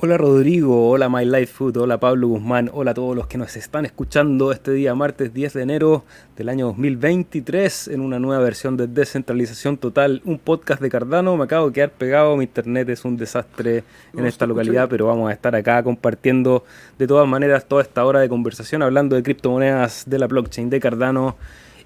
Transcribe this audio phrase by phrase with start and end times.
[0.00, 3.56] Hola Rodrigo, hola My Life Food, hola Pablo Guzmán, hola a todos los que nos
[3.56, 6.04] están escuchando este día martes 10 de enero
[6.36, 11.36] del año 2023 en una nueva versión de Descentralización Total, un podcast de Cardano.
[11.36, 13.82] Me acabo de quedar pegado, mi internet es un desastre
[14.16, 16.62] en esta localidad, pero vamos a estar acá compartiendo
[16.96, 20.78] de todas maneras toda esta hora de conversación hablando de criptomonedas, de la blockchain, de
[20.78, 21.36] Cardano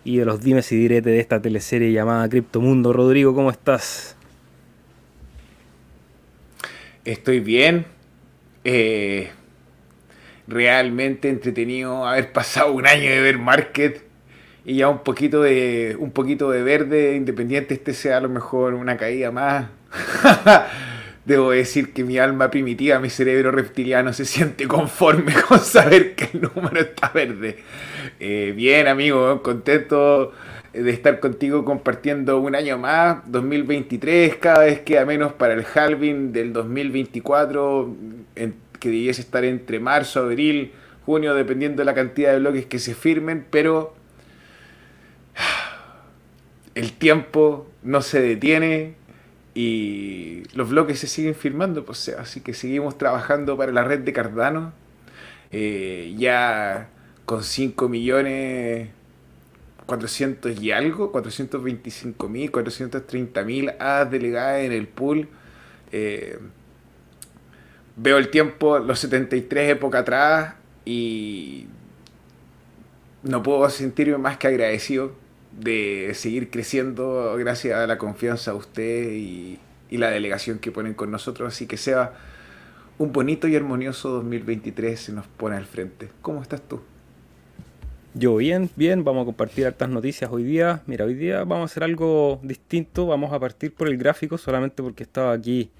[0.04, 2.92] y de los dimes y diretes de esta teleserie llamada Criptomundo.
[2.92, 4.16] Rodrigo, ¿cómo estás?
[7.06, 7.86] Estoy bien,
[8.64, 9.30] eh,
[10.46, 14.02] realmente entretenido haber pasado un año de ver market
[14.64, 18.74] y ya un poquito de un poquito de verde independiente este sea a lo mejor
[18.74, 19.66] una caída más.
[21.24, 26.30] Debo decir que mi alma primitiva mi cerebro reptiliano se siente conforme con saber que
[26.34, 27.58] el número está verde.
[28.18, 30.32] Eh, bien amigo contento
[30.72, 36.32] de estar contigo compartiendo un año más, 2023, cada vez queda menos para el halving
[36.32, 37.94] del 2024,
[38.34, 40.72] que debiese estar entre marzo, abril,
[41.04, 43.94] junio, dependiendo de la cantidad de bloques que se firmen, pero
[46.74, 48.94] el tiempo no se detiene
[49.54, 54.12] y los bloques se siguen firmando, pues, así que seguimos trabajando para la red de
[54.12, 54.72] Cardano,
[55.50, 56.88] eh, ya
[57.24, 58.88] con 5 millones
[59.86, 63.72] 400 y algo, 425 mil, 430 mil
[64.10, 65.28] delegadas en el pool.
[65.90, 66.38] Eh,
[67.96, 70.54] veo el tiempo, los 73 época atrás
[70.84, 71.66] y
[73.22, 75.12] no puedo sentirme más que agradecido
[75.52, 79.58] de seguir creciendo gracias a la confianza de usted y,
[79.90, 81.54] y la delegación que ponen con nosotros.
[81.54, 82.12] Así que sea
[82.98, 86.08] un bonito y armonioso 2023 se nos pone al frente.
[86.22, 86.80] ¿Cómo estás tú?
[88.14, 90.82] Yo bien, bien, vamos a compartir hartas noticias hoy día.
[90.86, 94.82] Mira, hoy día vamos a hacer algo distinto, vamos a partir por el gráfico solamente
[94.82, 95.70] porque estaba aquí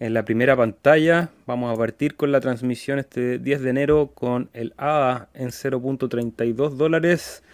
[0.00, 1.30] en la primera pantalla.
[1.46, 6.70] Vamos a partir con la transmisión este 10 de enero con el ADA en 0.32
[6.70, 7.44] dólares.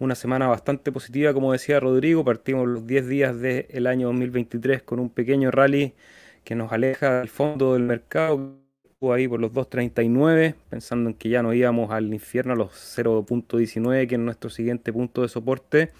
[0.00, 2.24] Una semana bastante positiva, como decía Rodrigo.
[2.24, 5.94] Partimos los 10 días del año 2023 con un pequeño rally
[6.44, 8.56] que nos aleja del fondo del mercado
[9.12, 14.06] ahí por los 2.39, pensando en que ya no íbamos al infierno a los 0.19,
[14.06, 15.90] que es nuestro siguiente punto de soporte.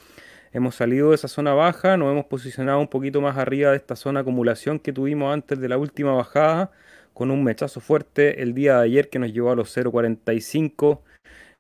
[0.54, 3.96] Hemos salido de esa zona baja, nos hemos posicionado un poquito más arriba de esta
[3.96, 6.70] zona acumulación que tuvimos antes de la última bajada,
[7.14, 11.00] con un mechazo fuerte el día de ayer que nos llevó a los 0.45.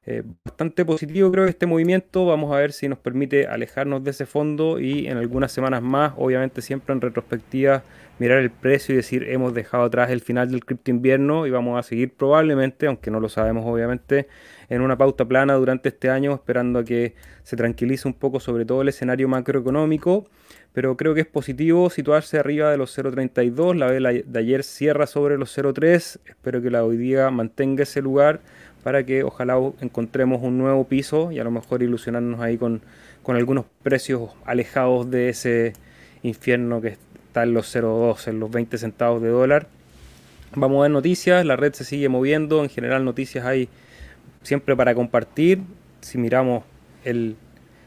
[0.04, 4.10] Eh, bastante positivo creo que este movimiento, vamos a ver si nos permite alejarnos de
[4.10, 7.84] ese fondo y en algunas semanas más, obviamente siempre en retrospectiva,
[8.18, 11.78] mirar el precio y decir hemos dejado atrás el final del cripto invierno y vamos
[11.78, 14.26] a seguir probablemente, aunque no lo sabemos obviamente,
[14.68, 17.14] en una pauta plana durante este año, esperando a que
[17.44, 20.26] se tranquilice un poco sobre todo el escenario macroeconómico.
[20.72, 23.76] Pero creo que es positivo situarse arriba de los 0.32.
[23.76, 26.20] La vela de ayer cierra sobre los 0.3.
[26.24, 28.40] Espero que la hoy día mantenga ese lugar
[28.82, 32.82] para que ojalá encontremos un nuevo piso y a lo mejor ilusionarnos ahí con,
[33.22, 35.72] con algunos precios alejados de ese
[36.22, 36.96] infierno que
[37.28, 39.66] está en los 0.2, en los 20 centavos de dólar.
[40.54, 43.68] Vamos a ver noticias, la red se sigue moviendo, en general noticias hay
[44.42, 45.62] siempre para compartir.
[46.00, 46.64] Si miramos
[47.04, 47.36] el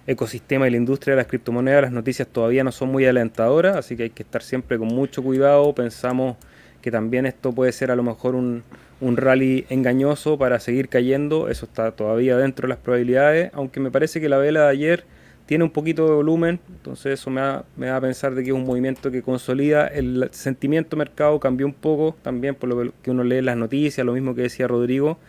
[0.08, 3.96] ecosistema y la industria de las criptomonedas, las noticias todavía no son muy alentadoras, así
[3.96, 5.74] que hay que estar siempre con mucho cuidado.
[5.76, 6.38] Pensamos
[6.82, 8.64] que también esto puede ser a lo mejor un,
[9.02, 13.92] un rally engañoso para seguir cayendo, eso está todavía dentro de las probabilidades, aunque me
[13.92, 15.04] parece que la vela de ayer
[15.46, 18.50] tiene un poquito de volumen, entonces eso me da, me da a pensar de que
[18.50, 23.12] es un movimiento que consolida, el sentimiento mercado cambió un poco, también por lo que
[23.12, 25.20] uno lee las noticias, lo mismo que decía Rodrigo,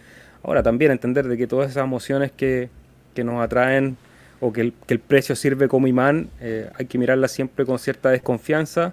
[0.42, 2.70] ahora también entender de que todas esas emociones que,
[3.16, 3.96] nos atraen
[4.40, 8.92] o que el, precio sirve como imán, eh, hay que mirarlas siempre con cierta desconfianza,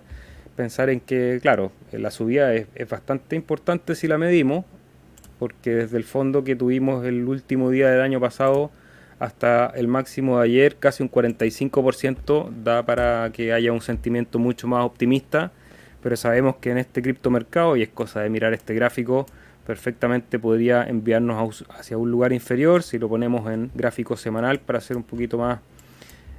[0.56, 4.66] pensar en que, claro, la subida es, es bastante importante si la medimos,
[5.40, 8.72] porque desde el fondo que tuvimos el último día del año pasado,
[9.20, 14.68] hasta el máximo de ayer, casi un 45%, da para que haya un sentimiento mucho
[14.68, 15.52] más optimista,
[16.02, 19.26] pero sabemos que en este criptomercado, y es cosa de mirar este gráfico,
[19.66, 24.98] perfectamente podría enviarnos hacia un lugar inferior, si lo ponemos en gráfico semanal para ser
[24.98, 25.60] un poquito más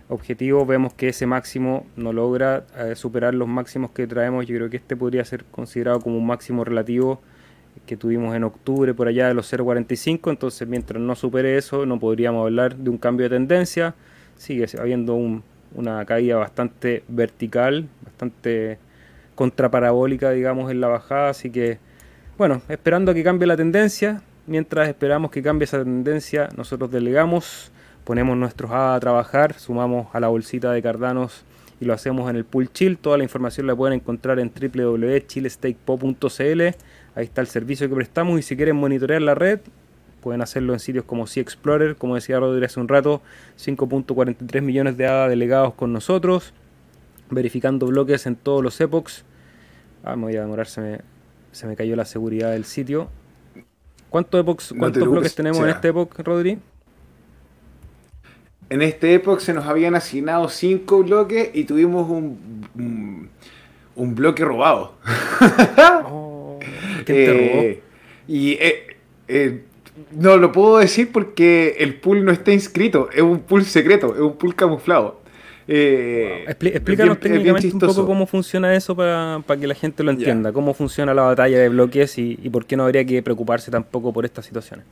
[0.09, 4.71] objetivo, vemos que ese máximo no logra eh, superar los máximos que traemos, yo creo
[4.71, 7.21] que este podría ser considerado como un máximo relativo
[7.87, 11.99] que tuvimos en octubre por allá de los 0.45, entonces mientras no supere eso no
[11.99, 13.95] podríamos hablar de un cambio de tendencia,
[14.37, 15.19] sigue habiendo
[15.75, 18.79] una caída bastante vertical, bastante
[19.35, 21.79] contraparabólica digamos en la bajada, así que
[22.39, 27.73] bueno, esperando a que cambie la tendencia, mientras esperamos que cambie esa tendencia nosotros delegamos,
[28.05, 31.45] ponemos nuestros A a trabajar, sumamos a la bolsita de Cardanos
[31.81, 36.63] y lo hacemos en el pool chill, toda la información la pueden encontrar en www.chilestakepo.cl
[37.17, 39.61] Ahí está el servicio que prestamos y si quieren monitorear la red,
[40.21, 43.23] pueden hacerlo en sitios como Sea Explorer, como decía Rodríguez hace un rato,
[43.59, 46.53] 5.43 millones de ADA delegados con nosotros,
[47.31, 49.25] verificando bloques en todos los epochs.
[50.03, 51.01] Ah, me voy a demorar, se me,
[51.53, 53.09] se me cayó la seguridad del sitio.
[54.11, 56.59] ¿Cuántos, epochs, cuántos bloques tenemos en este epoch, Rodri?
[58.71, 63.29] En este epoch se nos habían asignado 5 bloques y tuvimos un,
[63.95, 64.95] un, bloque robado.
[66.07, 66.59] Oh,
[67.05, 67.63] ¿Qué te robó?
[67.63, 67.83] Eh,
[68.29, 68.97] y eh,
[69.29, 69.65] eh,
[70.13, 74.21] no lo puedo decir porque el pool no está inscrito, es un pool secreto, es
[74.21, 75.21] un pool camuflado.
[75.67, 80.75] Eh, explícanos técnicamente un poco cómo funciona eso para, que la gente lo entienda, cómo
[80.75, 84.45] funciona la batalla de bloques y, por qué no habría que preocuparse tampoco por estas
[84.45, 84.85] situaciones.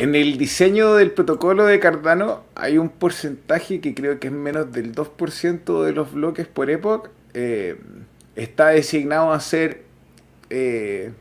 [0.00, 4.72] En el diseño del protocolo de Cardano hay un porcentaje que creo que es menos
[4.72, 7.10] del 2% de los bloques por epoch.
[7.34, 7.78] Eh,
[8.34, 9.82] está designado a ser
[10.48, 11.12] eh,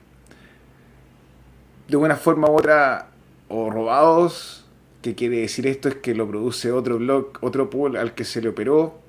[1.89, 3.09] de una forma u otra
[3.49, 4.65] o robados
[5.01, 5.89] ¿Qué quiere decir esto?
[5.89, 8.99] Es que lo produce otro bloque, otro pool al que se le operó,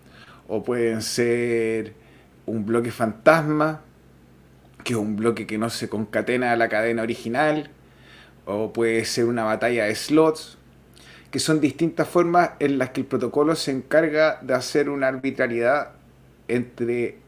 [0.48, 1.94] o pueden ser
[2.46, 3.82] un bloque fantasma,
[4.84, 7.70] que es un bloque que no se concatena a la cadena original,
[8.50, 10.58] o puede ser una batalla de slots,
[11.30, 15.92] que son distintas formas en las que el protocolo se encarga de hacer una arbitrariedad
[16.48, 17.18] entre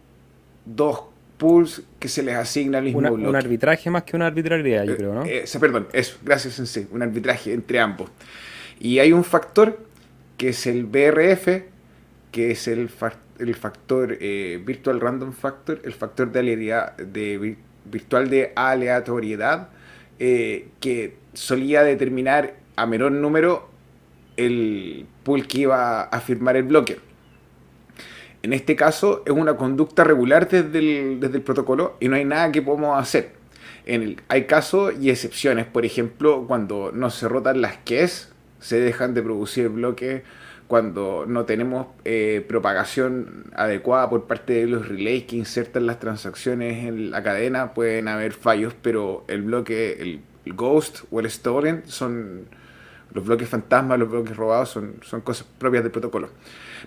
[0.65, 1.05] dos
[1.39, 3.29] pools que se les asigna al mismo bloque.
[3.29, 5.25] Un arbitraje más que una arbitrariedad, yo eh, creo, ¿no?
[5.25, 8.11] Eh, perdón, eso, gracias Sensei, un arbitraje entre ambos.
[8.79, 9.79] Y hay un factor
[10.37, 11.63] que es el BRF,
[12.33, 12.91] que es el,
[13.39, 19.69] el factor eh, Virtual Random Factor, el factor de, de virtual de aleatoriedad,
[20.19, 23.69] eh, que solía determinar a menor número
[24.37, 26.99] el pool que iba a firmar el bloque.
[28.43, 32.25] En este caso es una conducta regular desde el, desde el protocolo y no hay
[32.25, 33.33] nada que podamos hacer.
[34.29, 39.23] Hay casos y excepciones, por ejemplo, cuando no se rotan las keys se dejan de
[39.23, 40.23] producir bloques
[40.73, 46.87] cuando no tenemos eh, propagación adecuada por parte de los relays que insertan las transacciones
[46.87, 50.23] en la cadena, pueden haber fallos, pero el bloque, el,
[50.55, 52.47] ghost o el stolen son
[53.13, 56.31] los bloques fantasmas, los bloques robados son, son cosas propias del protocolo.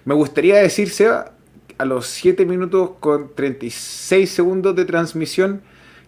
[0.03, 1.33] Me gustaría decir, Seba,
[1.77, 5.61] a los 7 minutos con 36 segundos de transmisión,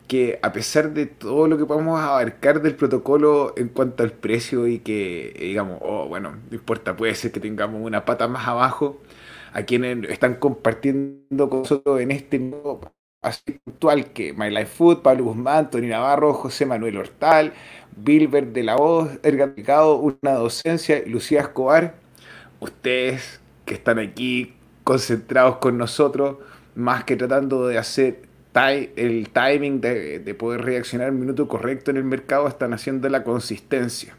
[0.07, 4.68] que a pesar de todo lo que podemos abarcar del protocolo en cuanto al precio
[4.68, 9.01] y que digamos, oh, bueno, no importa, puede ser que tengamos una pata más abajo,
[9.54, 12.81] a quienes están compartiendo con nosotros en este nuevo
[13.21, 17.54] así puntual que My Life Food, Pablo Guzmán, Tony Navarro, José Manuel Hortal,
[17.95, 21.95] Bilbert de la Voz, Edgar Picado, Una Docencia, Lucía Escobar,
[22.59, 26.38] ustedes que están aquí concentrados con nosotros,
[26.75, 28.27] más que tratando de hacer
[28.65, 34.15] el timing de, poder reaccionar el minuto correcto en el mercado están haciendo la consistencia.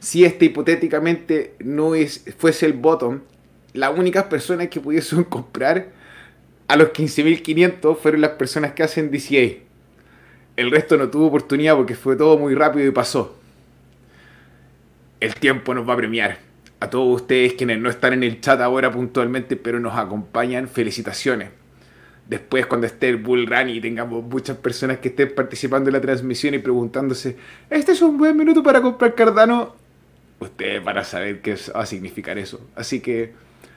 [0.00, 3.20] Si este hipotéticamente no es, fuese el bottom,
[3.74, 5.88] las únicas personas que pudiesen comprar
[6.68, 9.58] a los 15.500 fueron las personas que hacen DCA.
[10.56, 13.38] El resto no tuvo oportunidad porque fue todo muy rápido y pasó.
[15.20, 16.38] El tiempo nos va a premiar.
[16.80, 21.61] A todos ustedes quienes no están en el chat ahora puntualmente, pero nos acompañan, felicitaciones
[22.28, 26.00] después cuando esté el bull run y tengamos muchas personas que estén participando en la
[26.00, 27.36] transmisión y preguntándose,
[27.70, 29.74] ¿este es un buen minuto para comprar Cardano?
[30.40, 32.60] Ustedes van a saber qué va a significar eso.
[32.74, 33.32] Así que,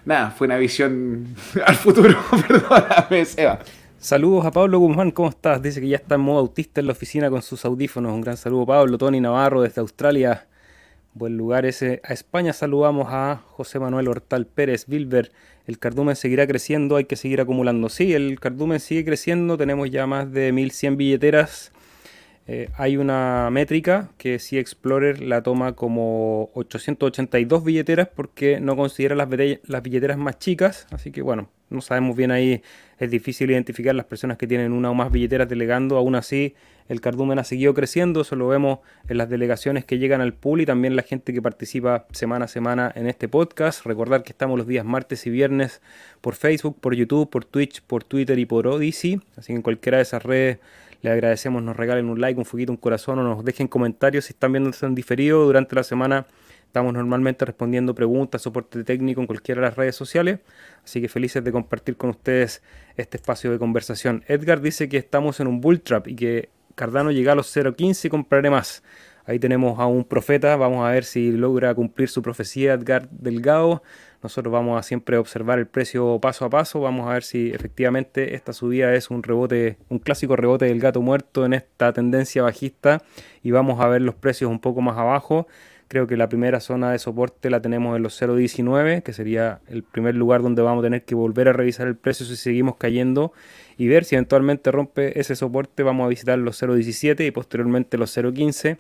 [0.06, 1.28] nada, fue una visión
[1.66, 2.18] al futuro.
[2.48, 3.60] Perdóname, Seba.
[4.00, 5.62] Saludos a Pablo Guzmán, ¿cómo estás?
[5.62, 8.14] Dice que ya está en modo autista en la oficina con sus audífonos.
[8.14, 8.98] Un gran saludo, Pablo.
[8.98, 10.46] Tony Navarro desde Australia.
[11.16, 12.02] Buen lugar ese.
[12.04, 15.32] A España saludamos a José Manuel Hortal Pérez, Wilber
[15.66, 17.88] el cardumen seguirá creciendo, hay que seguir acumulando.
[17.88, 21.72] Sí, el cardumen sigue creciendo, tenemos ya más de 1100 billeteras.
[22.48, 29.16] Eh, hay una métrica que si Explorer la toma como 882 billeteras porque no considera
[29.16, 29.30] las,
[29.64, 32.62] las billeteras más chicas, así que bueno, no sabemos bien ahí,
[33.00, 36.56] es difícil identificar las personas que tienen una o más billeteras delegando, aún así
[36.88, 40.62] el cardumen ha seguido creciendo, eso lo vemos en las delegaciones que llegan al pool
[40.62, 43.86] y también la gente que participa semana a semana en este podcast.
[43.86, 45.82] Recordar que estamos los días martes y viernes
[46.22, 49.20] por Facebook, por YouTube, por Twitch, por Twitter y por Odyssey.
[49.36, 50.60] Así que en cualquiera de esas redes
[51.02, 54.34] le agradecemos, nos regalen un like, un fueguito, un corazón o nos dejen comentarios si
[54.34, 56.28] están viendo en diferido durante la semana.
[56.68, 60.40] Estamos normalmente respondiendo preguntas, soporte técnico en cualquiera de las redes sociales.
[60.84, 62.62] Así que felices de compartir con ustedes
[62.98, 64.24] este espacio de conversación.
[64.28, 68.06] Edgar dice que estamos en un bull trap y que Cardano llega a los 0.15
[68.06, 68.84] y compraré más.
[69.28, 73.82] Ahí tenemos a un profeta, vamos a ver si logra cumplir su profecía Edgar Delgado.
[74.22, 78.36] Nosotros vamos a siempre observar el precio paso a paso, vamos a ver si efectivamente
[78.36, 83.02] esta subida es un rebote, un clásico rebote del gato muerto en esta tendencia bajista
[83.42, 85.48] y vamos a ver los precios un poco más abajo.
[85.88, 89.84] Creo que la primera zona de soporte la tenemos en los 0.19, que sería el
[89.84, 93.34] primer lugar donde vamos a tener que volver a revisar el precio si seguimos cayendo
[93.78, 95.84] y ver si eventualmente rompe ese soporte.
[95.84, 98.78] Vamos a visitar los 0.17 y posteriormente los 0.15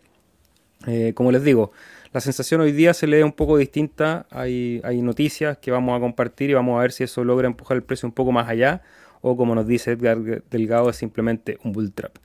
[0.87, 1.71] eh, como les digo,
[2.11, 4.25] la sensación hoy día se lee un poco distinta.
[4.29, 7.77] Hay, hay noticias que vamos a compartir y vamos a ver si eso logra empujar
[7.77, 8.81] el precio un poco más allá
[9.21, 12.17] o como nos dice Edgar Delgado es simplemente un bull trap.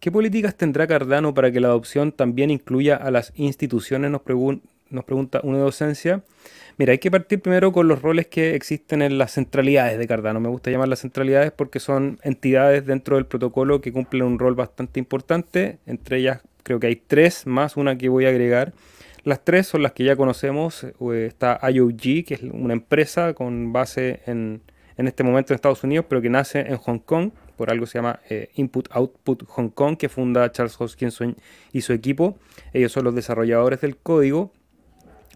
[0.00, 4.12] ¿Qué políticas tendrá Cardano para que la adopción también incluya a las instituciones?
[4.12, 6.22] Nos, pregunta una docencia.
[6.76, 10.38] Mira, hay que partir primero con los roles que existen en las centralidades de Cardano.
[10.38, 14.54] Me gusta llamar las centralidades porque son entidades dentro del protocolo que cumplen un rol
[14.54, 15.78] bastante importante.
[15.84, 18.74] Entre ellas creo que hay tres más una que voy a agregar.
[19.24, 20.84] Las tres son las que ya conocemos.
[20.84, 24.62] Eh, está IOG, que es una empresa con base en,
[24.96, 27.32] en este momento en Estados Unidos, pero que nace en Hong Kong.
[27.58, 31.36] Por algo se llama eh, Input Output Hong Kong, que funda Charles Hoskinson
[31.72, 32.38] y su equipo.
[32.72, 34.52] Ellos son los desarrolladores del código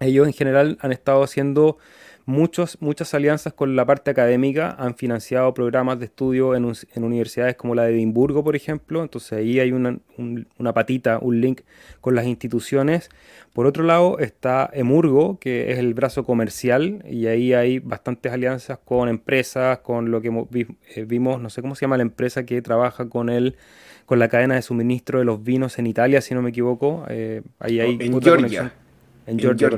[0.03, 1.79] ellos en general han estado haciendo
[2.27, 7.75] muchos, muchas alianzas con la parte académica, han financiado programas de estudio en, universidades como
[7.75, 9.99] la de Edimburgo, por ejemplo, entonces ahí hay una,
[10.59, 11.63] una, patita, un link
[12.01, 13.11] con las instituciones.
[13.53, 18.79] Por otro lado está Emurgo, que es el brazo comercial, y ahí hay bastantes alianzas
[18.79, 20.29] con empresas, con lo que
[20.95, 23.57] eh, vimos, no sé cómo se llama la empresa que trabaja con el
[24.07, 27.07] con la cadena de suministro de los vinos en Italia, si no me equivoco.
[27.09, 28.73] Eh, ahí hay en Georgia
[29.27, 29.71] en Georgia,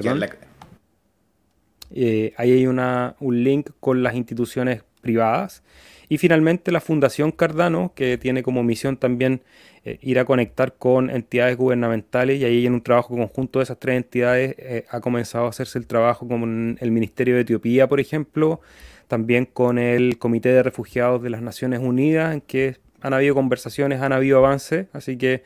[1.96, 5.62] eh, ahí hay una, un link con las instituciones privadas.
[6.08, 9.42] Y finalmente la Fundación Cardano, que tiene como misión también
[9.84, 13.78] eh, ir a conectar con entidades gubernamentales y ahí en un trabajo conjunto de esas
[13.78, 14.54] tres entidades.
[14.58, 18.60] Eh, ha comenzado a hacerse el trabajo con el Ministerio de Etiopía, por ejemplo,
[19.08, 24.00] también con el Comité de Refugiados de las Naciones Unidas, en que han habido conversaciones,
[24.00, 25.42] han habido avances, así que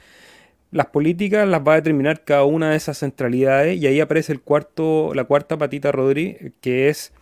[0.71, 4.41] las políticas las va a determinar cada una de esas centralidades y ahí aparece el
[4.41, 7.13] cuarto, la cuarta patita, Rodri, que es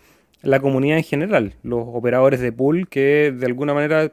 [0.42, 4.12] la comunidad en general, los operadores de pool que de alguna manera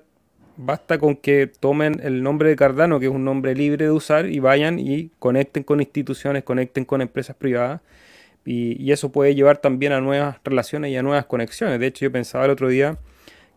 [0.58, 4.28] basta con que tomen el nombre de Cardano, que es un nombre libre de usar,
[4.28, 7.82] y vayan y conecten con instituciones, conecten con empresas privadas.
[8.46, 11.80] Y, y, eso puede llevar también a nuevas relaciones y a nuevas conexiones.
[11.80, 12.98] De hecho, yo pensaba el otro día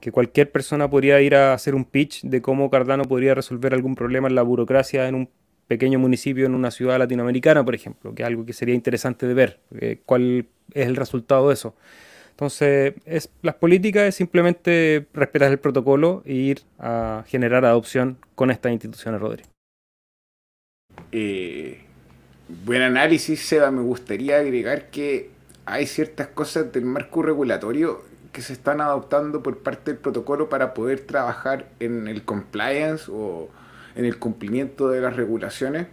[0.00, 3.96] que cualquier persona podría ir a hacer un pitch de cómo Cardano podría resolver algún
[3.96, 5.28] problema en la burocracia en un
[5.66, 9.34] pequeño municipio en una ciudad latinoamericana, por ejemplo, que es algo que sería interesante de
[9.34, 11.74] ver, eh, cuál es el resultado de eso.
[12.30, 18.50] Entonces, es, las políticas es simplemente respetar el protocolo e ir a generar adopción con
[18.50, 19.42] estas instituciones, Rodri.
[21.12, 21.80] Eh,
[22.64, 23.70] buen análisis, Seba.
[23.70, 25.30] Me gustaría agregar que
[25.64, 30.74] hay ciertas cosas del marco regulatorio que se están adoptando por parte del protocolo para
[30.74, 33.48] poder trabajar en el compliance o
[33.96, 35.86] en el cumplimiento de las regulaciones.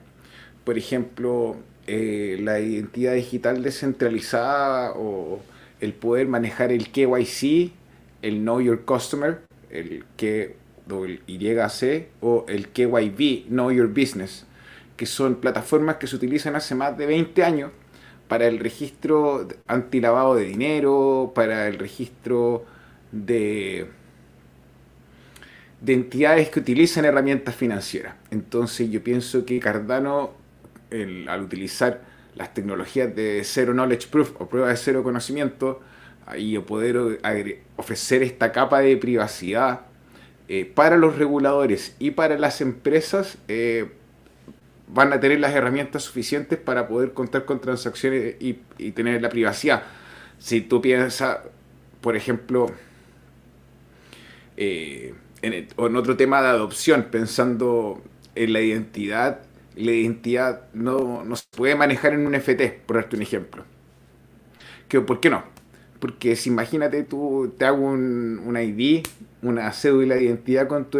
[0.63, 1.57] Por ejemplo,
[1.87, 5.41] eh, la identidad digital descentralizada o
[5.79, 7.71] el poder manejar el KYC,
[8.21, 14.45] el Know Your Customer, el KYC o el KYB, Know Your Business,
[14.95, 17.71] que son plataformas que se utilizan hace más de 20 años
[18.27, 22.65] para el registro antilavado de dinero, para el registro
[23.11, 23.87] de
[25.83, 28.15] de entidades que utilizan herramientas financieras.
[28.31, 30.31] Entonces yo pienso que Cardano,
[31.27, 32.01] al utilizar
[32.35, 35.81] las tecnologías de Zero Knowledge Proof o prueba de cero conocimiento,
[36.37, 37.19] y poder
[37.75, 39.81] ofrecer esta capa de privacidad
[40.47, 43.91] eh, para los reguladores y para las empresas, eh,
[44.87, 48.53] van a tener las herramientas suficientes para poder contar con transacciones y,
[48.91, 49.83] tener la privacidad.
[50.39, 51.39] Si tú piensas,
[52.01, 52.67] por ejemplo,
[54.55, 58.01] eh, en, otro tema de adopción, pensando
[58.33, 59.41] en la identidad,
[59.75, 63.63] la identidad no, se puede manejar en un FT, por darte un ejemplo.
[64.87, 65.43] ¿Qué, ¿Por qué no?
[65.99, 69.05] Porque si imagínate tú te hago un, un ID,
[69.41, 70.99] una cédula de identidad con tu,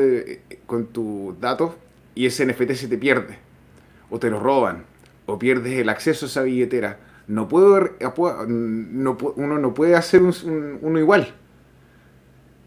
[0.65, 1.73] con tus datos
[2.13, 3.37] y ese NFT se te pierde,
[4.09, 4.83] o te lo roban,
[5.25, 6.99] o pierdes el acceso a esa billetera.
[7.27, 11.33] No puedo, no, uno no puede hacer uno igual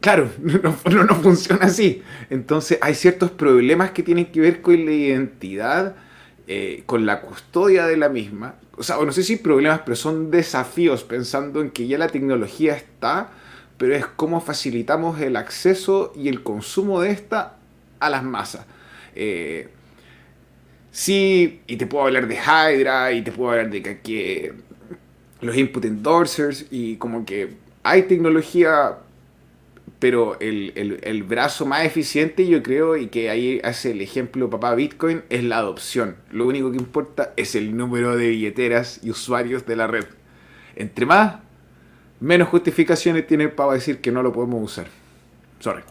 [0.01, 2.03] Claro, no, no, funciona así.
[2.31, 5.97] Entonces hay ciertos problemas que tienen que ver con la identidad,
[6.47, 8.57] eh, con la custodia de la misma.
[8.77, 12.77] O sea, no sé si problemas, pero son desafíos pensando en que ya la tecnología
[12.77, 13.31] está,
[13.79, 17.57] pero es cómo facilitamos el acceso y el consumo de esta
[18.01, 18.67] a las masas.
[19.15, 19.71] Eh,
[20.91, 24.55] Sí, y te puedo hablar de Hydra, y te puedo hablar de que, que
[25.41, 28.99] los input endorsers, y como que hay tecnología
[29.99, 35.23] pero el, brazo más eficiente yo creo y que ahí hace el ejemplo papá Bitcoin
[35.31, 36.17] es la adopción.
[36.31, 40.05] Lo único que importa es el número de billeteras y usuarios de la red.
[40.75, 41.37] Entre más,
[42.21, 44.87] menos justificaciones tiene para decir que no lo podemos usar.
[45.61, 45.83] Sorry.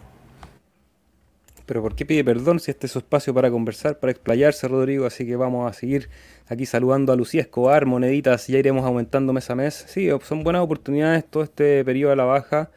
[1.65, 5.07] Pero ¿por qué pide perdón si este es su espacio para conversar, para explayarse, Rodrigo?
[5.07, 6.09] Así que vamos a seguir
[6.47, 9.85] aquí saludando a Lucía Escobar, moneditas, ya iremos aumentando mes a mes.
[9.87, 12.69] Sí, son buenas oportunidades todo este periodo de la baja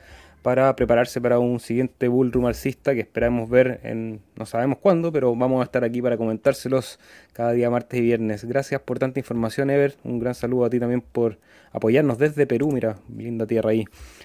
[0.42, 5.35] para prepararse para un siguiente bull alcista que esperamos ver en no sabemos cuándo, pero
[5.35, 6.99] vamos a estar aquí para comentárselos
[7.33, 8.45] cada día martes y viernes.
[8.45, 9.97] Gracias por tanta información, Ever.
[10.04, 11.38] Un gran saludo a ti también por
[11.73, 13.85] apoyarnos desde Perú, mira, linda tierra ahí.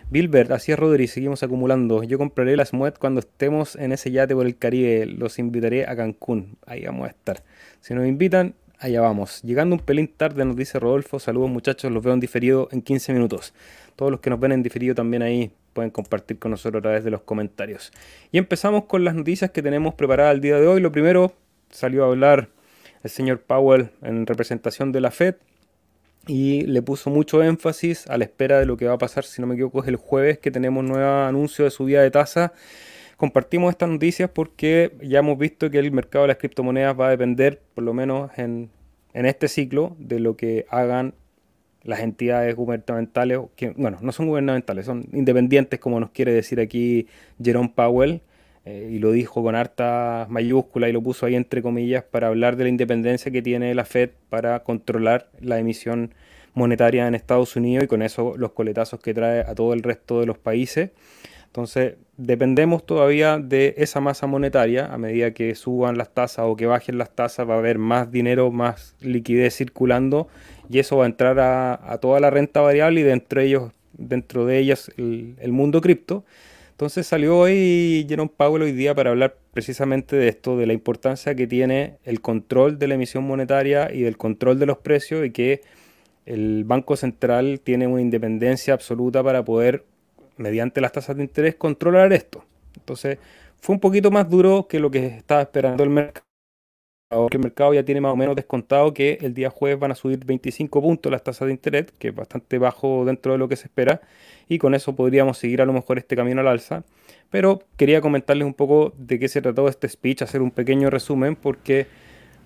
[0.09, 2.03] Bilbert, así es Rodri, seguimos acumulando.
[2.03, 5.05] Yo compraré las SMUET cuando estemos en ese yate por el Caribe.
[5.05, 6.57] Los invitaré a Cancún.
[6.65, 7.43] Ahí vamos a estar.
[7.81, 9.41] Si nos invitan, allá vamos.
[9.41, 11.19] Llegando un pelín tarde, nos dice Rodolfo.
[11.19, 13.53] Saludos muchachos, los veo en diferido en 15 minutos.
[13.95, 17.03] Todos los que nos ven en diferido también ahí pueden compartir con nosotros a través
[17.03, 17.91] de los comentarios.
[18.31, 20.79] Y empezamos con las noticias que tenemos preparadas el día de hoy.
[20.79, 21.33] Lo primero,
[21.69, 22.49] salió a hablar
[23.03, 25.35] el señor Powell en representación de la Fed
[26.25, 29.41] y le puso mucho énfasis a la espera de lo que va a pasar, si
[29.41, 32.53] no me equivoco, es el jueves que tenemos nuevo anuncio de subida de tasa.
[33.17, 37.09] Compartimos estas noticias porque ya hemos visto que el mercado de las criptomonedas va a
[37.09, 38.69] depender, por lo menos en,
[39.13, 41.13] en este ciclo, de lo que hagan
[41.83, 47.07] las entidades gubernamentales, que bueno, no son gubernamentales, son independientes, como nos quiere decir aquí
[47.41, 48.21] Jerome Powell,
[48.65, 52.55] eh, y lo dijo con harta mayúscula y lo puso ahí entre comillas para hablar
[52.55, 56.13] de la independencia que tiene la Fed para controlar la emisión
[56.53, 60.21] monetaria en Estados Unidos y con eso los coletazos que trae a todo el resto
[60.21, 60.91] de los países.
[61.47, 64.85] Entonces, dependemos todavía de esa masa monetaria.
[64.93, 68.11] A medida que suban las tasas o que bajen las tasas, va a haber más
[68.11, 70.27] dinero, más liquidez circulando
[70.69, 74.45] y eso va a entrar a, toda la renta variable y dentro de, ellos, dentro
[74.45, 76.23] de ellas el, mundo cripto.
[76.71, 81.35] Entonces salió hoy Jerome Powell hoy día para hablar precisamente de esto, de la importancia
[81.35, 85.31] que tiene el control de la emisión monetaria y del control de los precios y
[85.31, 85.61] que
[86.25, 89.83] el Banco Central tiene una independencia absoluta para poder,
[90.37, 92.43] mediante las tasas de interés, controlar esto.
[92.75, 93.19] Entonces
[93.59, 96.25] fue un poquito más duro que lo que estaba esperando el mercado
[97.29, 99.95] que el mercado ya tiene más o menos descontado que el día jueves van a
[99.95, 103.55] subir 25 puntos las tasas de interés, que es bastante bajo dentro de lo que
[103.55, 104.01] se espera,
[104.47, 106.83] y con eso podríamos seguir a lo mejor este camino al alza.
[107.29, 111.35] Pero quería comentarles un poco de qué se trató este speech, hacer un pequeño resumen,
[111.35, 111.87] porque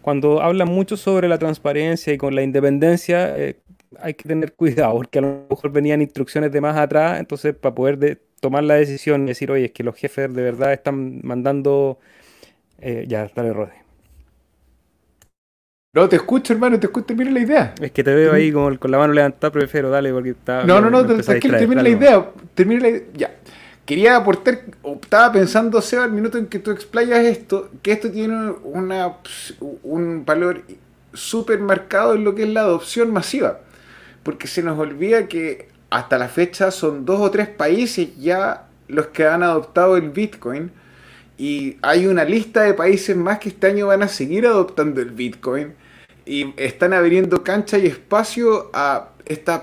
[0.01, 3.57] cuando hablan mucho sobre la transparencia y con la independencia, eh,
[3.99, 7.73] hay que tener cuidado, porque a lo mejor venían instrucciones de más atrás, entonces para
[7.73, 11.99] poder tomar la decisión y decir, oye, es que los jefes de verdad están mandando...
[12.79, 13.73] Eh, ya, dale, Rodri.
[15.93, 17.75] No, te escucho, hermano, te escucho, termina la idea.
[17.81, 20.63] Es que te veo ahí con, con la mano levantada, prefiero, dale, porque está.
[20.63, 22.29] No, no, no, termina la idea.
[22.53, 23.03] Termina la idea.
[23.15, 23.35] Ya.
[23.83, 24.59] Quería aportar,
[25.01, 29.13] estaba pensando, Seba, al minuto en que tú explayas esto, que esto tiene una,
[29.81, 30.61] un valor
[31.13, 33.61] súper marcado en lo que es la adopción masiva.
[34.27, 39.07] Porque se nos olvida que hasta la fecha son dos o tres países ya los
[39.07, 40.69] que han adoptado el Bitcoin.
[41.37, 45.11] Y hay una lista de países más que este año van a seguir adoptando el
[45.11, 45.75] Bitcoin
[46.25, 49.61] y están abriendo cancha y espacio a estas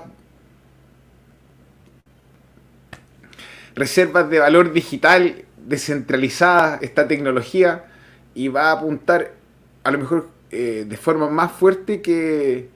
[3.75, 7.85] reservas de valor digital descentralizada esta tecnología
[8.33, 9.33] y va a apuntar
[9.83, 12.73] a lo mejor eh, de forma más fuerte que,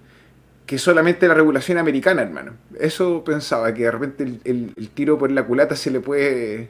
[0.70, 2.52] que solamente la regulación americana, hermano.
[2.80, 6.70] Eso pensaba, que de repente el, tiro por la culata se le puede,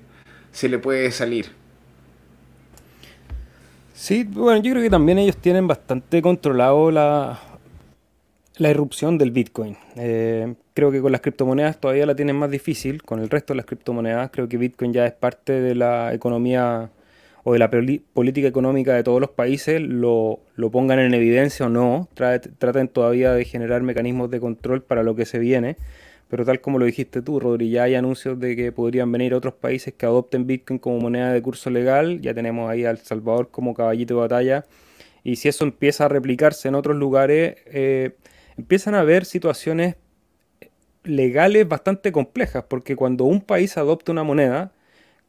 [0.54, 1.48] se le puede salir.
[3.94, 7.42] Sí, bueno, yo creo que también ellos tienen bastante controlado la,
[8.56, 9.76] la irrupción del Bitcoin.
[9.98, 13.58] Eh, creo que con las criptomonedas todavía la tienen más difícil, con el resto de
[13.58, 14.32] las criptomonedas.
[14.32, 16.90] Creo que Bitcoin ya es parte de la economía
[17.44, 21.70] o de la política económica de todos los países, lo, lo pongan en evidencia o
[21.70, 25.78] no, traten todavía de generar mecanismos de control para lo que se viene.
[26.30, 29.56] Pero tal como lo dijiste tú, Rodri, ya hay anuncios de que podrían venir otros
[29.56, 32.22] países que adopten Bitcoin como moneda de curso legal.
[32.22, 34.66] Ya tenemos ahí a El Salvador como caballito de batalla.
[35.24, 38.16] Y si eso empieza a replicarse en otros lugares, eh,
[38.58, 39.96] empiezan a haber situaciones
[41.04, 44.72] legales bastante complejas, porque cuando un país adopta una moneda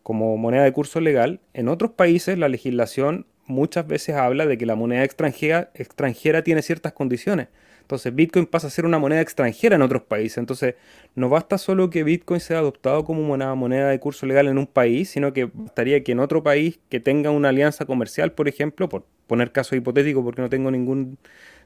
[0.03, 4.67] como moneda de curso legal, en otros países la legislación muchas veces habla de que
[4.67, 7.49] la moneda extranjera, extranjera tiene ciertas condiciones.
[7.91, 10.39] Entonces Bitcoin pasa a ser una moneda extranjera en otros países.
[10.39, 10.77] Entonces
[11.17, 15.11] no basta solo que Bitcoin sea adoptado como moneda de curso legal en un país,
[15.11, 19.05] sino que bastaría que en otro país que tenga una alianza comercial, por ejemplo, por
[19.27, 21.19] poner caso hipotético porque no tengo ningún,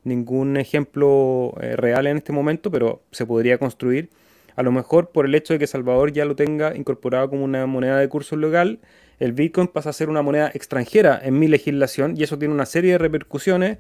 [0.03, 4.09] ningún ejemplo eh, real en este momento, pero se podría construir.
[4.57, 7.67] A lo mejor por el hecho de que Salvador ya lo tenga incorporado como una
[7.67, 8.81] moneda de curso legal,
[9.19, 12.67] el Bitcoin pasa a ser una moneda extranjera en mi legislación y eso tiene una
[12.67, 13.79] serie de repercusiones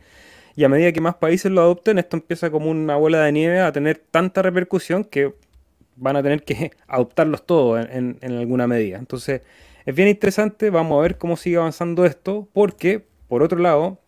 [0.57, 3.61] y a medida que más países lo adopten, esto empieza como una bola de nieve
[3.61, 5.35] a tener tanta repercusión que
[5.97, 8.99] van a tener que adoptarlos todos en, alguna medida.
[8.99, 9.43] Entonces,
[9.85, 13.99] es bien interesante, vamos a ver cómo sigue avanzando esto, porque, por otro lado,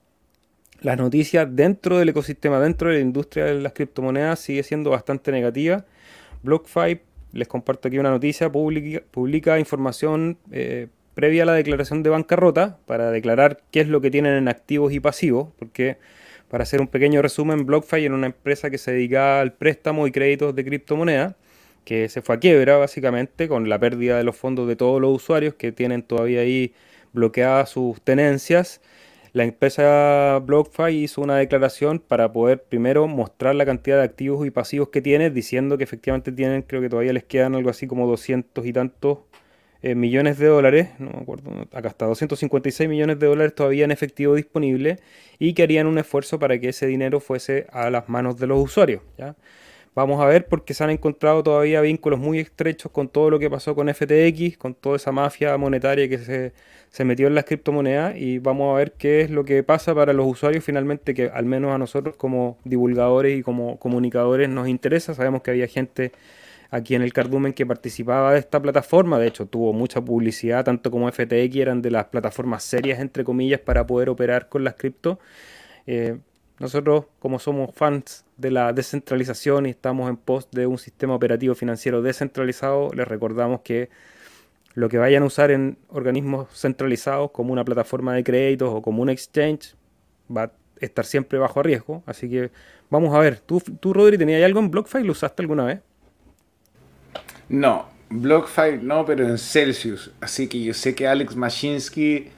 [0.80, 5.32] las noticias dentro del ecosistema, dentro de la industria de las criptomonedas, sigue siendo bastante
[5.32, 5.84] negativa.
[6.46, 7.00] BlockFi,
[7.32, 12.78] les comparto aquí una noticia, publica, publica información eh, previa a la declaración de bancarrota
[12.86, 15.98] para declarar qué es lo que tienen en activos y pasivos, porque
[16.48, 20.12] para hacer un pequeño resumen, BlockFi era una empresa que se dedicaba al préstamo y
[20.12, 21.34] créditos de criptomonedas,
[21.84, 25.14] que se fue a quiebra básicamente con la pérdida de los fondos de todos los
[25.14, 26.74] usuarios que tienen todavía ahí
[27.12, 28.80] bloqueadas sus tenencias.
[29.36, 34.50] La empresa BlockFi hizo una declaración para poder primero mostrar la cantidad de activos y
[34.50, 38.06] pasivos que tiene, diciendo que efectivamente tienen, creo que todavía les quedan algo así como
[38.06, 39.18] 200 y tantos
[39.82, 43.90] eh, millones de dólares, no me acuerdo, acá está, 256 millones de dólares todavía en
[43.90, 45.00] efectivo disponible
[45.38, 48.58] y que harían un esfuerzo para que ese dinero fuese a las manos de los
[48.58, 49.02] usuarios.
[49.96, 53.48] Vamos a ver porque se han encontrado todavía vínculos muy estrechos con todo lo que
[53.48, 56.52] pasó con FTX, con toda esa mafia monetaria que se,
[56.90, 60.12] se metió en las criptomonedas y vamos a ver qué es lo que pasa para
[60.12, 65.14] los usuarios finalmente que al menos a nosotros como divulgadores y como comunicadores nos interesa.
[65.14, 66.12] Sabemos que había gente
[66.70, 69.18] aquí en el Cardumen que participaba de esta plataforma.
[69.18, 73.60] De hecho, tuvo mucha publicidad, tanto como FTX eran de las plataformas serias, entre comillas,
[73.60, 75.18] para poder operar con las cripto.
[75.86, 76.18] Eh,
[76.58, 81.54] nosotros, como somos fans de la descentralización y estamos en pos de un sistema operativo
[81.54, 83.88] financiero descentralizado, les recordamos que
[84.74, 89.02] lo que vayan a usar en organismos centralizados como una plataforma de créditos o como
[89.02, 89.74] un exchange
[90.34, 92.02] va a estar siempre bajo riesgo.
[92.04, 92.50] Así que
[92.90, 93.40] vamos a ver.
[93.40, 95.02] ¿Tú, tú Rodri, tenías algo en BlockFi?
[95.02, 95.80] ¿Lo usaste alguna vez?
[97.48, 100.10] No, BlockFi no, pero en Celsius.
[100.20, 102.28] Así que yo sé que Alex Mashinsky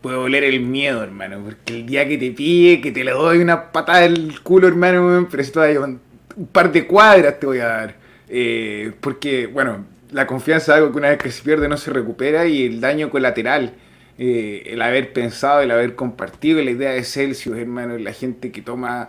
[0.00, 1.42] puede oler el miedo, hermano.
[1.44, 5.28] Porque el día que te pille, que te le doy una patada del culo, hermano,
[5.30, 6.00] pero esto un,
[6.36, 7.96] un par de cuadras te voy a dar.
[8.28, 11.90] Eh, porque, bueno, la confianza es algo que una vez que se pierde no se
[11.90, 13.74] recupera y el daño colateral.
[14.18, 18.60] Eh, el haber pensado, el haber compartido la idea de Celsius, hermano, la gente que
[18.60, 19.08] toma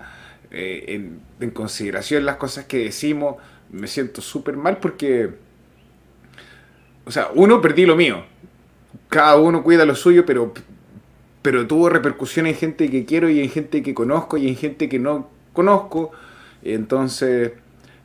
[0.52, 3.36] eh, en consideración las cosas que decimos,
[3.72, 5.30] me siento súper mal porque,
[7.06, 8.24] o sea, uno perdí lo mío.
[9.10, 10.54] Cada uno cuida lo suyo, pero,
[11.42, 14.90] pero tuvo repercusión en gente que quiero y en gente que conozco y en gente
[14.90, 16.12] que no conozco.
[16.64, 17.54] Entonces,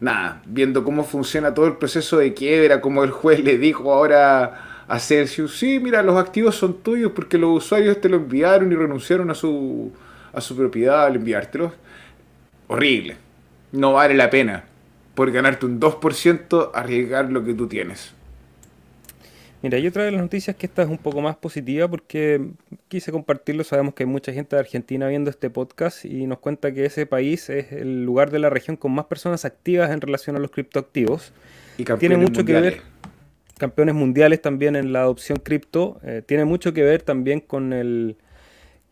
[0.01, 4.85] nada, viendo cómo funciona todo el proceso de quiebra, como el juez le dijo ahora
[4.89, 8.77] a Celsius, sí, mira, los activos son tuyos porque los usuarios te lo enviaron y
[8.77, 9.93] renunciaron a su,
[10.33, 11.73] a su propiedad al enviártelos.
[12.69, 13.17] Horrible.
[13.73, 14.65] No vale la pena
[15.15, 18.16] por ganarte un 2% arriesgar lo que tú tienes.
[19.63, 22.41] Mira, y otra de las noticias que esta es un poco más positiva porque
[22.89, 23.65] quise compartirlo.
[23.65, 27.07] Sabemos que hay mucha gente de Argentina viendo este podcast y nos cuenta que ese
[27.07, 30.51] país es el lugar de la región con más personas activas en relación a los
[30.51, 31.33] criptoactivos.
[31.79, 32.81] Y tiene mucho que ver,
[33.59, 38.17] campeones mundiales también en la adopción cripto, eh, tiene mucho que ver también con el,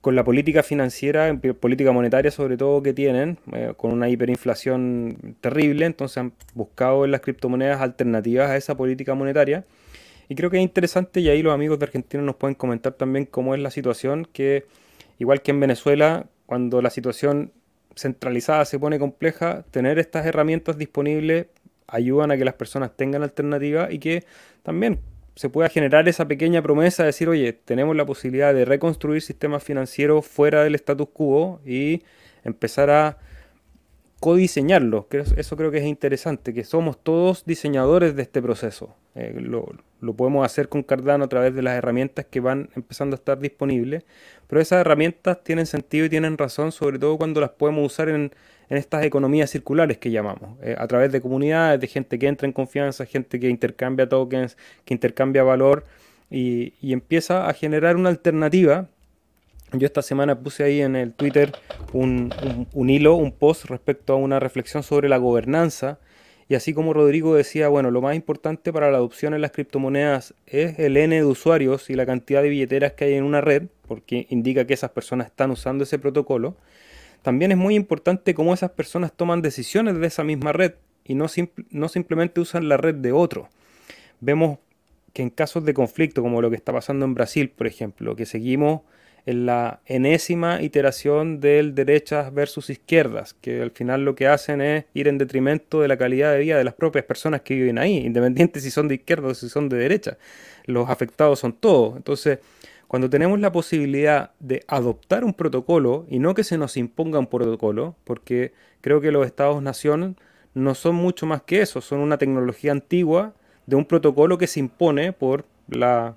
[0.01, 5.87] con la política financiera, política monetaria sobre todo que tienen, eh, con una hiperinflación terrible,
[5.87, 9.65] entonces han buscado en las criptomonedas alternativas a esa política monetaria.
[10.29, 13.27] Y creo que es interesante y ahí los amigos de Argentina nos pueden comentar también
[13.27, 14.65] cómo es la situación, que
[15.19, 17.53] igual que en Venezuela, cuando la situación
[17.97, 21.47] centralizada se pone compleja, tener estas herramientas disponibles
[21.87, 24.25] ayudan a que las personas tengan alternativas y que
[24.63, 25.01] también
[25.37, 29.63] se pueda generar esa pequeña promesa de decir, oye, tenemos la posibilidad de reconstruir sistemas
[29.63, 32.03] financieros fuera del status quo y
[32.45, 33.19] empezar a
[34.25, 35.07] codiseñarlo.
[35.37, 38.97] Eso creo que es interesante, que somos todos diseñadores de este proceso.
[39.15, 43.17] Eh, lo, lo, podemos hacer con Cardano a través de las herramientas que van empezando
[43.17, 44.05] a estar disponibles,
[44.47, 48.33] pero esas herramientas tienen sentido y tienen razón, sobre todo cuando las podemos usar en,
[48.71, 52.47] en estas economías circulares que llamamos, eh, a través de comunidades, de gente que entra
[52.47, 54.57] en confianza, gente que intercambia tokens,
[54.87, 55.85] que intercambia valor
[56.31, 58.89] y, empieza a generar una alternativa.
[59.79, 61.53] Yo esta semana puse ahí en el Twitter
[61.93, 62.33] un,
[62.73, 65.99] un hilo, un post respecto a una reflexión sobre la gobernanza.
[66.49, 70.35] Y así como Rodrigo decía, bueno, lo más importante para la adopción en las criptomonedas
[70.47, 73.65] es el N de usuarios y la cantidad de billeteras que hay en una red,
[73.89, 76.57] porque indica que esas personas están usando ese protocolo.
[77.23, 81.27] también es muy importante cómo esas personas toman decisiones de esa misma red y no,
[81.71, 83.49] no simplemente usan la red de otro.
[84.21, 84.59] Vemos
[85.15, 88.27] que en casos de conflicto, como lo que está pasando en Brasil, por ejemplo, que
[88.27, 88.83] seguimos
[89.27, 94.85] en la enésima iteración del derechas versus izquierdas, que al final lo que hacen es
[94.93, 97.99] ir en detrimento de la calidad de vida de las propias personas que viven ahí,
[97.99, 100.19] independiente si son de izquierda o si son de derecha.
[100.67, 101.97] Los afectados son todos.
[101.97, 102.39] Entonces,
[102.87, 107.27] cuando tenemos la posibilidad de adoptar un protocolo y no que se nos imponga un
[107.27, 110.17] protocolo, porque creo que los estados-nación
[110.53, 113.33] no son mucho más que eso, son una tecnología antigua
[113.67, 116.17] de un protocolo que se impone por la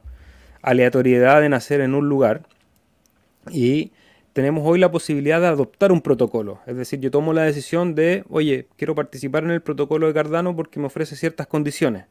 [0.61, 2.41] aleatoriedad de nacer en un lugar
[3.51, 3.91] y
[4.37, 6.59] tenemos hoy la posibilidad de adoptar un protocolo.
[6.67, 10.55] Es decir, yo tomo la decisión de, oye, quiero participar en el protocolo de Cardano
[10.55, 12.05] porque me ofrece ciertas condiciones.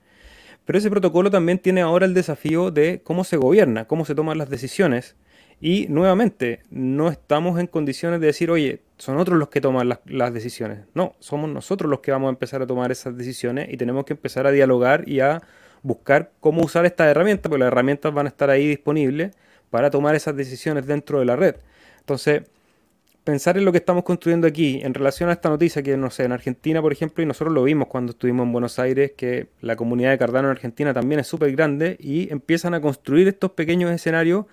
[0.65, 4.39] Pero ese protocolo también tiene ahora el desafío de cómo se gobierna, cómo se toman
[4.39, 5.15] las decisiones.
[5.61, 10.01] Y nuevamente, no estamos en condiciones de decir, oye, son otros los que toman las,
[10.07, 10.81] las, decisiones.
[10.95, 14.15] No, somos nosotros los que vamos a empezar a tomar esas decisiones y tenemos que
[14.15, 15.43] empezar a dialogar y a
[15.83, 19.31] buscar cómo usar estas herramientas, porque las herramientas van a estar ahí disponibles
[19.71, 21.57] para tomar esas decisiones dentro de la red.
[22.01, 22.43] Entonces,
[23.25, 26.23] pensar en lo que estamos construyendo aquí en relación a esta noticia que, no sé,
[26.25, 29.75] en Argentina, por ejemplo, y nosotros lo vimos cuando estuvimos en Buenos Aires, que la
[29.75, 33.91] comunidad de Cardano en Argentina también es súper grande y empiezan a construir estos pequeños
[33.91, 34.47] escenarios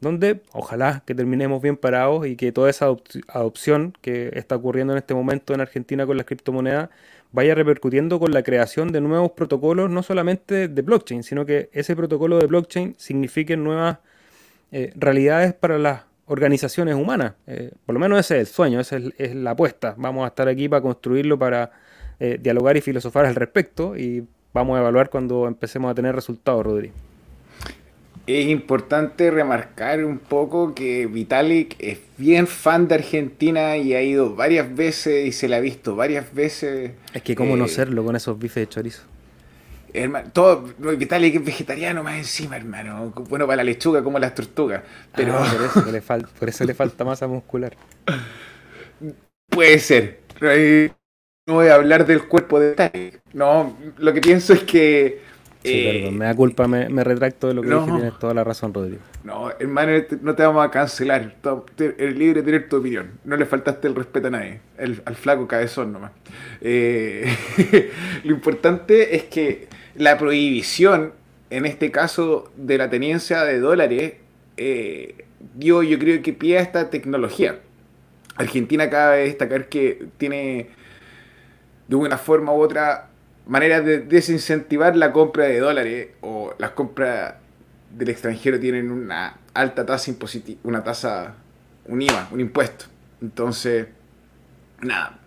[0.00, 2.94] donde ojalá que terminemos bien parados y que toda esa
[3.28, 6.90] adopción que está ocurriendo en este momento en Argentina con las criptomonedas
[7.32, 11.96] vaya repercutiendo con la creación de nuevos protocolos, no solamente de blockchain, sino que ese
[11.96, 13.98] protocolo de blockchain signifique nuevas
[14.72, 17.34] eh, realidades para las organizaciones humanas.
[17.46, 19.94] Eh, por lo menos ese es el sueño, esa es, la apuesta.
[19.96, 21.72] Vamos a estar aquí para construirlo, para
[22.20, 26.64] eh, dialogar y filosofar al respecto y vamos a evaluar cuando empecemos a tener resultados,
[26.64, 26.92] Rodri.
[28.26, 34.34] Es importante remarcar un poco que Vitalik es bien fan de Argentina y ha ido
[34.34, 36.90] varias veces y se la ha visto varias veces.
[37.14, 39.02] Es que cómo no serlo con esos bifes de chorizo.
[39.92, 43.12] Hermano, todo, Vitalik es vegetariano más encima, hermano.
[43.28, 44.82] Bueno para la lechuga como las tortugas.
[45.14, 45.36] Pero...
[45.38, 47.76] Ah, por, eso le falta, por eso le falta masa muscular.
[49.48, 50.20] Puede ser.
[51.46, 53.20] No voy a hablar del cuerpo de Vitalik.
[53.32, 55.27] No, lo que pienso es que...
[55.68, 58.44] Sí, eh, perdón, me da culpa, me, retracto de lo que dije, tienes toda la
[58.44, 59.00] razón, Rodrigo.
[59.24, 61.36] No, hermano, no te vamos a cancelar.
[61.78, 63.12] Eres libre de tener tu opinión.
[63.24, 64.60] No le faltaste el respeto a nadie.
[64.78, 66.12] al flaco cabezón nomás.
[66.60, 67.30] Eh,
[68.24, 71.12] lo importante es que la prohibición,
[71.50, 74.14] en este caso, de la tenencia de dólares,
[74.56, 77.60] eh, dio yo creo que pie a esta tecnología.
[78.36, 80.68] Argentina cabe destacar que tiene
[81.88, 83.07] de una forma u otra
[83.48, 87.34] manera de desincentivar la compra de dólares o las compras
[87.90, 91.34] del extranjero tienen una alta tasa impositiva, una tasa,
[91.86, 92.84] un IVA, un impuesto.
[93.22, 93.86] Entonces,
[94.80, 95.18] nada,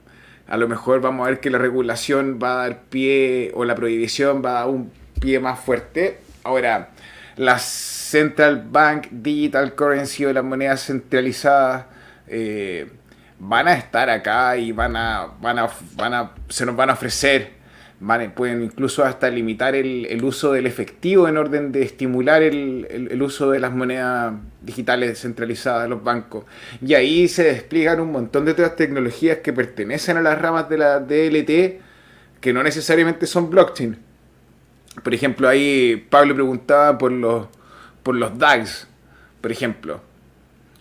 [0.47, 3.73] a lo mejor vamos a ver que la regulación va a dar pie o la
[3.73, 6.19] prohibición va a dar un pie más fuerte.
[6.43, 6.89] Ahora,
[7.37, 11.85] las Central Bank Digital Currency o las monedas centralizadas
[12.27, 12.87] eh,
[13.39, 16.93] van a estar acá y van a, van a, van a, se nos van a
[16.93, 17.60] ofrecer
[18.35, 23.59] pueden incluso hasta limitar el, uso del efectivo en orden de estimular el, uso de
[23.59, 26.45] las monedas digitales centralizadas de los bancos.
[26.85, 30.77] Y ahí se despliegan un montón de otras tecnologías que pertenecen a las ramas de
[30.79, 31.81] la DLT
[32.41, 33.97] que no necesariamente son blockchain.
[35.03, 37.47] Por ejemplo, ahí Pablo preguntaba por los,
[38.01, 38.87] por los DAGs,
[39.41, 40.01] por ejemplo.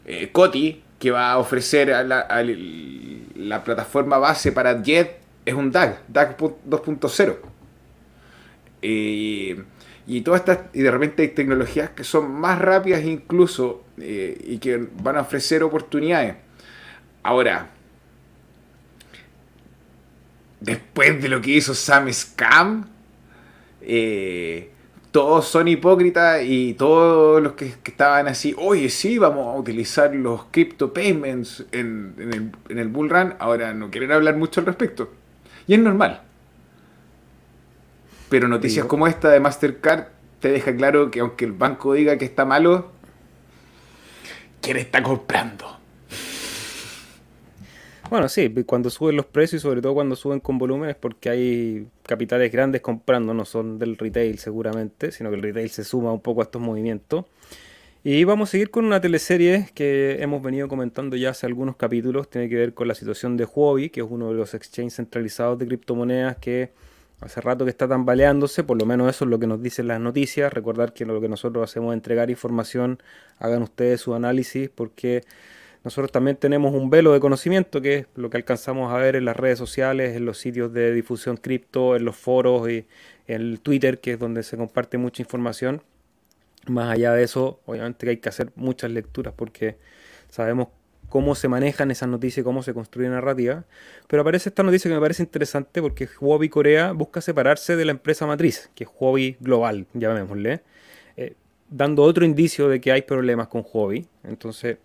[0.07, 6.37] Eh, Coti, que va a ofrecer la plataforma base para Jet es un DAG, DAG
[6.37, 7.37] 2.0.
[8.83, 14.59] y todas estas, y de repente hay tecnologías que son más rápidas incluso eh, y
[14.59, 16.37] que van a ofrecer oportunidades.
[17.23, 17.71] Ahora,
[20.61, 22.89] después de lo que hizo Sam Scam,
[23.83, 24.71] eh,
[25.11, 30.45] todos son hipócritas y todos los que, estaban así, oye, sí, vamos a utilizar los
[30.51, 35.11] crypto payments en, el, en el bull run, ahora no quieren hablar mucho al respecto.
[35.67, 36.23] Y es normal.
[38.29, 40.07] Pero noticias como esta de Mastercard
[40.41, 42.93] te deja claro que aunque el banco diga que está malo,
[44.61, 45.81] ¿quién está comprando?
[48.11, 51.87] Bueno, sí, cuando suben los precios y sobre todo cuando suben con volúmenes porque hay
[52.03, 56.21] capitales grandes comprando, no son del retail seguramente, sino que el retail se suma un
[56.21, 57.27] poco a estos movimientos.
[58.03, 62.31] Y vamos a seguir con una teleserie que hemos venido comentando ya hace algunos capítulos.
[62.31, 65.59] Tiene que ver con la situación de Huobi, que es uno de los exchanges centralizados
[65.59, 66.71] de criptomonedas que
[67.21, 68.65] hace rato que está tambaleándose.
[68.65, 70.51] Por lo menos eso es lo que nos dicen las noticias.
[70.51, 73.03] Recordar que lo que nosotros hacemos es entregar información.
[73.39, 75.23] Hagan ustedes su análisis porque
[75.85, 79.27] nosotros también tenemos un velo de conocimiento, que es lo que alcanzamos a ver en
[79.27, 82.87] las redes sociales, en los sitios de difusión cripto, en los foros y
[83.27, 85.83] en Twitter, que es donde se comparte mucha información.
[86.71, 89.77] Más allá de eso, obviamente que hay que hacer muchas lecturas porque
[90.29, 90.69] sabemos
[91.09, 93.65] cómo se manejan esas noticias y cómo se construye narrativa.
[94.07, 97.91] Pero aparece esta noticia que me parece interesante porque Huobi Corea busca separarse de la
[97.91, 100.63] empresa matriz, que es Huobi Global, llamémosle,
[101.17, 101.35] eh,
[101.69, 104.07] dando otro indicio de que hay problemas con Huobi.
[104.23, 104.79] Entonces,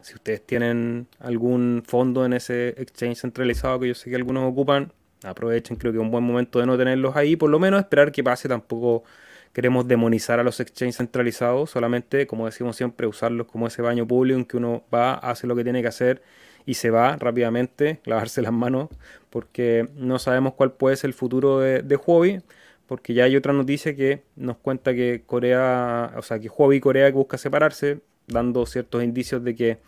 [0.00, 4.94] si ustedes tienen algún fondo en ese exchange centralizado que yo sé que algunos ocupan,
[5.22, 8.12] aprovechen, creo que es un buen momento de no tenerlos ahí, por lo menos esperar
[8.12, 9.04] que pase, tampoco
[9.52, 14.38] queremos demonizar a los exchanges centralizados, solamente, como decimos siempre, usarlos como ese baño público
[14.38, 16.22] en que uno va, hace lo que tiene que hacer
[16.66, 18.88] y se va rápidamente, lavarse las manos,
[19.30, 22.40] porque no sabemos cuál puede ser el futuro de, de Huobi,
[22.86, 26.80] porque ya hay otra noticia que nos cuenta que Corea, o sea, que Huobi y
[26.80, 29.78] Corea busca separarse, dando ciertos indicios de que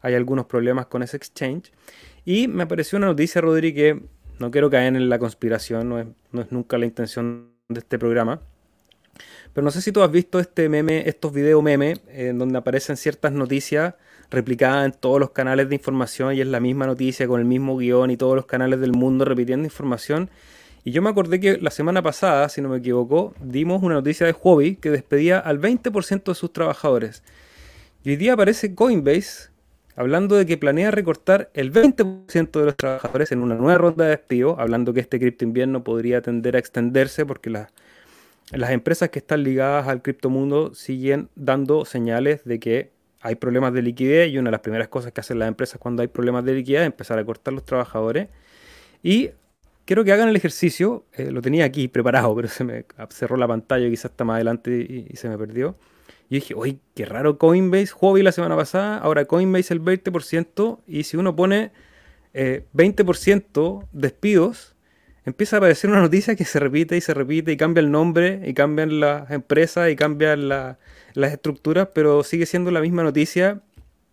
[0.00, 1.72] hay algunos problemas con ese exchange.
[2.24, 4.02] Y me apareció una noticia, Rodri, que
[4.38, 7.98] no quiero caer en la conspiración, no es, no es nunca la intención de este
[7.98, 8.40] programa.
[9.54, 12.96] Pero no sé si tú has visto este meme, estos videos meme, en donde aparecen
[12.96, 13.94] ciertas noticias
[14.28, 17.76] replicadas en todos los canales de información y es la misma noticia con el mismo
[17.76, 20.28] guion y todos los canales del mundo repitiendo información.
[20.82, 24.26] Y yo me acordé que la semana pasada, si no me equivoco, dimos una noticia
[24.26, 27.22] de Huobi que despedía al 20% de sus trabajadores.
[28.02, 29.50] Y hoy día aparece Coinbase
[29.94, 34.10] hablando de que planea recortar el 20% de los trabajadores en una nueva ronda de
[34.10, 37.68] despido, hablando que este cripto invierno podría tender a extenderse porque las,
[38.52, 43.82] las empresas que están ligadas al criptomundo siguen dando señales de que hay problemas de
[43.82, 46.54] liquidez y una de las primeras cosas que hacen las empresas cuando hay problemas de
[46.54, 48.28] liquidez es empezar a cortar los trabajadores.
[49.02, 49.30] Y
[49.86, 53.48] quiero que hagan el ejercicio, eh, lo tenía aquí preparado, pero se me cerró la
[53.48, 55.76] pantalla, quizás está más adelante y se me perdió.
[56.28, 61.04] Y dije, oye, qué raro Coinbase, Huobi la semana pasada, ahora Coinbase el 20%, y
[61.04, 61.72] si uno pone
[62.32, 64.73] 20% eh, despidos,
[65.26, 68.40] empieza a aparecer una noticia que se repite y se repite y cambia el nombre
[68.44, 70.76] y cambian las empresas y cambian las
[71.32, 73.60] estructuras, pero sigue siendo la misma noticia.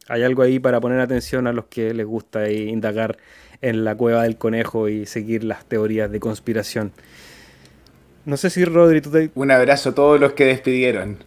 [0.08, 3.18] Hay algo ahí para poner atención a los que les gusta indagar
[3.62, 6.92] en la cueva del conejo y seguir las teorías de conspiración.
[8.26, 9.32] No sé si Rodri, tú te...
[9.34, 11.18] Un abrazo a todos los que despidieron.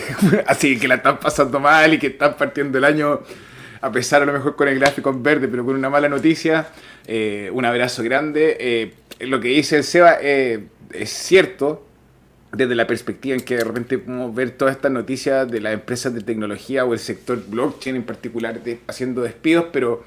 [0.46, 3.20] Así que la están pasando mal y que están partiendo el año,
[3.84, 6.68] a pesar a lo mejor con el gráfico en verde, pero con una mala noticia.
[7.06, 8.56] Eh, un abrazo grande.
[8.58, 11.86] Eh, lo que dice el Seba eh, es cierto,
[12.50, 16.14] desde la perspectiva en que de repente podemos ver todas estas noticias de las empresas
[16.14, 20.02] de tecnología o el sector blockchain en particular haciendo despidos, pero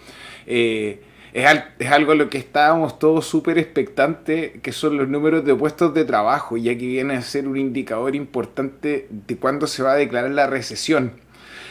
[0.47, 5.93] es, algo a lo que estábamos todos súper expectantes, que son los números de puestos
[5.93, 9.97] de trabajo, ya que viene a ser un indicador importante de cuándo se va a
[9.97, 11.11] declarar la recesión.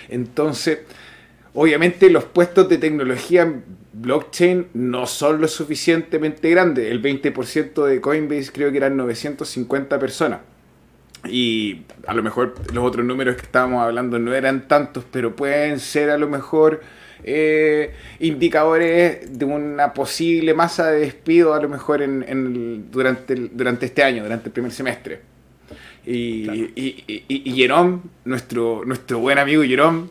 [0.08, 0.78] Entonces,
[1.56, 3.64] obviamente los puestos de tecnología en
[3.94, 6.90] blockchain no son lo suficientemente grandes.
[6.90, 10.40] El 20% de Coinbase creo que eran 950 personas.
[11.24, 15.80] Y a lo mejor los otros números que estábamos hablando no eran tantos, pero pueden
[15.80, 16.82] ser a lo mejor
[17.24, 24.02] eh, indicadores de una posible masa de despido a lo mejor en, durante, durante este
[24.02, 25.20] año, durante el primer semestre.
[26.04, 26.70] Y,
[27.28, 30.08] y, Jerome, nuestro, nuestro buen amigo Jerome,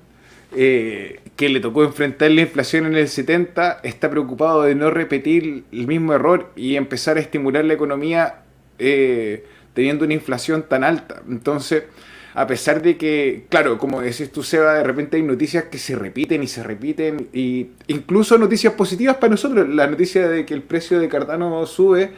[0.54, 5.66] eh, que le tocó enfrentar la inflación en el 70, está preocupado de no repetir
[5.72, 8.44] el mismo error y empezar a estimular la economía
[8.80, 11.22] eh, teniendo una inflación tan alta.
[11.30, 11.84] Entonces,
[12.34, 15.96] a pesar de que, claro, como decís tú, Seba, de repente hay noticias que se
[15.96, 19.68] repiten y se repiten, y incluso noticias positivas para nosotros.
[19.70, 22.12] La noticia de que el precio de Cardano sube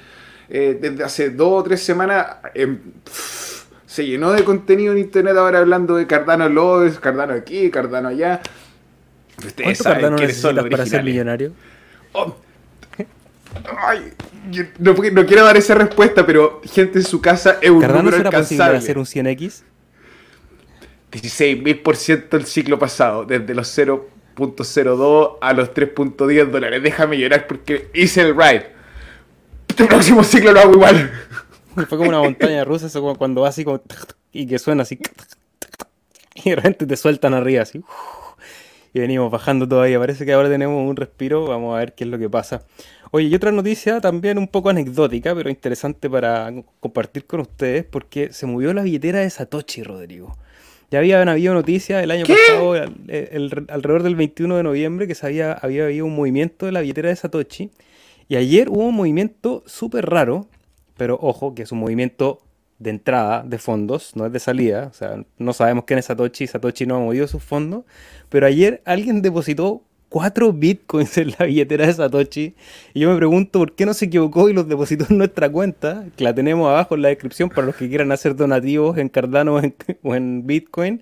[0.50, 2.38] eh, desde hace dos o tres semanas.
[2.54, 2.80] Em,
[3.86, 8.42] se llenó de contenido en internet ahora hablando de Cardano Loves, Cardano aquí, Cardano allá.
[9.46, 11.54] Ustedes Cardano necesitas para ser millonario?
[12.14, 12.36] Oh,
[13.78, 14.14] ay,
[14.80, 18.18] no, no, quiero dar esa respuesta, pero gente en su casa es un ¿Cardano número
[18.18, 19.62] será posible hacer un 100x?
[21.12, 26.84] 16.000% el ciclo pasado, desde los 0.02 a los 3.10 dólares.
[26.84, 28.72] Déjame llorar porque hice el ride.
[29.68, 31.12] Este próximo ciclo lo hago igual.
[31.76, 33.82] Fue como una montaña rusa, eso cuando va así como
[34.32, 35.00] y que suena así
[36.44, 37.84] y de repente te sueltan arriba así.
[38.94, 40.00] Y venimos bajando todavía.
[40.00, 41.46] Parece que ahora tenemos un respiro.
[41.46, 42.64] Vamos a ver qué es lo que pasa.
[43.12, 48.34] Oye, y otra noticia también un poco anecdótica, pero interesante para compartir con ustedes, porque
[48.34, 50.36] se movió la billetera de Satoshi, Rodrigo.
[50.90, 52.74] Ya había habido noticias el año pasado,
[53.70, 57.16] alrededor del 21 de noviembre, que había, había habido un movimiento de la billetera de
[57.16, 57.72] Satoshi.
[58.30, 60.48] Y ayer hubo un movimiento súper raro,
[60.98, 62.40] pero ojo, que es un movimiento
[62.80, 64.88] de entrada de fondos, no es de salida.
[64.92, 67.84] O sea, no sabemos quién es Satoshi, Satoshi no ha movido sus fondos.
[68.30, 72.56] Pero ayer alguien depositó 4 bitcoins en la billetera de Satoshi.
[72.94, 76.06] Y yo me pregunto por qué no se equivocó y los depositó en nuestra cuenta,
[76.16, 79.56] que la tenemos abajo en la descripción para los que quieran hacer donativos en Cardano
[79.56, 81.02] o en, o en Bitcoin.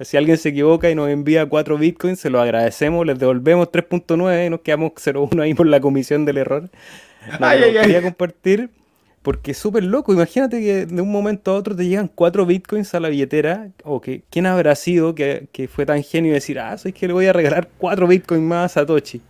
[0.00, 4.46] Si alguien se equivoca y nos envía 4 bitcoins, se lo agradecemos, les devolvemos 3.9
[4.46, 6.70] y nos quedamos 0.1 ahí por la comisión del error.
[7.40, 8.70] ay, ay, quería compartir
[9.22, 10.12] porque es súper loco.
[10.12, 13.68] Imagínate que de un momento a otro te llegan 4 bitcoins a la billetera.
[13.84, 17.12] O que quién habrá sido que, fue tan genio de decir, ah, soy que le
[17.12, 19.20] voy a regalar 4 bitcoins más a Satoshi.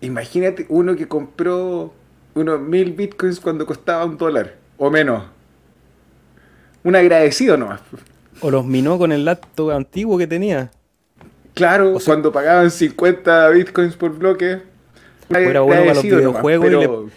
[0.00, 1.92] Imagínate uno que compró
[2.34, 5.24] unos mil bitcoins cuando costaba un dólar o menos.
[6.84, 7.80] Un agradecido nomás.
[8.40, 10.70] O los minó con el laptop antiguo que tenía.
[11.54, 14.60] Claro, cuando pagaban 50 bitcoins por bloque.
[15.28, 17.12] Era bueno para los videojuegos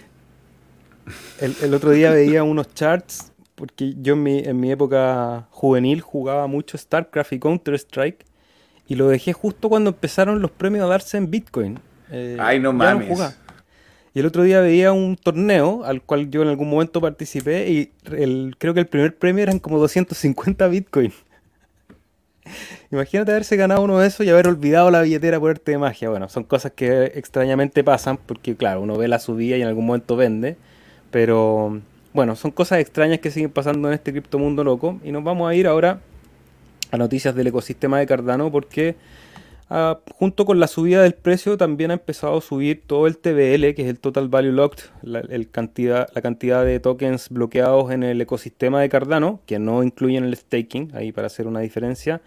[1.40, 6.48] el, otro día veía unos charts, porque yo en mi, en mi época juvenil jugaba
[6.48, 8.26] mucho StarCraft y Counter-Strike,
[8.88, 11.80] y lo dejé justo cuando empezaron los premios a darse en Bitcoin.
[12.12, 13.20] Eh, Ay, no mames.
[14.14, 17.92] y el otro día veía un torneo al cual yo en algún momento participé y
[18.12, 21.12] el, creo que el primer premio eran como 250 Bitcoin.
[22.92, 26.10] Imagínate haberse ganado uno de esos y haber olvidado la billetera por arte de magia.
[26.10, 29.86] Bueno, son cosas que extrañamente pasan porque, claro, uno ve la subida y en algún
[29.86, 30.58] momento vende.
[31.16, 31.80] Pero
[32.12, 35.00] bueno, son cosas extrañas que siguen pasando en este criptomundo loco.
[35.02, 36.02] Y nos vamos a ir ahora
[36.92, 38.98] a noticias del ecosistema de Cardano porque
[39.70, 43.76] ah, junto con la subida del precio también ha empezado a subir todo el TBL,
[43.76, 48.20] que es el Total Value Locked, la, cantidad, la cantidad de tokens bloqueados en el
[48.20, 52.20] ecosistema de Cardano, que no incluyen el staking, ahí para hacer una diferencia.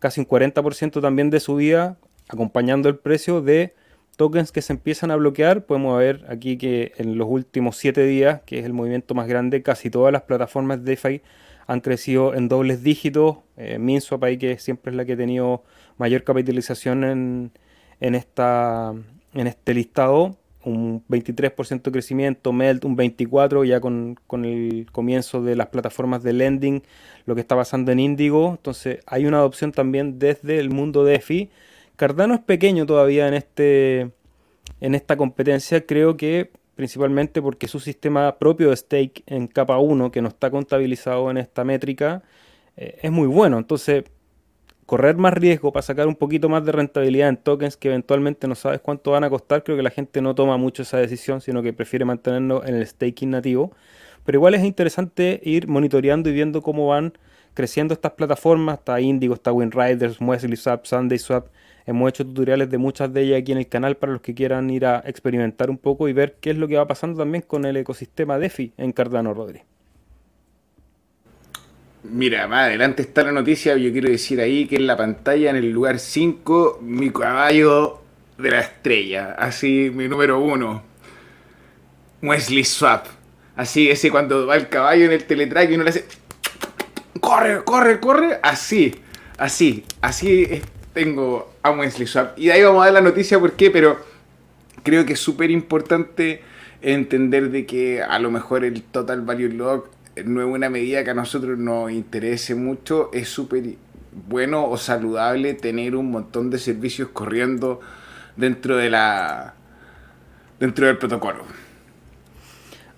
[0.00, 1.96] Casi un 40% también de subida
[2.28, 3.72] acompañando el precio de
[4.16, 5.64] tokens que se empiezan a bloquear.
[5.66, 9.62] Podemos ver aquí que en los últimos 7 días, que es el movimiento más grande,
[9.62, 11.22] casi todas las plataformas DeFi
[11.66, 13.38] han crecido en dobles dígitos.
[13.56, 15.64] Eh, MinSwap ahí que siempre es la que ha tenido
[15.98, 17.52] mayor capitalización en,
[18.00, 18.92] en, esta,
[19.34, 20.36] en este listado.
[20.64, 26.22] Un 23% de crecimiento, Melt un 24% ya con, con, el comienzo de las plataformas
[26.22, 26.82] de lending,
[27.26, 28.52] lo que está pasando en Indigo.
[28.52, 31.50] Entonces hay una adopción también desde el mundo DeFi
[31.96, 34.10] Cardano es pequeño todavía en, este,
[34.80, 40.10] en esta competencia, creo que principalmente porque su sistema propio de stake en capa 1,
[40.10, 42.22] que no está contabilizado en esta métrica,
[42.76, 43.58] eh, es muy bueno.
[43.58, 44.04] Entonces,
[44.86, 48.56] correr más riesgo para sacar un poquito más de rentabilidad en tokens que eventualmente no
[48.56, 51.62] sabes cuánto van a costar, creo que la gente no toma mucho esa decisión, sino
[51.62, 53.72] que prefiere mantenerlo en el staking nativo.
[54.24, 57.12] Pero igual es interesante ir monitoreando y viendo cómo van
[57.52, 58.78] creciendo estas plataformas.
[58.78, 61.46] Está Indigo, está WinRiders, Muesli Swap, Sunday Swap
[61.86, 64.70] Hemos hecho tutoriales de muchas de ellas aquí en el canal para los que quieran
[64.70, 67.66] ir a experimentar un poco y ver qué es lo que va pasando también con
[67.66, 69.60] el ecosistema DeFi en Cardano, Rodri.
[72.04, 75.56] Mira, más adelante está la noticia, yo quiero decir ahí que en la pantalla, en
[75.56, 78.00] el lugar 5, mi caballo
[78.38, 80.82] de la estrella, así mi número 1,
[82.22, 83.06] Wesley Swap.
[83.56, 86.04] Así, ese cuando va el caballo en el teletrack y uno le hace,
[87.20, 88.94] corre, corre, corre, así,
[89.38, 90.62] así, así
[90.94, 92.38] tengo a Wesley Swap.
[92.38, 93.98] Y de ahí vamos a dar la noticia por qué, pero
[94.82, 96.42] creo que es súper importante
[96.80, 99.88] entender de que a lo mejor el Total Value Lock
[100.24, 103.74] no es una medida que a nosotros nos interese mucho, es súper
[104.28, 107.80] bueno o saludable tener un montón de servicios corriendo
[108.36, 109.54] dentro de la
[110.60, 111.44] dentro del protocolo.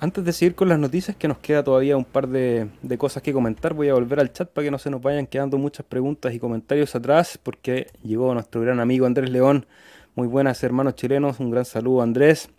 [0.07, 3.32] Antes de seguir con las noticias, que nos queda todavía un par de, cosas que
[3.32, 6.32] comentar, voy a volver al chat para que no se nos vayan quedando muchas preguntas
[6.32, 9.66] y comentarios atrás, porque llegó nuestro gran amigo Andrés León.
[10.14, 11.40] Muy buenas, hermanos chilenos.
[11.40, 12.50] Un gran saludo, Andrés.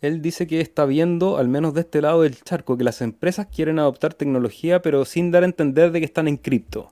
[0.00, 3.46] Él dice que está viendo, al menos de este lado del charco, que las empresas
[3.54, 6.90] quieren adoptar tecnología, pero sin dar a entender de que están en cripto.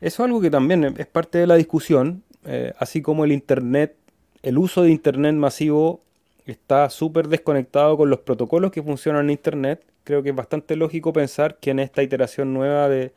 [0.00, 3.96] Eso es algo que también es parte de la discusión, eh, así como el Internet,
[4.44, 6.05] el uso de Internet masivo
[6.52, 9.82] está súper desconectado con los protocolos que funcionan en Internet.
[10.04, 13.12] Creo que es bastante lógico pensar que en esta iteración nueva de,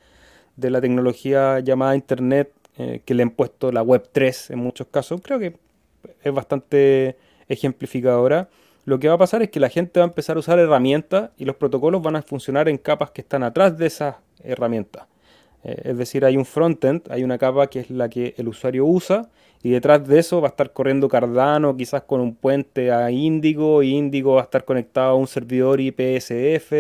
[0.58, 5.22] la tecnología llamada Internet, eh, que le han puesto la Web 3 en muchos casos,
[5.22, 5.56] creo que
[6.24, 7.18] es bastante
[7.48, 8.50] ejemplificadora.
[8.86, 11.32] Lo que va a pasar es que la gente va a empezar a usar herramientas
[11.38, 15.06] y los protocolos van a funcionar en capas que están atrás de esas herramientas.
[15.64, 18.86] Eh, es decir, hay un frontend, hay una capa que es la que el usuario
[18.86, 19.30] usa
[19.62, 23.84] y detrás de eso va a estar corriendo Cardano, quizás con un puente a Índigo,
[23.84, 26.72] y Índigo va a estar conectado a un servidor IPSF,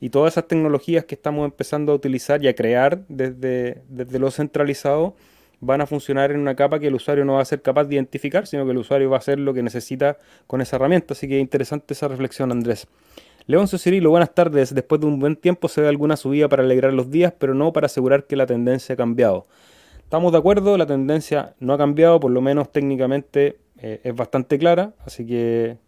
[0.00, 4.30] y todas esas tecnologías que estamos empezando a utilizar y a crear desde, desde lo
[4.30, 5.14] centralizado
[5.60, 7.94] van a funcionar en una capa que el usuario no va a ser capaz de
[7.94, 11.14] identificar, sino que el usuario va a hacer lo que necesita con esa herramienta.
[11.14, 12.86] Así que interesante esa reflexión, Andrés.
[13.46, 14.74] León Cirilo, buenas tardes.
[14.74, 17.72] Después de un buen tiempo se ve alguna subida para alegrar los días, pero no
[17.72, 19.46] para asegurar que la tendencia ha cambiado.
[20.06, 24.56] Estamos de acuerdo, la tendencia no ha cambiado, por lo menos técnicamente eh, es bastante
[24.56, 25.78] clara, así que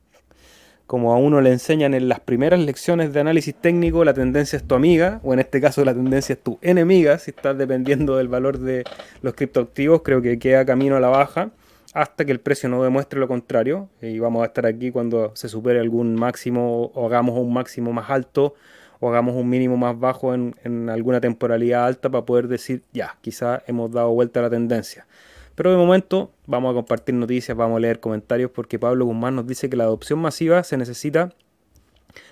[0.89, 4.65] como a uno le enseñan en las primeras lecciones de análisis técnico, la tendencia es
[4.65, 8.27] tu amiga, o en este caso la tendencia es tu enemiga, si estás dependiendo del
[8.27, 8.83] valor de
[9.23, 11.53] los criptoactivos, creo que queda camino a la baja
[11.95, 15.49] hasta que el precio no demuestre lo contrario, y vamos a estar aquí cuando se
[15.49, 18.57] supere algún máximo o hagamos un máximo más alto
[19.01, 20.55] o hagamos un mínimo más bajo en,
[20.91, 25.07] alguna temporalidad alta para poder decir, ya, quizás hemos dado vuelta a la tendencia.
[25.55, 29.47] Pero de momento vamos a compartir noticias, vamos a leer comentarios porque Pablo Guzmán nos
[29.47, 31.35] dice que la adopción masiva se necesita,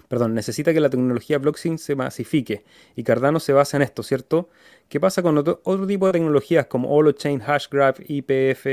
[0.08, 2.64] perdón, necesita que la tecnología blockchain se masifique
[2.94, 4.48] y Cardano se basa en esto, ¿cierto?
[4.88, 8.66] ¿Qué pasa con otro, tipo de tecnologías como Holochain, Hashgraph, IPF,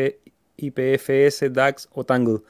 [0.57, 2.41] IPFS, DAX o Tangle?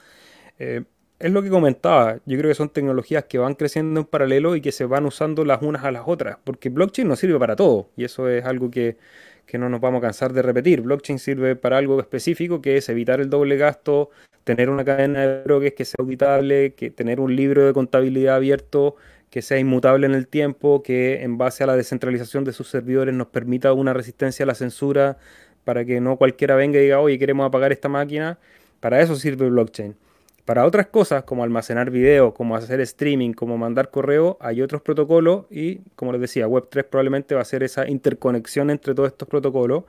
[0.60, 0.84] Eh,
[1.20, 4.62] es lo que comentaba, yo creo que son tecnologías que van creciendo en paralelo y
[4.62, 7.90] que se van usando las unas a las otras, porque blockchain no sirve para todo
[7.96, 8.98] y eso es algo que
[9.46, 10.82] que no nos vamos a cansar de repetir.
[10.82, 14.10] Blockchain sirve para algo específico, que es evitar el doble gasto,
[14.44, 18.96] tener una cadena de bloques que sea auditable, que tener un libro de contabilidad abierto
[19.30, 23.16] que sea inmutable en el tiempo, que en base a la descentralización de sus servidores
[23.16, 25.18] nos permita una resistencia a la censura
[25.64, 28.38] para que no cualquiera venga y diga, oye, queremos apagar esta máquina.
[28.80, 29.96] Para eso sirve blockchain.
[30.46, 35.46] Para otras cosas, como almacenar video, como hacer streaming, como mandar correo, hay otros protocolos
[35.50, 39.86] y, como les decía, Web3 probablemente va a ser esa interconexión entre todos estos protocolos.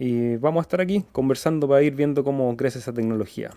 [0.00, 3.50] Y vamos a estar aquí conversando para ir viendo cómo crece esa tecnología.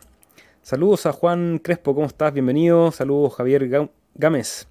[0.62, 2.32] Saludos a Juan Crespo, ¿cómo estás?
[2.32, 2.92] Bienvenido.
[2.92, 4.68] Saludos Javier Gámez.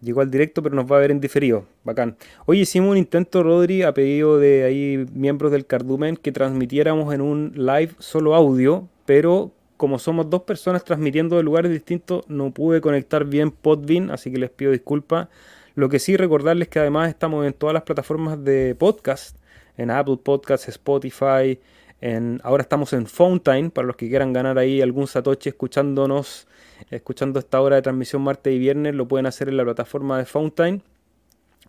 [0.00, 1.66] Llegó al directo, pero nos va a ver en diferido.
[1.84, 2.16] Bacán.
[2.46, 7.20] Hoy hicimos un intento, Rodri, a pedido de ahí miembros del Cardumen, que transmitiéramos en
[7.20, 12.80] un live solo audio, pero como somos dos personas transmitiendo de lugares distintos, no pude
[12.80, 15.28] conectar bien Podbean, así que les pido disculpas.
[15.74, 19.36] Lo que sí recordarles que además estamos en todas las plataformas de podcast,
[19.76, 21.58] en Apple Podcasts, Spotify,
[22.00, 26.46] en, ahora estamos en Fountain, para los que quieran ganar ahí algún satoshi escuchándonos,
[26.90, 30.24] escuchando esta hora de transmisión martes y viernes, lo pueden hacer en la plataforma de
[30.24, 30.82] Fountain.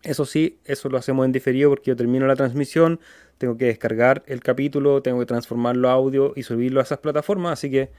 [0.04, 3.00] Eso sí, eso lo hacemos en diferido porque yo termino la transmisión,
[3.38, 7.54] tengo que descargar el capítulo, tengo que transformarlo a audio y subirlo a esas plataformas,
[7.54, 7.90] así que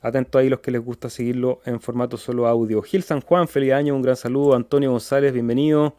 [0.00, 2.82] atento ahí los que les gusta seguirlo en formato solo audio.
[2.82, 4.54] Gil San Juan, feliz año, un gran saludo.
[4.54, 5.96] Antonio González, bienvenido.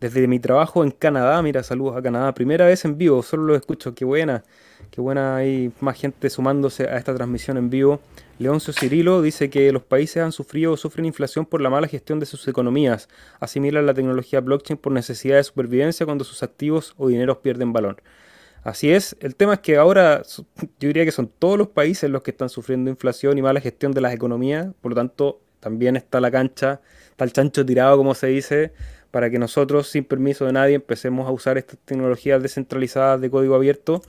[0.00, 2.34] Desde mi trabajo en Canadá, mira, saludos a Canadá.
[2.34, 4.44] Primera vez en vivo, solo lo escucho, qué buena.
[4.90, 8.00] Qué buena hay más gente sumándose a esta transmisión en vivo.
[8.38, 12.20] Leoncio Cirilo dice que los países han sufrido o sufren inflación por la mala gestión
[12.20, 13.08] de sus economías.
[13.40, 18.02] Asimilan la tecnología blockchain por necesidad de supervivencia cuando sus activos o dineros pierden valor.
[18.62, 20.22] Así es, el tema es que ahora
[20.80, 23.92] yo diría que son todos los países los que están sufriendo inflación y mala gestión
[23.92, 26.80] de las economías, por lo tanto también está la cancha,
[27.10, 28.72] está el chancho tirado como se dice,
[29.10, 33.54] para que nosotros sin permiso de nadie empecemos a usar estas tecnologías descentralizadas de código
[33.54, 34.02] abierto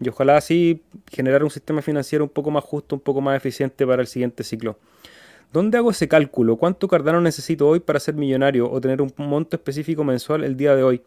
[0.00, 3.86] y ojalá así generar un sistema financiero un poco más justo, un poco más eficiente
[3.86, 4.78] para el siguiente ciclo.
[5.52, 6.56] ¿Dónde hago ese cálculo?
[6.56, 10.74] ¿Cuánto Cardano necesito hoy para ser millonario o tener un monto específico mensual el día
[10.74, 11.02] de hoy?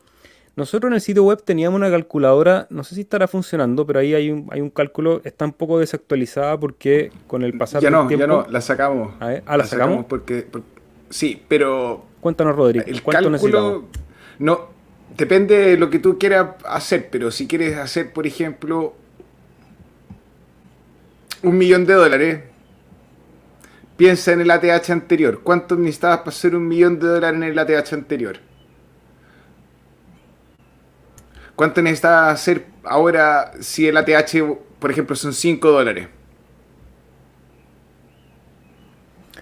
[0.56, 4.14] Nosotros en el sitio web teníamos una calculadora, no sé si estará funcionando, pero ahí
[4.14, 8.10] hay un, hay un cálculo, está un poco desactualizada porque con el pasar ya no,
[8.10, 9.14] Ya no, la sacamos.
[9.20, 10.06] ah, ¿la, sacamos?
[10.06, 10.48] porque,
[11.10, 12.06] sí, pero...
[12.22, 12.86] Cuéntanos, Rodrigo.
[12.88, 13.84] El ¿cuánto cálculo,
[14.40, 14.70] no,
[15.18, 18.94] depende de lo que tú quieras hacer, pero si quieres hacer, por ejemplo,
[21.44, 22.44] un millón de dólares,
[23.98, 25.42] piensa en el ATH anterior.
[25.44, 28.38] ¿Cuánto necesitabas para hacer un millón de dólares en el ATH anterior?
[31.56, 34.36] ¿Cuánto necesitas hacer ahora si el ATH,
[34.80, 36.08] por ejemplo, son 5 dólares?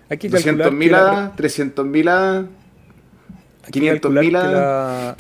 [0.10, 2.48] Hay que 200 mil ADA, 300 mil ADA,
[3.72, 5.16] 500 mil ADA.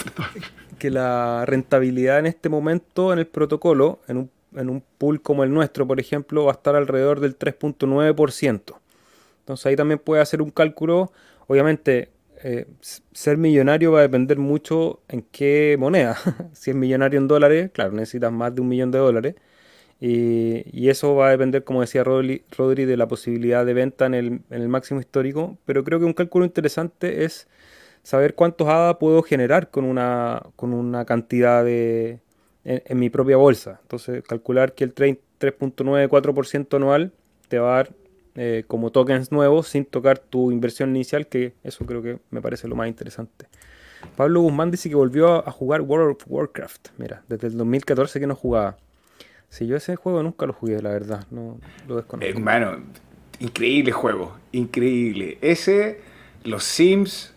[0.77, 5.43] Que la rentabilidad en este momento en el protocolo, en un, en un pool como
[5.43, 8.75] el nuestro, por ejemplo, va a estar alrededor del 3.9%.
[9.39, 11.11] Entonces ahí también puede hacer un cálculo,
[11.47, 12.11] obviamente
[12.43, 12.67] eh,
[13.13, 16.17] ser millonario va a depender mucho en qué moneda.
[16.53, 19.35] si es millonario en dólares, claro, necesitas más de un millón de dólares.
[19.99, 22.43] Y, eso va a depender, como decía Rodri,
[22.85, 25.57] de la posibilidad de venta en el, máximo histórico.
[25.65, 27.47] Pero creo que un cálculo interesante es
[28.03, 32.19] saber cuántos ADA puedo generar con una, con una cantidad de,
[32.65, 33.79] en, mi propia bolsa.
[33.83, 37.13] Entonces, calcular que el 3.94% anual
[37.47, 37.93] te va a dar
[38.35, 42.67] eh, como tokens nuevos sin tocar tu inversión inicial, que eso creo que me parece
[42.67, 43.47] lo más interesante.
[44.15, 46.89] Pablo Guzmán dice que volvió a jugar World of Warcraft.
[46.97, 48.77] Mira, desde el 2014 que no jugaba.
[49.49, 51.25] Si yo ese juego nunca lo jugué, la verdad.
[51.29, 52.29] No lo desconozco.
[52.29, 52.79] Hermano,
[53.39, 54.35] increíble juego.
[54.51, 55.37] Increíble.
[55.41, 56.01] Ese,
[56.43, 57.33] los Sims,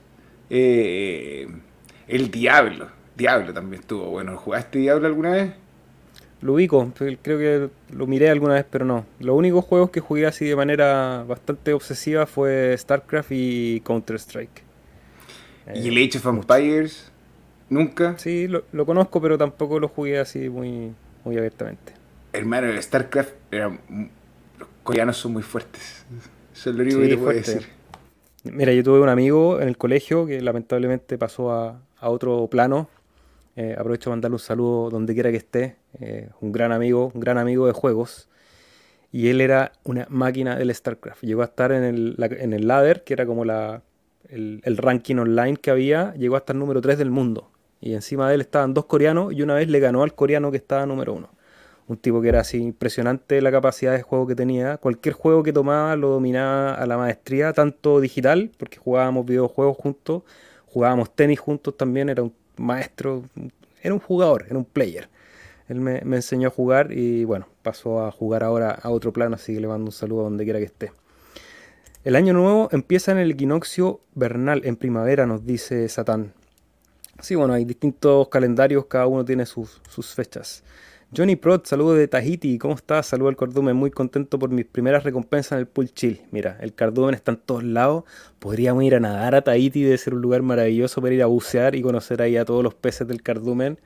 [0.51, 1.47] eh,
[2.09, 2.89] el Diablo.
[3.17, 4.37] Diablo también estuvo bueno.
[4.37, 5.53] ¿Jugaste Diablo alguna vez?
[6.43, 9.07] Lo ubico, creo que lo miré alguna vez, pero no.
[9.21, 14.63] Los únicos juegos que jugué así de manera bastante obsesiva fue StarCraft y Counter-Strike.
[15.75, 17.11] ¿Y el Age of Empires?
[17.69, 18.17] ¿Nunca?
[18.19, 20.93] Sí, lo, conozco, pero tampoco lo jugué así muy,
[21.25, 21.95] muy abiertamente.
[22.33, 26.05] Hermano, el StarCraft era, los coreanos son muy fuertes.
[26.55, 27.67] Eso es lo único que te puedo decir.
[28.45, 32.89] Mira, yo tuve un amigo en el colegio que lamentablemente pasó a, a otro plano.
[33.57, 35.77] Eh, aprovecho para mandarle un saludo donde quiera que esté.
[35.99, 38.29] Eh, un gran amigo, un gran amigo de juegos.
[39.11, 41.23] Y él era una máquina del StarCraft.
[41.23, 45.71] Llegó a estar en el, el ladder, que era como el, el, ranking online que
[45.71, 46.13] había.
[46.15, 47.51] Llegó a estar número 3 del mundo.
[47.81, 50.59] Y encima de él estaban dos coreanos y una vez le ganó al coreano que
[50.59, 51.31] estaba número 1.
[51.89, 54.77] Un tipo que era así impresionante la capacidad de juego que tenía.
[54.77, 60.25] Cualquier juego que tomaba lo dominaba a la maestría, tanto digital, porque jugábamos videojuegos juntos,
[60.67, 63.25] jugábamos tenis juntos también, era un maestro,
[63.83, 65.09] era un jugador, era un player.
[65.69, 69.55] Él me, enseñó a jugar y bueno, pasó a jugar ahora a otro plano, así
[69.55, 70.93] que le mando un saludo a donde quiera que esté.
[72.05, 76.33] El año nuevo empieza en el equinoccio vernal, en primavera, nos dice Satán.
[77.21, 80.63] Sí, bueno, hay distintos calendarios, cada uno tiene sus, sus fechas.
[81.15, 83.07] Johnny Prot, saludo de Tahiti, ¿cómo estás?
[83.07, 86.21] Saludo al cardumen, muy contento por mis primeras recompensas en el pool chill.
[86.33, 88.03] Mira, el cardumen está en todos lados,
[88.41, 91.77] podríamos ir a nadar a Tahiti, debe ser un lugar maravilloso para ir a bucear
[91.77, 93.79] y conocer ahí a todos los peces del cardumen.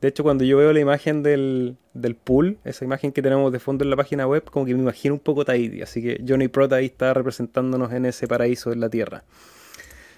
[0.00, 3.60] De hecho, cuando yo veo la imagen del, del pool, esa imagen que tenemos de
[3.60, 6.48] fondo en la página web, como que me imagino un poco Tahiti, así que Johnny
[6.48, 9.24] Prot ahí está representándonos en ese paraíso en la tierra.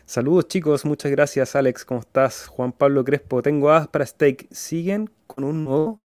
[0.07, 2.47] Saludos chicos, muchas gracias Alex, ¿cómo estás?
[2.47, 6.04] Juan Pablo Crespo, tengo hadas para steak, ¿siguen con un nuevo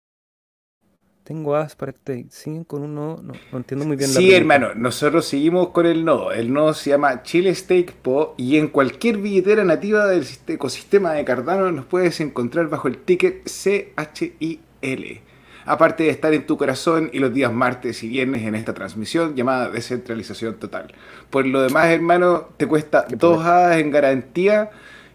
[1.26, 2.26] tengo as para este.
[2.30, 3.20] Siguen con un nodo.
[3.20, 4.74] No, entiendo muy bien la Sí, hermano.
[4.76, 6.30] Nosotros seguimos con el nodo.
[6.30, 8.34] El nodo se llama Chile Stake Po.
[8.38, 13.44] Y en cualquier billetera nativa del ecosistema de Cardano nos puedes encontrar bajo el ticket
[13.44, 15.20] CHIL.
[15.64, 19.34] Aparte de estar en tu corazón y los días martes y viernes en esta transmisión
[19.34, 20.94] llamada descentralización total.
[21.28, 24.70] Por lo demás, hermano, te cuesta dos hadas en garantía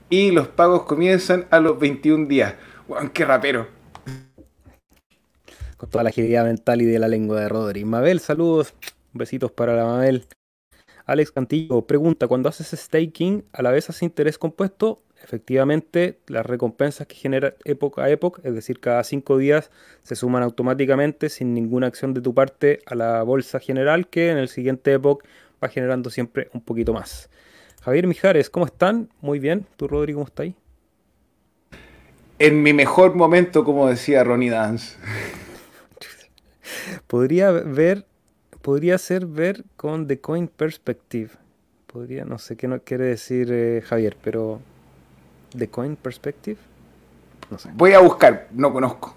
[0.09, 2.55] y los pagos comienzan a los 21 días.
[3.13, 3.80] Qué rapero
[5.81, 7.85] con toda la agilidad mental y de la lengua de Rodri.
[7.85, 8.75] Mabel, saludos,
[9.13, 10.27] besitos para la Mabel.
[11.07, 17.07] Alex Cantillo pregunta, cuando haces staking, a la vez haces interés compuesto, efectivamente las recompensas
[17.07, 19.71] que genera época a época, es decir, cada cinco días,
[20.03, 24.37] se suman automáticamente sin ninguna acción de tu parte a la bolsa general, que en
[24.37, 25.27] el siguiente época
[25.63, 27.31] va generando siempre un poquito más.
[27.81, 29.09] Javier Mijares, ¿cómo están?
[29.19, 29.65] Muy bien.
[29.77, 30.55] ¿Tú, Rodri, cómo estás ahí?
[32.37, 34.97] En mi mejor momento, como decía Ronnie Dance.
[37.07, 38.05] Podría ver,
[38.61, 41.31] podría ser ver con The Coin Perspective.
[41.87, 44.61] Podría, no sé qué no quiere decir eh, Javier, pero
[45.57, 46.57] The Coin Perspective.
[47.49, 47.69] No sé.
[47.73, 49.15] Voy a buscar, no conozco.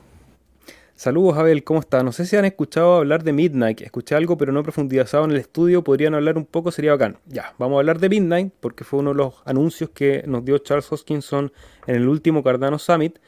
[0.97, 2.05] Saludos, Abel, ¿cómo está?
[2.05, 3.81] No sé si han escuchado hablar de Midnight.
[3.81, 5.83] Escuché algo, pero no profundizado en el estudio.
[5.83, 7.19] Podrían hablar un poco, sería bacán.
[7.27, 10.57] Ya, vamos a hablar de Midnight, porque fue uno de los anuncios que nos dio
[10.59, 11.53] Charles Hoskinson
[11.89, 13.19] en el último Cardano Summit.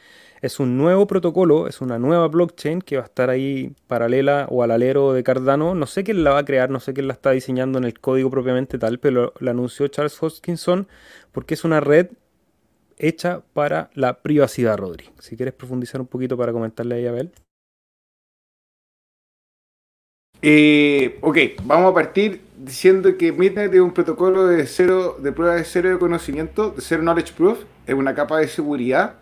[0.42, 4.62] Es un nuevo protocolo, es una nueva blockchain que va a estar ahí paralela o
[4.62, 5.74] al alero de Cardano.
[5.74, 7.98] No sé quién la va a crear, no sé quién la está diseñando en el
[7.98, 10.88] código propiamente tal, pero la anunció Charles Hoskinson
[11.32, 12.08] porque es una red
[12.98, 15.06] hecha para la privacidad, Rodri.
[15.18, 17.32] Si quieres profundizar un poquito para comentarle ahí a Abel.
[20.42, 25.54] Eh, ok, vamos a partir diciendo que Midnight es un protocolo de cero, de prueba
[25.54, 29.16] de cero de conocimiento, de cero knowledge proof, es una capa de seguridad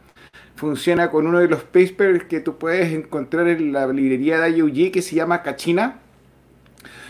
[0.56, 4.92] funciona con uno de los papers que tú puedes encontrar en la librería de IOG
[4.92, 6.00] que se llama Cachina.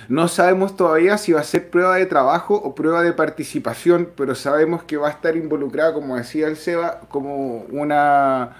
[0.09, 4.34] No sabemos todavía si va a ser prueba de trabajo o prueba de participación, pero
[4.34, 8.51] sabemos que va a estar involucrada, como decía el Seba, como una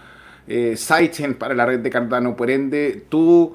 [0.47, 2.35] eh, sidechain para la red de Cardano.
[2.37, 3.55] Por ende, tú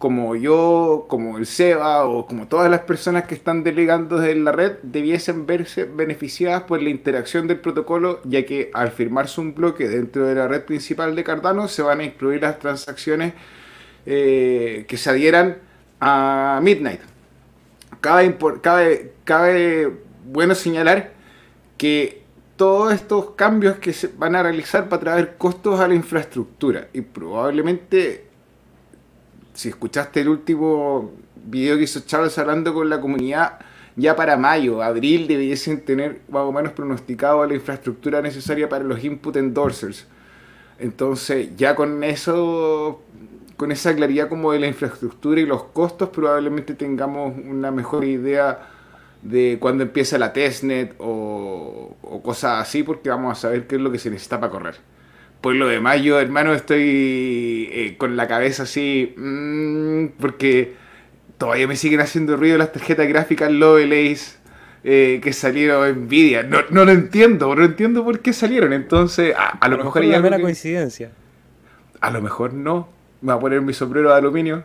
[0.00, 4.52] como yo, como el SEBA o como todas las personas que están delegando en la
[4.52, 9.90] red debiesen verse beneficiadas por la interacción del protocolo, ya que al firmarse un bloque
[9.90, 13.34] dentro de la red principal de Cardano se van a incluir las transacciones
[14.06, 15.58] eh, que se adhieran
[16.00, 17.02] a Midnight.
[18.00, 18.38] Cabe,
[19.24, 19.92] cabe,
[20.24, 21.12] bueno señalar
[21.76, 22.22] que
[22.56, 27.02] todos estos cambios que se van a realizar para traer costos a la infraestructura y
[27.02, 28.29] probablemente
[29.54, 31.12] si escuchaste el último
[31.44, 33.58] video que hizo Charles hablando con la comunidad,
[33.96, 39.02] ya para mayo, abril debiesen tener más o menos pronosticado la infraestructura necesaria para los
[39.02, 40.06] input endorsers.
[40.78, 43.02] Entonces, ya con eso,
[43.56, 48.70] con esa claridad como de la infraestructura y los costos, probablemente tengamos una mejor idea
[49.22, 53.82] de cuándo empieza la testnet o, o cosas así, porque vamos a saber qué es
[53.82, 54.76] lo que se necesita para correr.
[55.40, 60.74] Por lo demás, yo, hermano, estoy eh, con la cabeza así, mm, porque
[61.38, 64.36] todavía me siguen haciendo ruido las tarjetas gráficas Lovelace
[64.84, 66.42] eh, que salieron Nvidia.
[66.42, 68.72] No, no lo entiendo, no entiendo por qué salieron.
[68.72, 71.10] Entonces, a, lo, mejor, hay una coincidencia.
[72.00, 72.88] A lo mejor no.
[73.22, 74.64] Me voy a poner mi sombrero de aluminio.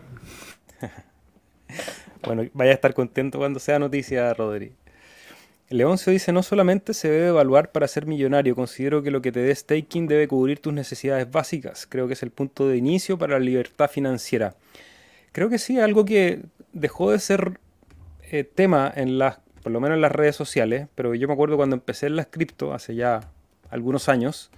[2.23, 4.73] bueno, vaya a estar contento cuando sea noticia, Rodri.
[5.69, 9.39] Leoncio dice, no solamente se debe evaluar para ser millonario, considero que lo que te
[9.39, 11.87] dé staking debe cubrir tus necesidades básicas.
[11.87, 14.55] Creo que es el punto de inicio para la libertad financiera.
[15.31, 16.41] Creo que sí, algo que
[16.71, 17.59] dejó de ser
[18.31, 21.57] eh, tema en las, por lo menos en las redes sociales, pero yo me acuerdo
[21.57, 23.21] cuando empecé en las cripto hace ya
[23.71, 24.51] algunos años,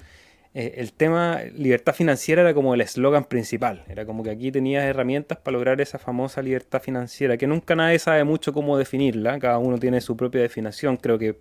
[0.60, 3.84] eh, el tema libertad financiera era como el eslogan principal.
[3.88, 7.99] Era como que aquí tenías herramientas para lograr esa famosa libertad financiera, que nunca nadie
[7.99, 9.38] sabe mucho cómo definirla.
[9.38, 10.97] Cada uno tiene su propia definición.
[10.97, 11.38] Creo que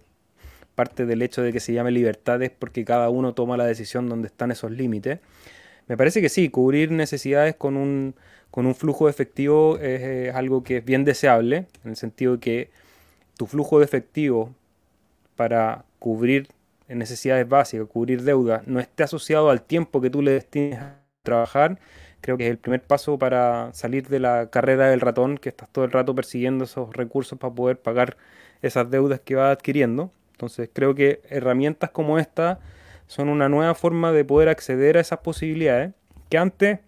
[0.75, 4.07] parte del hecho de que se llame libertad es porque cada uno toma la decisión
[4.11, 5.21] donde están esos límites.
[5.87, 8.17] Me parece que sí, cubrir necesidades con un,
[8.51, 12.41] con un flujo de efectivo es, algo que es bien deseable, en el sentido de
[12.41, 12.71] que
[13.39, 14.55] tu flujo de efectivo
[15.37, 16.49] para cubrir
[16.89, 21.01] en necesidades básicas, cubrir deuda, no esté asociado al tiempo que tú le destines a
[21.23, 21.79] trabajar,
[22.21, 25.69] creo que es el primer paso para salir de la carrera del ratón, que estás
[25.71, 28.17] todo el rato persiguiendo esos recursos para poder pagar
[28.63, 30.11] esas deudas que vas adquiriendo.
[30.33, 32.59] Entonces creo que herramientas como esta
[33.07, 35.93] son una nueva forma de poder acceder a esas posibilidades,
[36.29, 36.81] que antes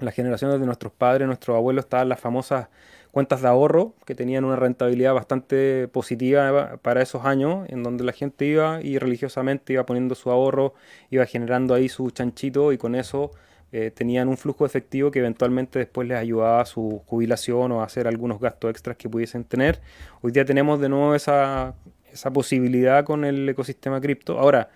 [0.00, 2.68] las generaciones de nuestros padres, nuestros abuelos, estaban las famosas
[3.10, 8.12] cuentas de ahorro que tenían una rentabilidad bastante positiva para esos años, en donde la
[8.12, 10.74] gente iba y religiosamente iba poniendo su ahorro,
[11.10, 13.30] iba generando ahí su chanchito y con eso
[13.70, 17.84] eh, tenían un flujo efectivo que eventualmente después les ayudaba a su jubilación o a
[17.84, 19.80] hacer algunos gastos extras que pudiesen tener.
[20.22, 21.74] Hoy día tenemos de nuevo esa,
[22.10, 24.38] esa posibilidad con el ecosistema cripto.
[24.38, 24.70] Ahora,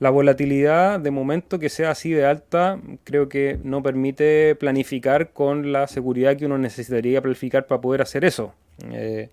[0.00, 5.72] la volatilidad, de momento que sea así de alta, creo que no permite planificar con
[5.72, 8.54] la seguridad que uno necesitaría planificar para poder hacer eso.
[8.90, 9.28] Eh,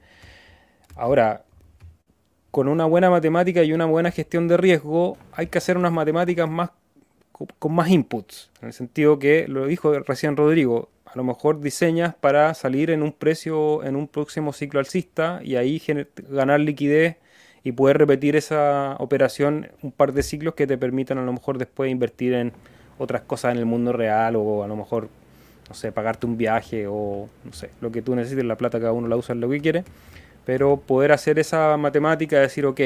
[0.96, 1.46] ahora,
[2.52, 6.50] con una buena matemática y una buena gestión de riesgo, hay que hacer unas matemáticas
[6.50, 6.72] más
[7.60, 8.50] con más inputs.
[8.62, 13.04] En el sentido que, lo dijo recién Rodrigo, a lo mejor diseñas para salir en
[13.04, 15.82] un precio en un próximo ciclo alcista y ahí
[16.30, 17.18] ganar liquidez
[17.68, 21.58] y poder repetir esa operación un par de ciclos que te permitan a lo mejor
[21.58, 22.54] después invertir en
[22.98, 25.10] otras cosas en el mundo real o a lo mejor,
[25.68, 28.94] no sé, pagarte un viaje o no sé, lo que tú necesites, la plata cada
[28.94, 29.84] uno la usa en lo que quiere,
[30.46, 32.80] pero poder hacer esa matemática, decir, ok,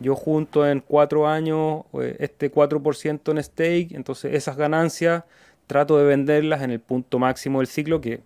[0.00, 5.24] yo junto en cuatro años eh, este 4% en stake, entonces esas ganancias
[5.66, 8.20] trato de venderlas en el punto máximo del ciclo, que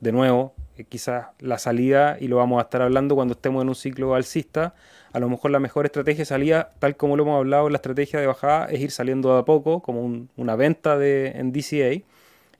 [0.00, 0.54] de nuevo,
[0.84, 4.74] quizás la salida, y lo vamos a estar hablando cuando estemos en un ciclo alcista,
[5.12, 8.20] a lo mejor la mejor estrategia de salida, tal como lo hemos hablado, la estrategia
[8.20, 12.04] de bajada es ir saliendo de a poco, como una venta de, en DCA.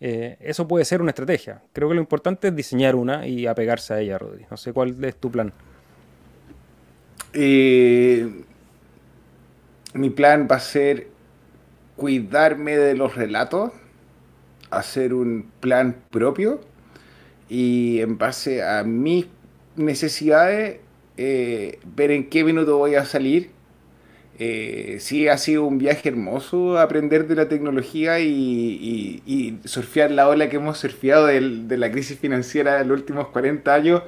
[0.00, 1.62] Eh, eso puede ser una estrategia.
[1.72, 4.46] Creo que lo importante es diseñar una y apegarse a ella, Rodri.
[4.50, 5.52] No sé cuál es tu plan.
[7.34, 8.44] Eh,
[9.92, 11.08] mi plan va a ser
[11.96, 13.72] cuidarme de los relatos,
[14.70, 16.60] hacer un plan propio
[17.48, 19.26] y en base a mis
[19.76, 20.78] necesidades
[21.16, 23.50] eh, ver en qué minuto voy a salir.
[24.38, 30.50] Eh, sí, ha sido un viaje hermoso aprender de la tecnología y, surfear la ola
[30.50, 31.40] que hemos surfeado de,
[31.76, 34.02] la crisis financiera de los últimos 40 años.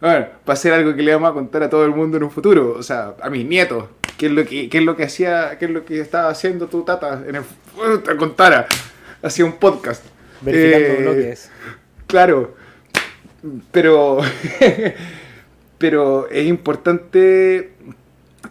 [0.00, 2.24] Bueno, va a ser algo que le vamos a contar a todo el mundo en
[2.24, 3.86] un futuro, o sea, a mis nietos.
[4.18, 6.68] ¿Qué es lo que, qué es lo que hacía, qué es lo que estaba haciendo
[6.68, 7.42] tu tata en el
[8.04, 8.66] te contara?
[9.20, 10.04] Hacía un podcast.
[10.40, 11.50] Verificando eh, es
[12.06, 12.54] Claro,
[13.70, 14.20] pero
[15.78, 17.72] pero es importante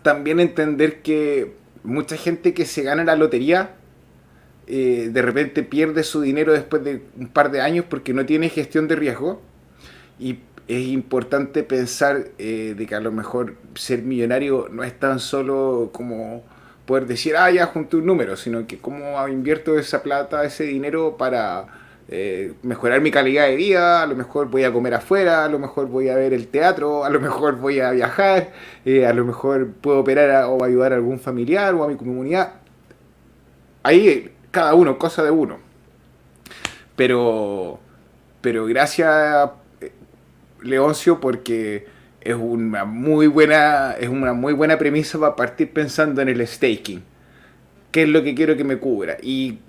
[0.02, 3.76] también entender que mucha gente que se gana la lotería
[4.74, 8.48] eh, de repente pierde su dinero después de un par de años porque no tiene
[8.48, 9.42] gestión de riesgo.
[10.18, 10.40] Y
[10.70, 15.90] es importante pensar eh, de que a lo mejor ser millonario no es tan solo
[15.92, 16.44] como
[16.86, 21.18] poder decir, ah, ya junté un número, sino que cómo invierto esa plata, ese dinero
[21.18, 21.68] para
[22.14, 25.60] eh, mejorar mi calidad de vida, a lo mejor voy a comer afuera, a lo
[25.60, 28.52] mejor voy a ver el teatro, a lo mejor voy a viajar,
[28.84, 32.56] eh, a lo mejor puedo operar o ayudar a algún familiar o a mi comunidad.
[33.82, 35.60] Ahí cada uno, cosa de uno.
[36.98, 37.80] Pero,
[38.42, 39.94] pero gracias eh,
[40.62, 41.88] Leoncio porque
[42.20, 47.04] es una muy buena, es una muy buena premisa para partir pensando en el staking.
[47.92, 49.16] ¿Qué es lo que quiero que me cubra?
[49.22, 49.60] Y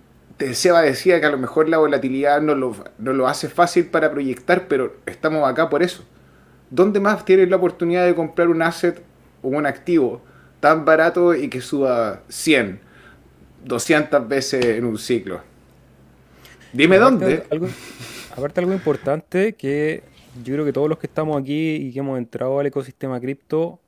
[0.55, 4.11] Seba decía que a lo mejor la volatilidad no lo, no lo hace fácil para
[4.11, 6.05] proyectar, pero estamos acá por eso.
[6.71, 9.03] ¿Dónde más tienes la oportunidad de comprar un asset
[9.43, 10.23] o un activo
[10.61, 12.81] tan barato y que suba 100?
[13.65, 15.41] 200 veces en un ciclo.
[16.73, 17.45] Dime dónde.
[18.35, 20.03] aparte algo importante que
[20.43, 23.79] yo creo que todos los que estamos aquí y que hemos entrado al ecosistema cripto,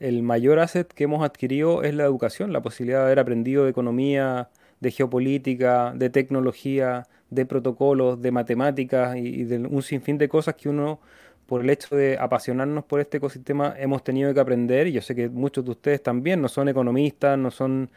[0.00, 3.70] el mayor asset que hemos adquirido es la educación, la posibilidad de haber aprendido de
[3.70, 4.48] economía,
[4.82, 10.68] de geopolítica, de tecnología, de protocolos, de matemáticas y, de un sinfín de cosas que
[10.68, 10.98] uno,
[11.46, 14.88] por el hecho de apasionarnos por este ecosistema, hemos tenido que aprender.
[14.88, 17.90] Y yo sé que muchos de ustedes también no son economistas, no son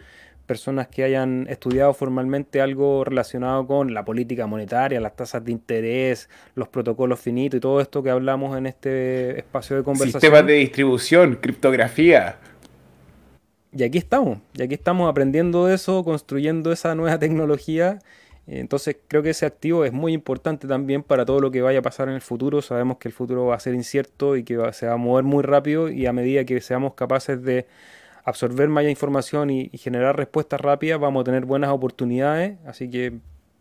[0.46, 6.30] personas que hayan estudiado formalmente algo relacionado con la política monetaria, las tasas de interés,
[6.54, 10.22] los protocolos finitos y todo esto que hablamos en este espacio de conversación.
[10.22, 12.38] Sistemas de distribución, criptografía.
[13.78, 18.00] Y aquí estamos, y aquí estamos aprendiendo eso, construyendo esa nueva tecnología.
[18.48, 21.82] Entonces creo que ese activo es muy importante también para todo lo que vaya a
[21.82, 22.62] pasar en el futuro.
[22.62, 25.44] Sabemos que el futuro va a ser incierto y que se va a mover muy
[25.44, 27.68] rápido y a medida que seamos capaces de
[28.24, 33.12] absorber más información y, generar respuestas rápidas, vamos a tener buenas oportunidades, así que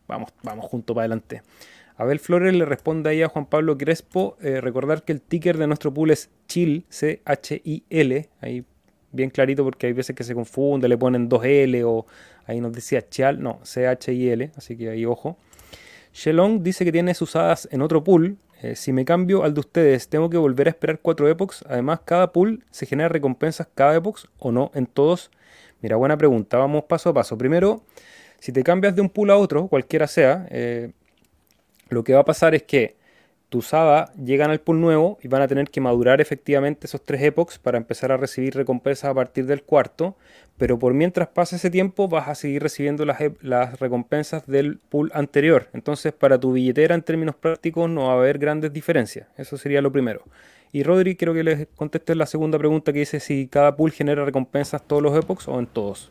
[0.06, 1.42] vamos, vamos junto para adelante.
[1.96, 5.66] Abel Flores le responde ahí a Juan Pablo Crespo, eh, recordar que el ticker de
[5.66, 8.64] nuestro pool es CHIL, C-H-I-L, ahí
[9.14, 12.06] bien clarito porque hay veces que se confunde, le ponen 2L o
[12.46, 15.38] ahí nos decía Chal, no, C-H-I-L, así que ahí ojo.
[16.12, 20.08] Shelong dice que tiene usadas en otro pool, eh, si me cambio al de ustedes,
[20.08, 21.62] ¿tengo que volver a esperar cuatro epochs?
[21.68, 25.30] Además, ¿cada pool se genera recompensas cada epoch o no en todos?
[25.82, 26.56] Mira, buena pregunta.
[26.56, 27.36] Vamos paso a paso.
[27.36, 27.82] Primero,
[28.38, 30.92] si te cambias de un pool a otro, cualquiera sea, eh,
[31.90, 32.96] lo que va a pasar es que
[33.72, 37.58] hadas llegan al pool nuevo y van a tener que madurar efectivamente esos tres epochs
[37.58, 40.16] para empezar a recibir recompensas a partir del cuarto,
[40.58, 45.10] pero por mientras pase ese tiempo vas a seguir recibiendo las, las, recompensas del pool
[45.14, 45.68] anterior.
[45.72, 49.28] Entonces para tu billetera en términos prácticos no va a haber grandes diferencias.
[49.36, 50.22] Eso sería lo primero.
[50.72, 54.24] Y Rodri, creo que les contesté la segunda pregunta que dice si cada pool genera
[54.24, 56.10] recompensas todos los epochs o en todos.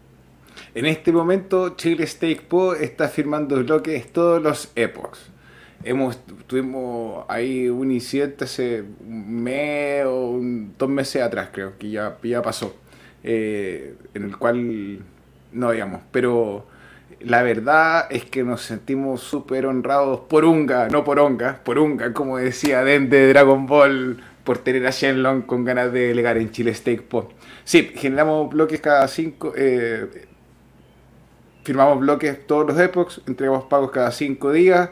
[0.75, 5.32] En este momento Chile Stake Po está firmando bloques todos los epochs
[5.83, 6.17] hemos
[6.47, 10.39] tuvimos ahí un incidente hace un mes o
[10.77, 12.75] dos meses atrás creo que ya, ya pasó
[13.23, 14.99] eh, en el cual
[15.51, 16.65] no digamos pero
[17.19, 22.13] la verdad es que nos sentimos súper honrados por Unga, no por Onga, por Unga,
[22.13, 26.51] como decía Den de Dragon Ball, por tener a Shenlong con ganas de delegar en
[26.51, 27.29] Chile Stake Po.
[27.63, 30.25] Sí, generamos bloques cada cinco, eh,
[31.63, 34.89] firmamos bloques todos los epochs, entregamos pagos cada cinco días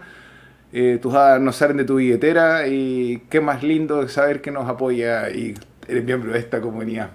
[0.74, 4.70] eh, tus hadas no salen de tu billetera y qué más lindo saber que nos
[4.70, 5.56] apoya y
[5.88, 7.12] eres miembro de esta comunidad.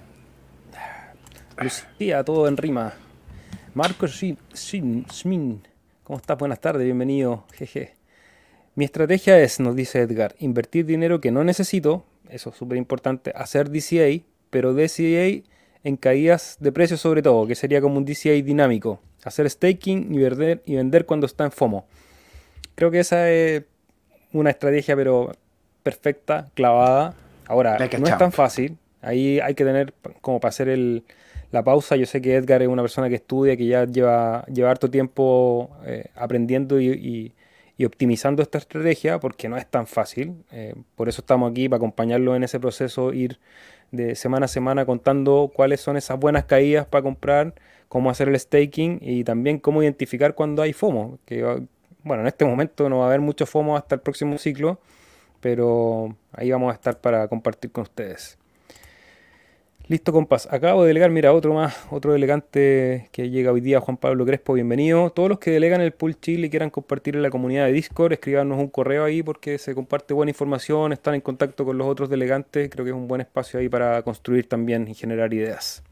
[1.59, 2.93] Lucía, todo en rima.
[3.73, 5.61] Marcos Schmin,
[6.03, 6.37] ¿cómo estás?
[6.37, 7.45] Buenas tardes, bienvenido.
[7.53, 7.95] Jeje.
[8.75, 13.33] Mi estrategia es, nos dice Edgar, invertir dinero que no necesito, eso es súper importante,
[13.35, 15.43] hacer DCA, pero DCA
[15.83, 20.71] en caídas de precios sobre todo, que sería como un DCA dinámico, hacer staking y
[20.71, 21.87] y vender cuando está en FOMO.
[22.77, 23.63] Creo que esa es
[24.33, 25.31] una estrategia, pero
[25.81, 27.15] perfecta, clavada.
[27.47, 28.77] Ahora, no es tan fácil.
[29.01, 31.03] Ahí hay que tener como para hacer el,
[31.51, 31.95] la pausa.
[31.95, 35.71] Yo sé que Edgar es una persona que estudia, que ya lleva, lleva harto tiempo
[35.87, 37.33] eh, aprendiendo y,
[37.83, 40.35] optimizando esta estrategia, porque no es tan fácil.
[40.51, 43.39] Eh, por eso estamos aquí, para acompañarlo en ese proceso, ir
[43.89, 47.55] de semana a semana contando cuáles son esas buenas caídas para comprar,
[47.87, 51.65] cómo hacer el staking y también cómo identificar cuando hay FOMO, que
[52.07, 54.79] bueno, en este momento no va a haber mucho FOMO hasta el próximo ciclo,
[55.41, 58.37] pero ahí vamos a estar para compartir con ustedes.
[59.89, 60.49] Listo, compás.
[60.51, 64.53] Acabo de delegar, mira, otro más, otro delegante que llega hoy día, Juan Pablo Crespo,
[64.53, 65.11] bienvenido.
[65.11, 68.11] Todos los que delegan el Pool Chile y quieran compartir en la comunidad de Discord,
[68.11, 72.09] escríbanos un correo ahí porque se comparte buena información, están en contacto con los otros
[72.09, 75.83] delegantes, creo que es un buen espacio ahí para construir también y generar ideas.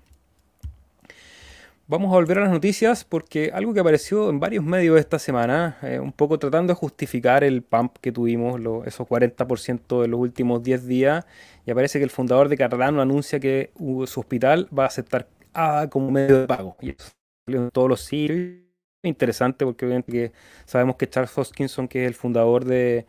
[1.87, 5.77] Vamos a volver a las noticias porque algo que apareció en varios medios esta semana,
[5.83, 10.63] eh, un poco tratando de justificar el pump que tuvimos, esos 40% de los últimos
[10.63, 11.25] 10 días,
[11.63, 15.89] y aparece que el fundador de Cardano anuncia que su hospital va a aceptar ADA
[15.91, 16.75] como medio de pago.
[16.81, 17.11] Y eso
[17.47, 18.61] en todos los sitios.
[19.03, 20.31] Interesante porque obviamente que
[20.65, 23.05] sabemos que Charles Hoskinson, que es el fundador de,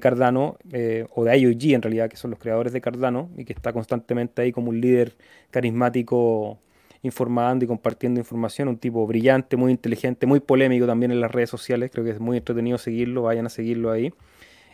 [0.00, 3.52] Cardano, eh, o de IOG en realidad, que son los creadores de Cardano, y que
[3.52, 5.16] está constantemente ahí como un líder
[5.50, 6.60] carismático
[7.04, 11.50] informando y compartiendo información, un tipo brillante, muy inteligente, muy polémico también en las redes
[11.50, 14.12] sociales, creo que es muy entretenido seguirlo, vayan a seguirlo ahí.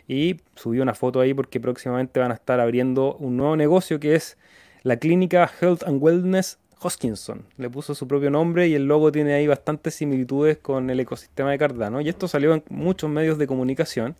[0.07, 4.15] Y subió una foto ahí porque próximamente van a estar abriendo un nuevo negocio que
[4.15, 4.37] es
[4.83, 7.45] la clínica Health and Wellness Hoskinson.
[7.57, 11.51] Le puso su propio nombre y el logo tiene ahí bastantes similitudes con el ecosistema
[11.51, 12.01] de Cardano.
[12.01, 14.15] Y esto salió en muchos medios de comunicación.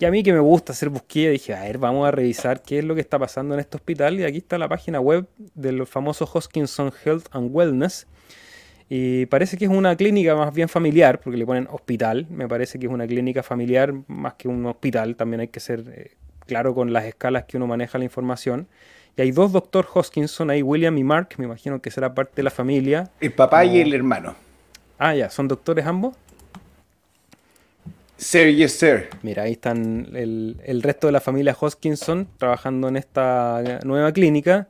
[0.00, 2.78] Y a mí que me gusta hacer búsqueda, dije, a ver, vamos a revisar qué
[2.78, 4.18] es lo que está pasando en este hospital.
[4.18, 8.06] Y aquí está la página web del famoso Hoskinson Health and Wellness.
[8.88, 12.26] Y parece que es una clínica más bien familiar, porque le ponen hospital.
[12.30, 15.16] Me parece que es una clínica familiar más que un hospital.
[15.16, 16.12] También hay que ser eh,
[16.46, 18.68] claro con las escalas que uno maneja la información.
[19.18, 22.44] Y hay dos doctor Hoskinson ahí, William y Mark, me imagino que será parte de
[22.44, 23.10] la familia.
[23.20, 24.34] El papá y el hermano.
[24.98, 26.16] Ah, ya, ¿son doctores ambos?
[28.20, 29.08] Sir, yes, sir.
[29.22, 34.68] Mira, ahí están el, el resto de la familia Hoskinson trabajando en esta nueva clínica.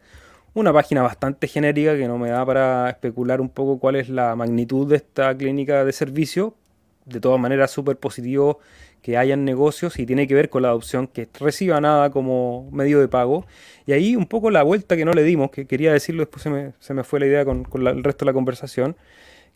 [0.55, 4.37] Una página bastante genérica que no me da para especular un poco cuál es la
[4.37, 6.55] magnitud de esta clínica de servicio.
[7.07, 8.61] De todas maneras, súper positivo
[9.03, 13.01] que hayan negocios y tiene que ver con la adopción, que reciba nada como medio
[13.01, 13.47] de pago.
[13.85, 16.51] Y ahí un poco la vuelta que no le dimos, que quería decirlo, después se
[16.51, 18.97] me, se me fue la idea con, con el resto de la conversación,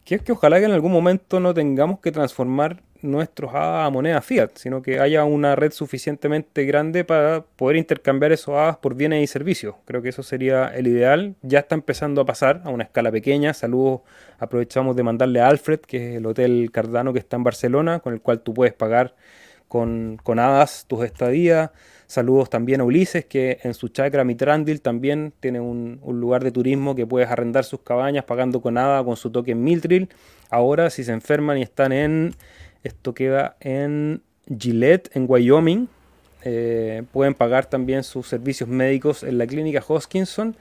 [0.04, 3.90] que es que ojalá que en algún momento no tengamos que transformar nuestros hadas a
[3.90, 8.94] moneda fiat, sino que haya una red suficientemente grande para poder intercambiar esos hadas por
[8.94, 9.76] bienes y servicios.
[9.84, 11.36] Creo que eso sería el ideal.
[11.42, 13.54] Ya está empezando a pasar a una escala pequeña.
[13.54, 14.00] Saludos,
[14.38, 18.14] aprovechamos de mandarle a Alfred, que es el hotel Cardano que está en Barcelona, con
[18.14, 19.14] el cual tú puedes pagar
[19.68, 21.70] con, con hadas tus estadías.
[22.06, 26.94] Saludos también a Ulises, que en su chacra Mitrandil también tiene un, lugar de turismo
[26.94, 30.08] que puedes arrendar sus cabañas pagando con hada con su token Miltril.
[30.50, 32.34] Ahora, si se enferman y están en
[32.84, 35.88] esto queda en Gillette, en Wyoming.
[36.44, 40.54] Eh, pueden pagar también sus servicios médicos en la clínica Hoskinson.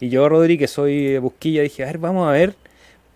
[0.00, 2.54] Y yo, Rodri, que soy busquilla, dije, a ver, vamos a ver.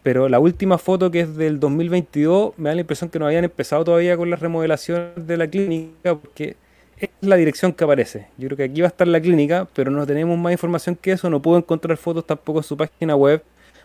[0.02, 3.44] Pero la última foto que es del 2022 me da la impresión que no habían
[3.44, 6.56] empezado todavía con la remodelación de la clínica porque
[6.96, 8.28] es la dirección que aparece.
[8.38, 11.12] Yo creo que aquí va a estar la clínica, pero no tenemos más información que
[11.12, 11.28] eso.
[11.28, 13.42] No puedo encontrar fotos tampoco en su página web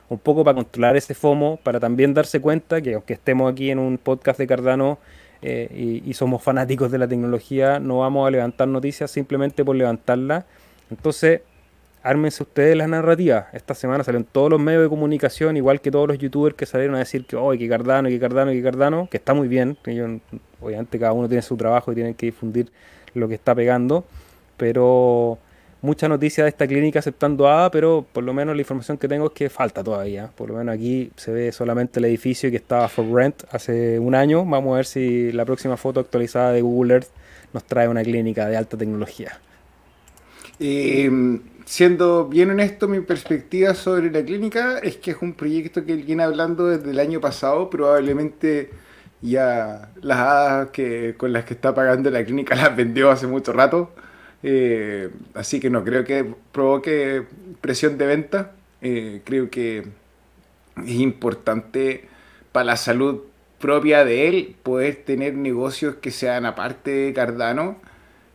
[0.09, 3.79] un poco para controlar ese FOMO, para también darse cuenta que aunque estemos aquí en
[3.79, 4.99] un podcast de Cardano
[5.41, 10.45] eh, y, somos fanáticos de la tecnología, no vamos a levantar noticias simplemente por levantarla.
[10.89, 11.41] Entonces,
[12.01, 13.47] ármense ustedes las narrativas.
[13.53, 16.95] Esta semana salieron todos los medios de comunicación, igual que todos los youtubers que salieron
[16.95, 19.77] a decir que, hoy que Cardano, que Cardano, que Cardano, que está muy bien.
[20.61, 22.71] obviamente cada uno tiene su trabajo y tienen que difundir
[23.13, 24.05] lo que está pegando,
[24.57, 25.37] pero
[25.85, 29.27] mucha noticia de esta clínica aceptando ADA, pero por lo menos la información que tengo
[29.27, 30.29] es que falta todavía.
[30.35, 34.15] Por lo menos aquí se ve solamente el edificio que estaba for rent hace un
[34.15, 34.43] año.
[34.45, 37.07] Vamos a ver si la próxima foto actualizada de Google Earth
[37.53, 39.39] nos trae una clínica de alta tecnología.
[40.59, 41.09] Eh,
[41.65, 46.23] siendo bien honesto, mi perspectiva sobre la clínica es que es un proyecto que viene
[46.23, 48.71] hablando desde el año pasado, probablemente
[49.21, 53.53] ya las hadas que, con las que está pagando la clínica las vendió hace mucho
[53.53, 53.91] rato.
[54.47, 57.23] Eh, así que no creo que provoque
[57.61, 58.51] presión de venta.
[58.79, 59.87] Eh, creo que
[60.77, 62.07] es importante
[62.51, 63.23] para la salud
[63.59, 67.77] propia de él poder tener negocios que sean aparte de Cardano,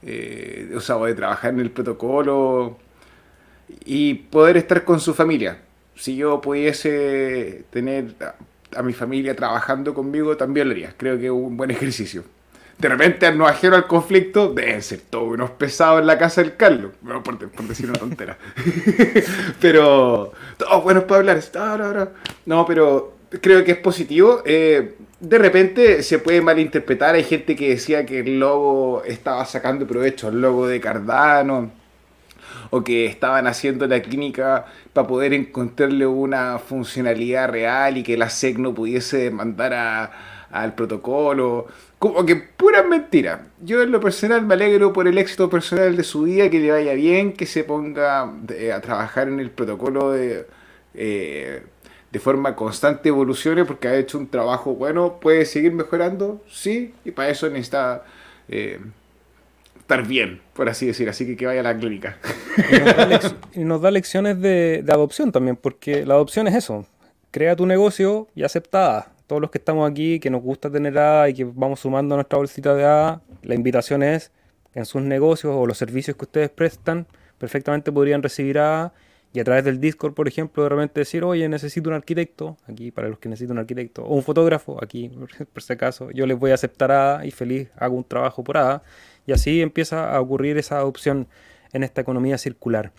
[0.03, 2.79] eh, o sea, de trabajar en el protocolo
[3.85, 5.63] y poder estar con su familia.
[5.95, 8.17] Si yo pudiese tener
[8.75, 10.95] a mi familia trabajando conmigo, también lo haría.
[10.97, 12.25] Creo que es un buen ejercicio
[12.81, 16.57] de repente no ajeno al conflicto, deben ser todos unos pesados en la casa del
[16.57, 16.93] Carlos.
[17.23, 18.39] por, decir una tontera.
[19.61, 22.13] pero todos buenos para hablar.
[22.47, 24.43] No, pero creo que es positivo.
[24.47, 27.15] Eh, de repente se puede malinterpretar.
[27.15, 31.71] Hay gente que decía que el logo estaba sacando provecho al logo de Cardano.
[32.71, 38.31] O que estaban haciendo la clínica para poder encontrarle una funcionalidad real y que la
[38.31, 40.13] SEC no pudiese mandar
[40.51, 41.67] al protocolo
[42.01, 43.49] como que pura mentira.
[43.61, 46.71] Yo en lo personal me alegro por el éxito personal de su vida, que le
[46.71, 50.47] vaya bien, que se ponga a trabajar en el protocolo de,
[50.95, 51.63] eh,
[52.11, 57.11] de forma constante evolucione, porque ha hecho un trabajo bueno, puede seguir mejorando, sí, y
[57.11, 58.03] para eso necesita
[58.49, 58.81] eh,
[59.79, 62.17] estar bien, por así decir, así que que vaya a la clínica.
[63.53, 66.87] Y nos da, lecciones de adopción también, porque la adopción es eso,
[67.31, 71.29] crea tu negocio y aceptada todos los que estamos aquí, que nos gusta tener A
[71.29, 74.33] y que vamos sumando nuestra bolsita de A, la invitación es
[74.75, 77.07] en sus negocios o los servicios que ustedes prestan,
[77.39, 78.93] perfectamente podrían recibir A
[79.33, 82.91] y a través del Discord, por ejemplo, de repente decir, oye, necesito un arquitecto, aquí
[82.91, 85.13] para los que necesitan un arquitecto, o un fotógrafo, aquí
[85.53, 88.59] por si acaso, yo les voy a aceptar A y feliz hago un trabajo por
[88.59, 88.83] A,
[89.29, 91.29] y así empieza a ocurrir esa adopción
[91.73, 92.91] en esta economía circular.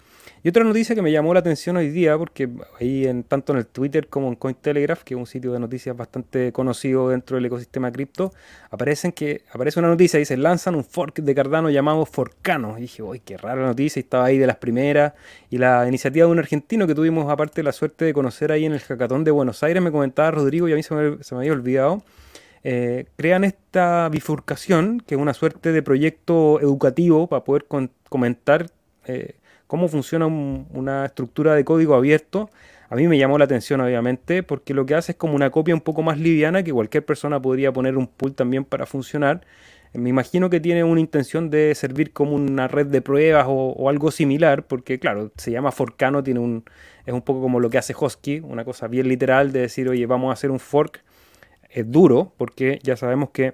[0.44, 3.60] Y otra noticia que me llamó la atención hoy día, porque ahí en, tanto en
[3.60, 7.46] el Twitter como en Cointelegraph, que es un sitio de noticias bastante conocido dentro del
[7.46, 8.34] ecosistema cripto,
[8.72, 12.80] aparecen que, aparece una noticia y dice, lanzan un fork de Cardano llamado Forcano.
[12.80, 15.14] Y dije, uy, qué rara noticia, y estaba ahí de las primeras.
[15.52, 18.74] Y la iniciativa de un argentino que tuvimos aparte la suerte de conocer ahí en
[18.74, 21.42] el hackathon de Buenos Aires, me comentaba Rodrigo y a mí se me, se me
[21.42, 22.02] había olvidado.
[22.64, 27.66] Eh, crean esta bifurcación, que es una suerte de proyecto educativo para poder
[28.10, 28.68] comentar
[29.06, 29.36] eh,
[29.72, 32.50] cómo funciona una estructura de código abierto
[32.90, 35.74] A mí me llamó la atención, obviamente, porque lo que hace es como una copia
[35.74, 39.40] un poco más liviana que cualquier persona podría poner un pool también para funcionar.
[39.94, 44.12] Me imagino que tiene una intención de servir como una red de pruebas o, algo
[44.12, 46.66] similar, porque claro, se llama Forcano, tiene un,
[47.06, 50.06] es un poco como lo que hace Hosky, una cosa bien literal de decir, oye,
[50.06, 51.02] vamos a hacer un fork.
[51.70, 53.54] Es duro, porque ya sabemos que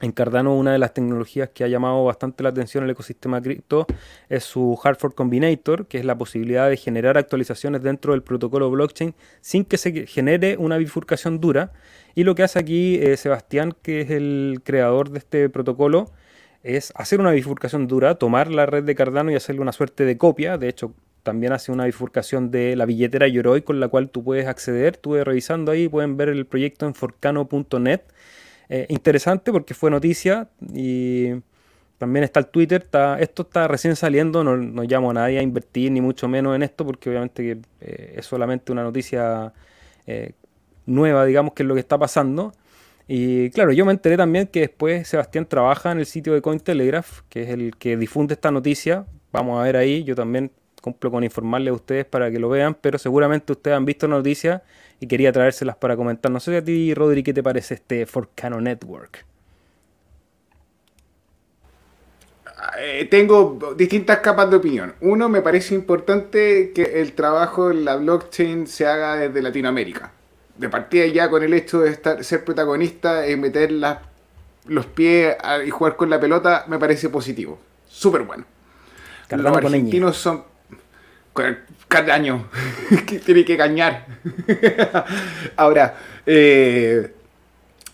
[0.00, 3.86] en Cardano una de las tecnologías que ha llamado bastante la atención el ecosistema cripto
[4.28, 9.14] es su Hardfork Combinator, que es la posibilidad de generar actualizaciones dentro del protocolo blockchain
[9.40, 11.72] sin que se genere una bifurcación dura.
[12.14, 16.10] Y lo que hace aquí eh, Sebastián, que es el creador de este protocolo,
[16.62, 20.18] es hacer una bifurcación dura, tomar la red de Cardano y hacerle una suerte de
[20.18, 20.58] copia.
[20.58, 24.46] De hecho, también hace una bifurcación de la billetera Yoroi con la cual tú puedes
[24.46, 24.94] acceder.
[24.94, 28.00] Estuve revisando ahí, pueden ver el proyecto en forcano.net
[28.72, 31.32] eh, interesante porque fue noticia y
[31.98, 32.86] también está el Twitter.
[33.18, 36.62] Esto está recién saliendo, no, no, llamo a nadie a invertir ni mucho menos en
[36.62, 39.52] esto porque obviamente eh, es solamente una noticia
[40.06, 40.34] eh,
[40.86, 42.52] nueva, digamos, que es lo que está pasando.
[43.08, 47.22] Y claro, yo me enteré también que después Sebastián trabaja en el sitio de Cointelegraph,
[47.28, 49.04] que es el que difunde esta noticia.
[49.32, 52.74] Vamos a ver ahí, yo también cumplo con informarle a ustedes para que lo vean,
[52.80, 54.62] pero seguramente ustedes han visto la noticia
[55.00, 56.30] y quería traérselas para comentar.
[56.30, 59.24] No sé a ti, Rodri, ¿qué te parece este Forcano Network?
[62.78, 64.94] Eh, tengo distintas capas de opinión.
[65.00, 70.12] Uno, me parece importante que el trabajo en la blockchain se haga desde Latinoamérica.
[70.56, 73.72] De partida ya con el hecho de estar, ser protagonista y meter
[74.66, 77.58] los pies y jugar con la pelota, me parece positivo.
[77.88, 78.44] Súper bueno.
[79.30, 80.49] los argentinos son
[81.88, 82.48] cada año
[83.06, 84.06] que tiene que cañar.
[85.56, 87.12] Ahora, eh,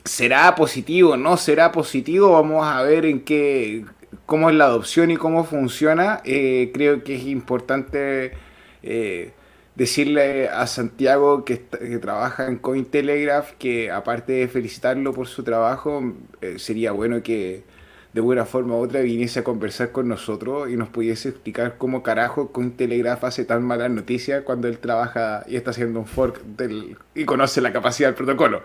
[0.04, 1.16] ¿será positivo?
[1.16, 2.32] ¿No será positivo?
[2.32, 3.84] Vamos a ver en qué,
[4.26, 6.20] cómo es la adopción y cómo funciona.
[6.24, 8.32] Eh, creo que es importante
[8.82, 9.32] eh,
[9.74, 16.14] decirle a Santiago que, que, trabaja en Cointelegraph que aparte de felicitarlo por su trabajo,
[16.56, 17.64] sería bueno que
[18.16, 22.02] de buena forma u otra viniese a conversar con nosotros y nos pudiese explicar cómo
[22.02, 26.40] carajo con Telegraph hace tan malas noticias cuando él trabaja y está haciendo un fork
[26.42, 28.62] del, y conoce la capacidad del protocolo.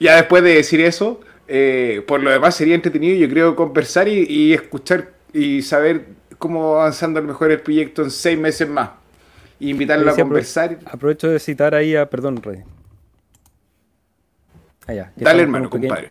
[0.00, 4.52] Ya después de decir eso, eh, por lo demás sería entretenido, yo creo, conversar y,
[4.52, 8.90] escuchar y saber cómo va avanzando el mejor el proyecto en seis meses más.
[9.60, 10.76] Y invitarlo a conversar.
[10.86, 12.64] Aprovecho de citar ahí a, perdón, Rey.
[14.88, 16.10] Allá, Dale, hermano, compadre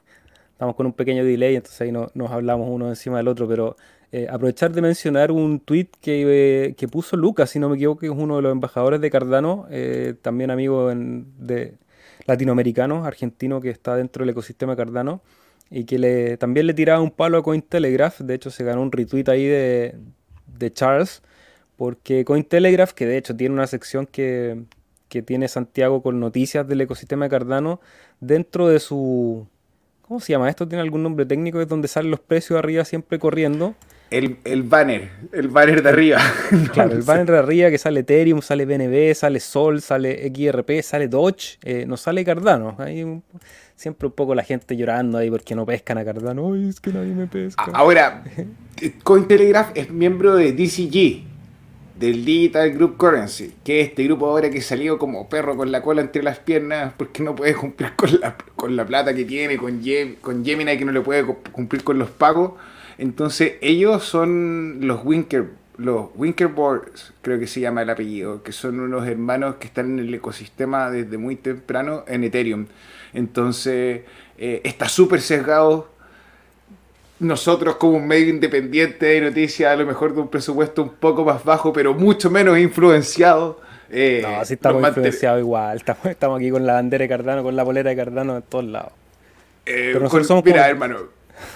[0.59, 3.77] estamos con un pequeño delay, entonces ahí no, nos hablamos uno encima del otro, pero
[4.11, 8.07] eh, aprovechar de mencionar un tweet que, que, puso Lucas, si no me equivoco, que
[8.07, 11.75] es uno de los embajadores de Cardano, eh, también amigo de
[12.25, 15.21] latinoamericano, argentino, que está dentro del ecosistema Cardano,
[15.71, 19.29] y que también le tiraba un palo a Cointelegraph, de hecho se ganó un retweet
[19.29, 19.95] ahí de,
[20.45, 21.21] de Charles,
[21.77, 24.61] porque Cointelegraph, que de hecho tiene una sección que,
[25.07, 27.79] que tiene Santiago con noticias del ecosistema Cardano,
[28.19, 29.47] dentro de su
[30.09, 30.67] ¿Cómo se llama esto?
[30.67, 31.61] ¿Tiene algún nombre técnico?
[31.61, 33.75] Es donde salen los precios arriba siempre corriendo.
[34.09, 36.17] El, banner, el banner de arriba.
[36.73, 41.07] claro, el banner de arriba que sale Ethereum, sale BNB, sale Sol, sale XRP, sale
[41.07, 42.75] Doge, eh, no sale Cardano.
[42.79, 43.21] Hay
[43.75, 46.55] siempre un poco la gente llorando ahí porque no pescan a Cardano.
[46.55, 47.65] Ay, es que nadie me pesca.
[47.71, 48.23] Ahora,
[49.03, 51.28] Cointelegraph es miembro de DCG,
[51.99, 55.81] del Digital Group Currency, que es este grupo ahora que salió como perro con la
[55.81, 59.57] cola entre las piernas porque no puede cumplir con la, con la plata que tiene,
[59.57, 59.81] con,
[60.21, 62.53] con Gemini que no le puede cumplir con los pagos.
[62.97, 68.79] Entonces ellos son los Winker, los Winkerboards, creo que se llama el apellido, que son
[68.79, 72.67] unos hermanos que están en el ecosistema desde muy temprano en Ethereum.
[73.13, 74.03] Entonces
[74.37, 75.89] eh, está súper sesgado
[77.19, 81.25] nosotros como un medio independiente de noticias, a lo mejor de un presupuesto un poco
[81.25, 83.59] más bajo, pero mucho menos influenciado.
[83.91, 85.77] Eh, no, sí estamos influenciados igual.
[85.77, 88.93] Estamos, aquí con la bandera de Cardano, con la bolera de Cardano en todos lados.
[89.65, 90.97] Eh, pero nosotros somos mira, hermano.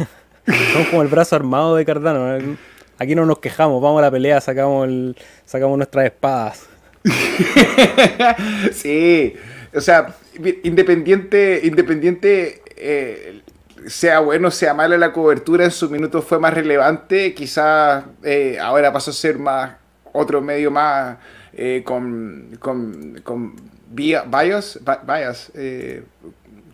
[0.73, 2.57] somos como el brazo armado de Cardano.
[2.99, 5.15] Aquí no nos quejamos, vamos a la pelea, sacamos, el,
[5.45, 6.67] sacamos nuestras espadas.
[8.71, 9.33] sí,
[9.73, 10.15] o sea,
[10.63, 13.41] independiente, independiente eh,
[13.87, 18.91] sea bueno, sea mala la cobertura, en su minuto fue más relevante, quizás eh, ahora
[18.91, 19.75] pasó a ser más
[20.11, 21.17] otro medio más
[21.53, 23.55] eh, con, con, con
[23.89, 26.03] bias, bias eh,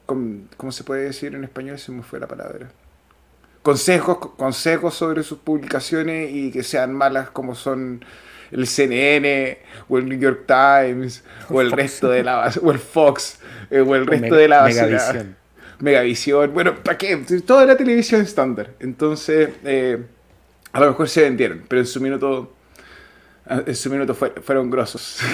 [0.06, 1.78] ¿cómo se puede decir en español?
[1.80, 2.70] Se me fue la palabra.
[3.62, 8.04] Consejos, consejos sobre sus publicaciones y que sean malas como son
[8.52, 9.60] el CNN
[9.90, 13.40] o el New York Times o el resto de la o el Fox
[13.72, 15.36] o el resto de la basura.
[15.80, 17.18] Megavisión, bueno, ¿para qué?
[17.46, 18.72] Toda la televisión estándar.
[18.80, 19.98] Entonces, eh,
[20.72, 22.54] a lo mejor se vendieron, pero en su minuto,
[23.66, 25.20] en su minuto fueron grosos.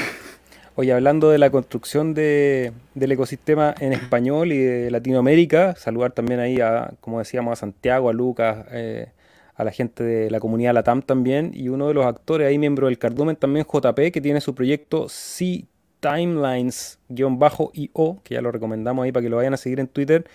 [0.78, 6.42] Oye, hablando de la construcción de, del ecosistema en español y de Latinoamérica, saludar también
[6.42, 9.08] ahí a, como decíamos, a Santiago, a Lucas, eh,
[9.56, 12.88] a la gente de la comunidad Latam también, y uno de los actores ahí, miembro
[12.88, 15.66] del Cardumen también, JP, que tiene su proyecto C
[16.06, 20.26] Timelines-IO, que ya lo recomendamos ahí para que lo vayan a seguir en Twitter,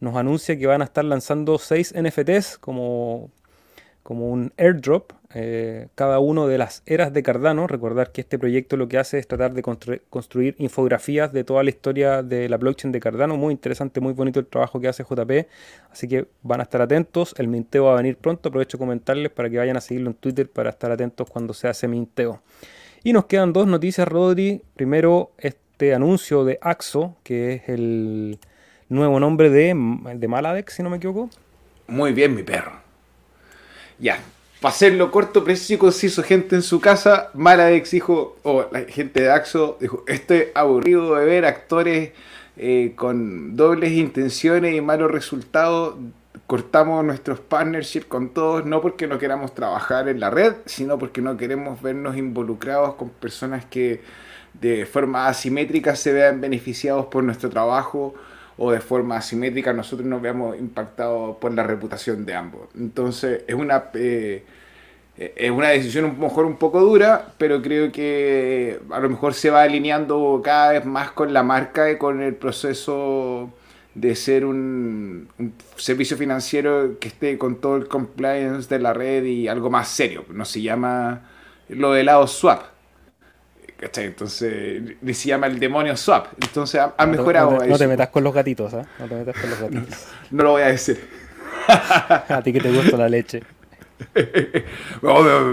[0.00, 3.30] nos anuncia que van a estar lanzando 6 NFTs como
[4.02, 7.66] como un airdrop, eh, cada uno de las eras de Cardano.
[7.66, 11.70] Recordar que este proyecto lo que hace es tratar de construir infografías de toda la
[11.70, 13.36] historia de la blockchain de Cardano.
[13.36, 15.48] Muy interesante, muy bonito el trabajo que hace JP.
[15.90, 17.34] Así que van a estar atentos.
[17.38, 18.48] El minteo va a venir pronto.
[18.48, 21.86] Aprovecho comentarles para que vayan a seguirlo en Twitter para estar atentos cuando se hace
[21.86, 22.42] minteo.
[23.04, 24.62] Y nos quedan dos noticias, Rodri.
[24.74, 28.38] Primero, este anuncio de Axo, que es el
[28.88, 29.74] nuevo nombre de,
[30.14, 31.28] de Maladex, si no me equivoco.
[31.88, 32.72] Muy bien, mi perro.
[33.98, 34.20] Ya,
[34.60, 39.22] para hacerlo corto, preciso y conciso, gente en su casa, Maladex dijo, o la gente
[39.22, 42.12] de Axo dijo, estoy aburrido de ver actores
[42.56, 45.96] eh, con dobles intenciones y malos resultados.
[46.52, 51.22] Cortamos nuestros partnerships con todos, no porque no queramos trabajar en la red, sino porque
[51.22, 54.02] no queremos vernos involucrados con personas que
[54.60, 58.14] de forma asimétrica se vean beneficiados por nuestro trabajo
[58.58, 62.68] o de forma asimétrica nosotros nos veamos impactados por la reputación de ambos.
[62.76, 64.44] Entonces es una, eh,
[65.16, 69.32] es una decisión a lo mejor un poco dura, pero creo que a lo mejor
[69.32, 73.54] se va alineando cada vez más con la marca y con el proceso
[73.94, 79.24] de ser un, un, servicio financiero que esté con todo el compliance de la red
[79.24, 80.24] y algo más serio.
[80.30, 81.28] No se llama
[81.68, 82.72] lo de lado swap,
[83.82, 84.04] ¿Cachai?
[84.04, 86.26] Entonces, se llama el demonio swap.
[86.40, 87.50] Entonces, ha, mejorado.
[87.50, 88.84] No, no, te, metas con los gatitos, ¿eh?
[89.00, 90.06] No te metas con los gatitos.
[90.30, 91.04] No, lo voy a decir.
[91.68, 93.42] a ti que te gusta la leche.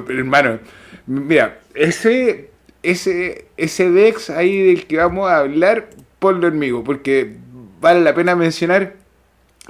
[0.09, 0.59] hermano,
[1.07, 2.51] mira, ese,
[2.83, 5.89] ese, ese DEX ahí del que vamos a hablar,
[6.19, 7.35] ponlo enemigo, porque
[7.79, 8.95] vale la pena mencionar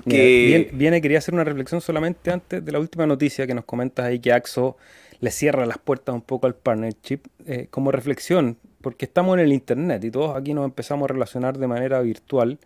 [0.07, 0.45] que...
[0.47, 4.05] Viene, viene, quería hacer una reflexión solamente antes de la última noticia que nos comentas
[4.05, 4.77] ahí que Axo
[5.19, 9.53] le cierra las puertas un poco al partnership eh, como reflexión, porque estamos en el
[9.53, 12.59] Internet y todos aquí nos empezamos a relacionar de manera virtual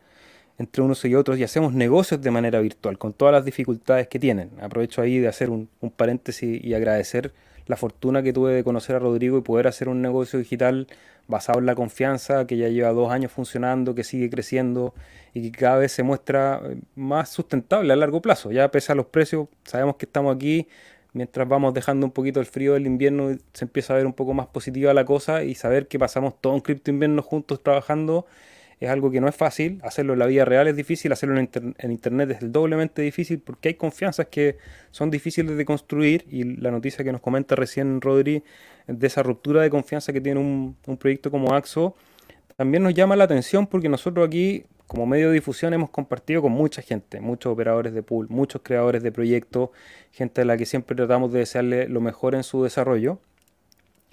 [0.60, 4.20] entre unos y otros y hacemos negocios de manera virtual, con todas las dificultades que
[4.20, 4.52] tienen.
[4.62, 7.34] Aprovecho ahí de hacer un, paréntesis y agradecer
[7.68, 10.88] la fortuna que tuve de conocer a Rodrigo y poder hacer un negocio digital
[11.28, 14.94] basado en la confianza, que ya lleva dos años funcionando, que sigue creciendo
[15.34, 18.52] y que cada vez se muestra eh, más sustentable a largo plazo.
[18.52, 20.68] Ya pese a los precios, sabemos que estamos aquí
[21.14, 24.34] mientras vamos dejando un poquito el frío del invierno, se empieza a ver un poco
[24.34, 28.26] más positiva la cosa y saber que pasamos todo un cripto invierno juntos trabajando
[28.80, 29.80] es algo que no es fácil.
[29.84, 33.76] Hacerlo en la vida real es difícil, hacerlo en, internet es doblemente difícil porque hay
[33.76, 34.58] confianzas que
[34.92, 38.44] son difíciles de construir y la noticia que nos comenta recién Rodri
[38.88, 41.96] de esa ruptura de confianza que tiene un, un proyecto como Axo
[42.56, 46.52] también nos llama la atención porque nosotros aquí como medio de difusión hemos compartido con
[46.52, 49.70] mucha gente, muchos operadores de pool, muchos creadores de proyectos,
[50.12, 53.20] gente a la que siempre tratamos de desearle lo mejor en su desarrollo.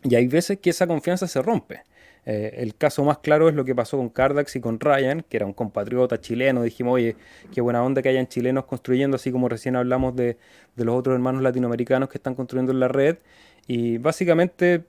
[0.03, 1.83] Y hay veces que esa confianza se rompe.
[2.27, 5.37] Eh, el caso más claro es lo que pasó con Cardax y con Ryan, que
[5.37, 6.63] era un compatriota chileno.
[6.63, 7.17] Dijimos, oye,
[7.53, 10.37] qué buena onda que hayan chilenos construyendo, así como recién hablamos de,
[10.77, 13.19] de los otros hermanos latinoamericanos que están construyendo en la red.
[13.67, 14.85] Y básicamente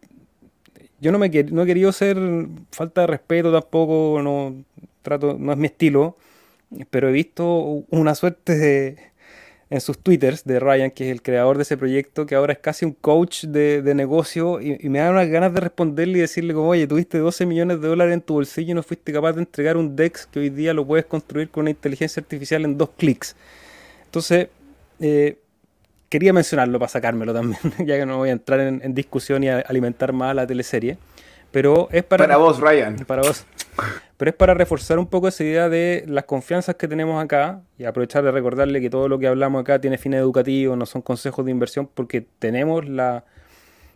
[1.02, 2.18] yo no me no he querido ser
[2.72, 4.64] falta de respeto tampoco, no,
[5.02, 6.16] trato, no es mi estilo,
[6.90, 9.11] pero he visto una suerte de,
[9.72, 12.60] en sus twitters de Ryan, que es el creador de ese proyecto, que ahora es
[12.60, 16.68] casi un coach de, negocio, y, me da unas ganas de responderle y decirle como,
[16.68, 19.78] oye, tuviste 12 millones de dólares en tu bolsillo y no fuiste capaz de entregar
[19.78, 23.38] un DEX que hoy día lo puedes construir con una inteligencia artificial en dos clics.
[24.04, 24.50] Entonces,
[25.00, 25.38] eh,
[26.10, 29.60] quería mencionarlo para sacármelo también, ya que no voy a entrar en, discusión y a
[29.60, 30.98] alimentar más la teleserie.
[31.50, 32.26] Pero es para...
[32.26, 32.98] Para vos, Ryan.
[33.06, 33.46] Para vos.
[34.22, 37.86] Pero es para reforzar un poco esa idea de las confianzas que tenemos acá y
[37.86, 41.44] aprovechar de recordarle que todo lo que hablamos acá tiene fines educativos, no son consejos
[41.44, 43.26] de inversión porque tenemos la...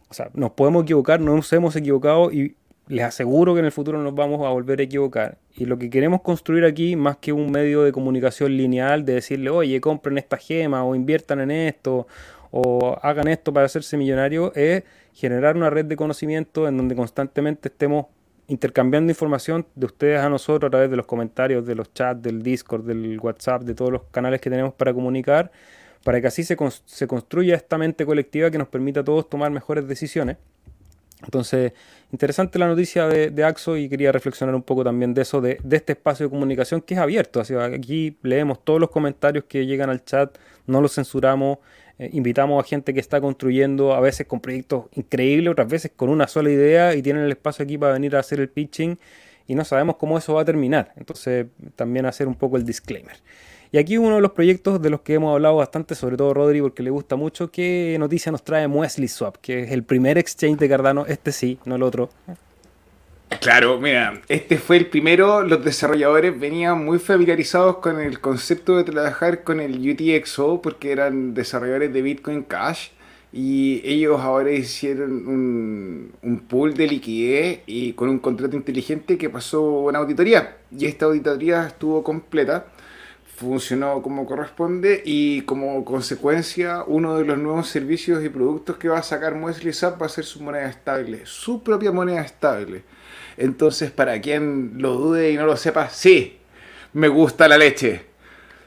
[0.10, 2.56] O sea, nos podemos equivocar, no nos hemos equivocado y
[2.88, 5.38] les aseguro que en el futuro nos vamos a volver a equivocar.
[5.56, 9.52] Y lo que queremos construir aquí, más que un medio de comunicación lineal, de decirle,
[9.52, 12.08] oye, compren esta gema o inviertan en esto
[12.50, 17.70] o hagan esto para hacerse millonarios, es generar una red de conocimiento en donde constantemente
[17.70, 18.08] estemos
[18.48, 22.42] intercambiando información de ustedes a nosotros a través de los comentarios, de los chats, del
[22.44, 25.52] Discord, del WhatsApp, de todos los canales que tenemos para comunicar,
[26.04, 26.56] para que así se,
[26.86, 30.38] se construya esta mente colectiva que nos permita a todos tomar mejores decisiones.
[31.24, 31.74] Entonces,
[32.12, 35.94] interesante la noticia de, Axo y quería reflexionar un poco también de eso, de, este
[35.94, 37.42] espacio de comunicación que es abierto.
[37.42, 41.60] Aquí leemos todos los comentarios que llegan al chat, no los censuramos,
[41.98, 46.10] Eh, invitamos a gente que está construyendo a veces con proyectos increíbles, otras veces con
[46.10, 49.00] una sola idea y tienen el espacio aquí para venir a hacer el pitching
[49.48, 50.92] y no sabemos cómo eso va a terminar.
[50.98, 53.16] Entonces también hacer un poco el disclaimer.
[53.72, 56.62] Y aquí uno de los proyectos de los que hemos hablado bastante, sobre todo Rodri,
[56.62, 59.38] porque le gusta mucho, ¿qué noticia nos trae Muesli Swap?
[59.38, 62.10] Que es el primer exchange de Cardano, este sí, no el otro.
[63.42, 68.84] Claro, mira, este fue el primero, los desarrolladores venían muy familiarizados con el concepto de
[68.84, 72.90] trabajar con el UTXO porque eran desarrolladores de Bitcoin Cash
[73.34, 79.30] y ellos ahora hicieron un, un, pool de liquidez y con un contrato inteligente que
[79.30, 82.68] pasó una auditoría y esta auditoría estuvo completa
[83.36, 89.00] funcionó como corresponde y como consecuencia uno de los nuevos servicios y productos que va
[89.00, 92.84] a sacar Muesli va a ser su moneda estable, su propia moneda estable.
[93.38, 96.40] Entonces, para quien lo dude y no lo sepa, sí,
[96.94, 98.06] me gusta la leche.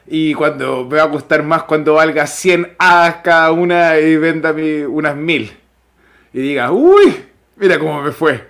[0.07, 4.55] Y cuando me va a gustar más cuando valga 100 A cada una y venda
[4.87, 5.51] unas mil.
[6.33, 7.25] Y diga, uy,
[7.57, 8.49] mira cómo me fue.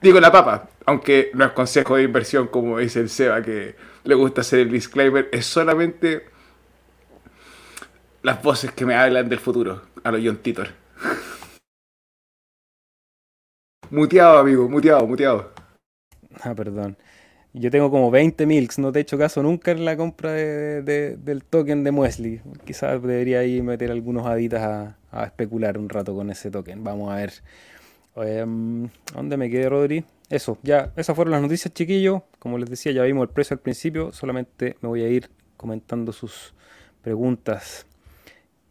[0.00, 4.14] Digo la papa, aunque no es consejo de inversión como dice el Seba, que le
[4.14, 6.26] gusta hacer el disclaimer, es solamente
[8.22, 10.68] las voces que me hablan del futuro, a los John Titor.
[13.90, 15.52] Muteado, amigo, muteado, muteado.
[16.42, 16.96] Ah, perdón.
[17.58, 21.44] Yo tengo como 20 milks, no te he hecho caso nunca en la compra del
[21.48, 22.42] token de Muesli.
[22.66, 26.84] Quizás debería ahí meter algunos haditas a, especular un rato con ese token.
[26.84, 27.32] Vamos a ver.
[28.14, 30.04] Um, ¿Dónde me quedé, Rodri?
[30.28, 32.22] Eso, ya, esas fueron las noticias, chiquillos.
[32.38, 34.12] Como les decía, ya vimos el precio al principio.
[34.12, 36.52] Solamente me voy a ir comentando sus
[37.00, 37.86] preguntas.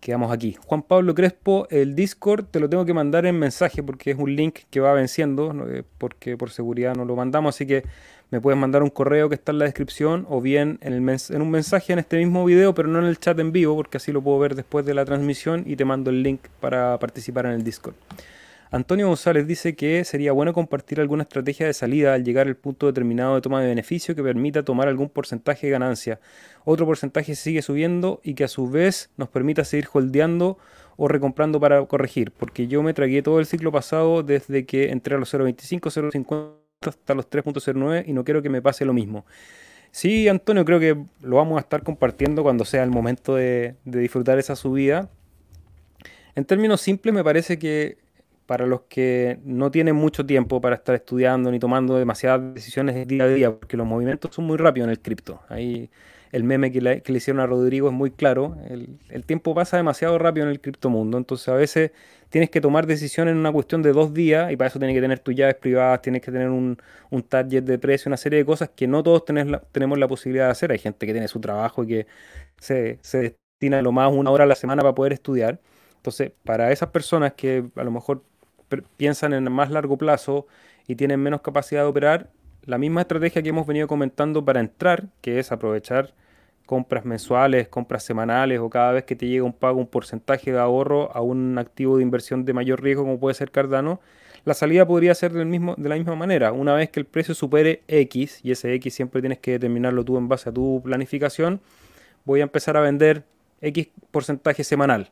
[0.06, 0.56] Quedamos aquí.
[0.68, 4.36] Juan Pablo Crespo, el Discord te lo tengo que mandar en mensaje porque es un
[4.36, 7.82] link que va venciendo, eh, porque por seguridad no lo mandamos, así que
[8.30, 10.94] me puedes mandar un correo que está en la descripción o bien en,
[11.42, 14.12] un mensaje en este mismo video, pero no en el chat en vivo, porque así
[14.12, 17.54] lo puedo ver después de la transmisión y te mando el link para participar en
[17.54, 17.96] el Discord.
[18.76, 22.88] Antonio González dice que sería bueno compartir alguna estrategia de salida al llegar al punto
[22.88, 26.20] determinado de toma de beneficio que permita tomar algún porcentaje de ganancia.
[26.66, 30.58] Otro porcentaje sigue subiendo y que a su vez nos permita seguir holdeando
[30.98, 32.32] o recomprando para corregir.
[32.32, 36.56] Porque yo me tragué todo el ciclo pasado desde que entré a los 0.25, 0.50
[36.82, 39.26] hasta los 3.09 y no quiero que me pase lo mismo.
[39.92, 44.00] Sí, Antonio, creo que lo vamos a estar compartiendo cuando sea el momento de, de
[44.02, 45.10] disfrutar esa subida.
[46.36, 48.04] En términos simples, me parece que
[48.46, 53.24] para los que no tienen mucho tiempo para estar estudiando ni tomando demasiadas decisiones día
[53.24, 55.42] a día, porque los movimientos son muy rápidos en el cripto.
[55.50, 55.90] Ahí
[56.32, 58.58] el meme que le, hicieron a Rodrigo es muy claro.
[58.70, 61.92] El, tiempo pasa demasiado rápido en el criptomundo, entonces a veces
[62.30, 65.02] tienes que tomar decisiones en una cuestión de dos días y para eso tienes que
[65.02, 66.78] tener tus llaves privadas, tienes que tener un,
[67.10, 70.52] un target de precio, una serie de cosas que no todos tenemos la posibilidad de
[70.52, 70.72] hacer.
[70.72, 72.08] Hay gente que tiene su trabajo y que
[72.60, 75.60] se, se destina lo más una hora a la semana para poder estudiar.
[76.06, 78.24] Entonces, para esas personas que a lo mejor
[78.84, 80.48] piensan en más largo plazo
[80.88, 82.30] y tienen menos capacidad de operar,
[82.64, 86.14] la misma estrategia que hemos venido comentando para entrar, que es aprovechar
[86.66, 90.60] compras mensuales, compras semanales o cada vez que te llega un pago, un porcentaje de
[90.60, 94.02] ahorro a un activo de inversión de mayor riesgo como puede ser Cardano,
[94.46, 96.52] la salida podría ser del mismo, de la misma manera.
[96.52, 100.18] Una vez que el precio supere X, y ese X siempre tienes que determinarlo tú
[100.18, 101.62] en base a tu planificación,
[102.26, 103.24] voy a empezar a vender
[103.62, 105.12] X porcentaje semanal.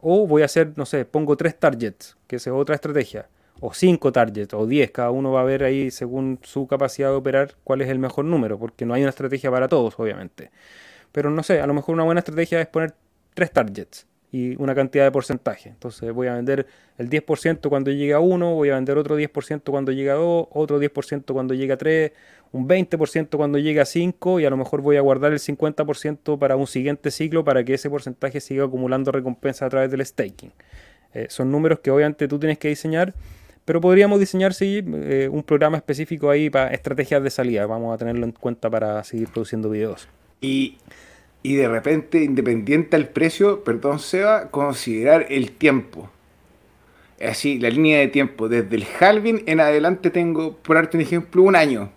[0.00, 3.28] O voy a hacer, no sé, pongo tres targets, que es otra estrategia,
[3.60, 7.16] o cinco targets, o diez, cada uno va a ver ahí según su capacidad de
[7.16, 10.50] operar cuál es el mejor número, porque no hay una estrategia para todos, obviamente.
[11.12, 12.94] Pero no sé, a lo mejor una buena estrategia es poner
[13.34, 15.68] tres targets y una cantidad de porcentaje.
[15.68, 16.66] Entonces voy a vender
[16.98, 20.48] el 10% cuando llegue a 1, voy a vender otro 10% cuando llegue a 2,
[20.50, 22.12] otro 10% cuando llegue a 3,
[22.52, 26.38] un 20% cuando llegue a 5 y a lo mejor voy a guardar el 50%
[26.38, 30.52] para un siguiente ciclo para que ese porcentaje siga acumulando recompensa a través del staking.
[31.14, 33.14] Eh, son números que obviamente tú tienes que diseñar,
[33.64, 37.66] pero podríamos diseñar sí, eh, un programa específico ahí para estrategias de salida.
[37.66, 40.08] Vamos a tenerlo en cuenta para seguir produciendo videos.
[40.40, 40.78] Y
[41.42, 46.10] y de repente, independiente al precio, perdón, Seba, considerar el tiempo.
[47.24, 48.48] Así, la línea de tiempo.
[48.48, 51.92] Desde el halving en adelante tengo, por darte un ejemplo, un año.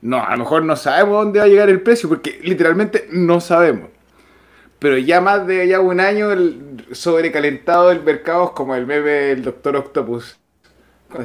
[0.00, 3.40] No, a lo mejor no sabemos dónde va a llegar el precio, porque literalmente no
[3.40, 3.90] sabemos.
[4.78, 9.10] Pero ya más de allá un año, el sobrecalentado del mercado es como el meme
[9.10, 10.38] del Doctor Octopus.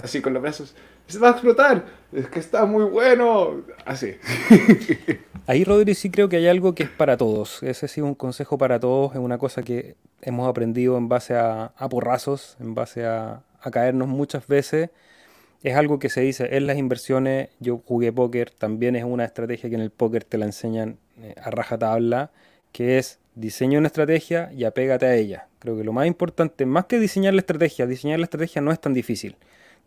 [0.03, 0.75] Así con los brazos.
[1.07, 1.85] Se va a explotar.
[2.11, 3.63] Es que está muy bueno.
[3.85, 4.15] Así.
[5.47, 7.61] Ahí, Rodri, sí creo que hay algo que es para todos.
[7.63, 9.11] Ese sí es un consejo para todos.
[9.13, 14.47] Es una cosa que hemos aprendido en base a, porrazos, en base a, caernos muchas
[14.47, 14.89] veces.
[15.61, 17.49] Es algo que se dice en las inversiones.
[17.59, 21.35] Yo jugué póker, también es una estrategia que en el póker te la enseñan eh,
[21.41, 22.31] a rajatabla,
[22.71, 25.47] que es diseña una estrategia y apégate a ella.
[25.59, 28.79] Creo que lo más importante, más que diseñar la estrategia, diseñar la estrategia no es
[28.79, 29.35] tan difícil.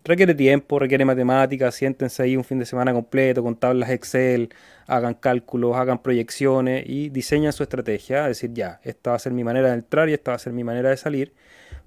[0.06, 4.50] Requiere tiempo, requiere matemáticas, siéntense ahí un fin de semana completo con tablas Excel,
[4.86, 8.22] hagan cálculos, hagan proyecciones y diseñan su estrategia.
[8.30, 10.38] Es decir, ya, esta va a ser mi manera de entrar y esta va a
[10.38, 11.32] ser mi manera de salir.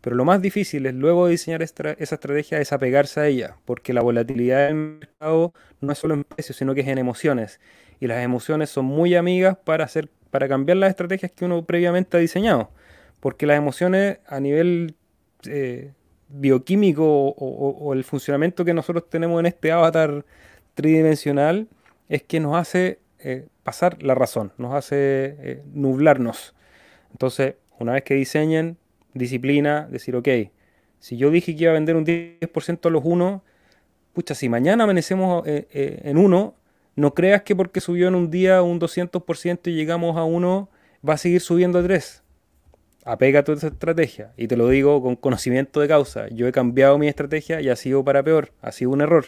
[0.01, 3.93] Pero lo más difícil es luego de diseñar esa estrategia es apegarse a ella, porque
[3.93, 7.61] la volatilidad del mercado no es solo en precios, sino que es en emociones.
[8.01, 12.17] Y las emociones son muy amigas para, hacer, para cambiar las estrategias que uno previamente
[12.17, 12.69] ha diseñado.
[13.21, 14.95] Porque las emociones a nivel
[15.47, 15.93] eh,
[16.30, 20.26] bioquímico o, el funcionamiento que nosotros tenemos en este avatar
[20.76, 21.68] tridimensional
[22.07, 24.95] es que nos hace eh, pasar la razón, nos hace
[25.39, 26.56] eh, nublarnos.
[27.11, 28.77] Entonces, una vez que diseñen,
[29.14, 30.27] disciplina, decir, ok,
[30.99, 33.43] si yo dije que iba a vender un 10% a los 1,
[34.14, 36.56] pucha, si mañana amanecemos eh, en 1,
[36.95, 40.69] no creas que porque subió en un día un 200% y llegamos a 1,
[41.07, 42.23] va a seguir subiendo a 3
[43.11, 44.31] apega a esa estrategia.
[44.38, 46.27] Y te lo digo con conocimiento de causa.
[46.30, 49.26] Yo he cambiado mi estrategia y ha sido para peor, ha sido un error.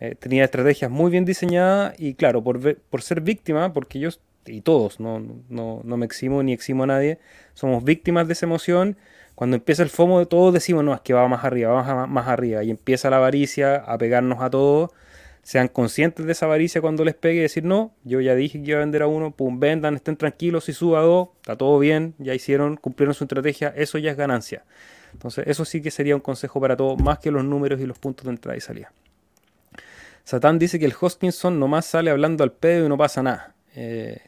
[0.00, 4.10] Eh, tenía estrategias muy bien diseñadas y claro, por, por ser víctima, porque yo
[4.44, 7.20] y todos, no, no, no me eximo ni eximo a nadie,
[7.54, 8.96] somos víctimas de esa emoción.
[9.36, 12.64] Cuando empieza el FOMO, todos decimos, no, es que va más arriba, vamos más arriba.
[12.64, 14.90] Y empieza la avaricia a pegarnos a todos
[15.42, 18.70] sean conscientes de esa avaricia cuando les pegue y decir, no, yo ya dije que
[18.70, 21.78] iba a vender a uno, pum, vendan, estén tranquilos, si suba a dos, está todo
[21.78, 24.64] bien, ya hicieron, cumplieron su estrategia, eso ya es ganancia.
[25.12, 27.98] Entonces, eso sí que sería un consejo para todos, más que los números y los
[27.98, 28.92] puntos de entrada y salida.
[30.24, 33.54] Satán dice que el Hoskinson nomás sale hablando al pedo y no pasa nada.
[33.74, 34.20] Eh,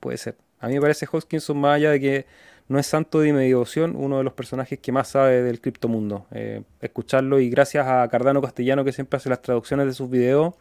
[0.00, 0.36] puede ser.
[0.58, 2.26] A mí me parece Hoskinson más allá de que
[2.68, 6.26] no es santo de mediación, uno de los personajes que más sabe del criptomundo.
[6.32, 10.54] Eh, escucharlo y gracias a Cardano Castellano que siempre hace las traducciones de sus videos,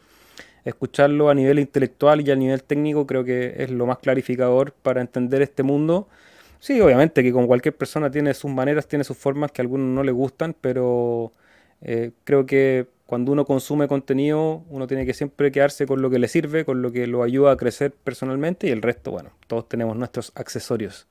[0.64, 5.02] escucharlo a nivel intelectual y a nivel técnico creo que es lo más clarificador para
[5.02, 6.08] entender este mundo.
[6.60, 9.88] Sí, obviamente que con cualquier persona tiene sus maneras, tiene sus formas que a algunos
[9.88, 11.34] no le gustan, pero
[11.82, 16.20] eh, creo que cuando uno consume contenido, uno tiene que siempre quedarse con lo que
[16.20, 19.68] le sirve, con lo que lo ayuda a crecer personalmente y el resto, bueno, todos
[19.70, 21.08] tenemos nuestros accesorios.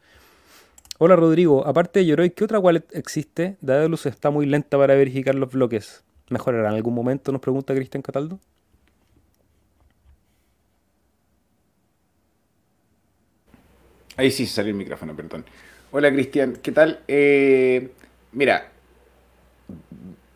[0.98, 3.58] Hola Rodrigo, aparte de Yoroi, ¿qué otra wallet existe?
[3.60, 6.04] Daedalus está muy lenta para verificar los bloques.
[6.30, 7.32] ¿Mejorará en algún momento?
[7.32, 8.40] Nos pregunta Cristian Cataldo.
[14.16, 15.44] Ahí sí salió el micrófono, perdón.
[15.90, 17.00] Hola Cristian, ¿qué tal?
[17.08, 17.90] Eh,
[18.32, 18.72] mira,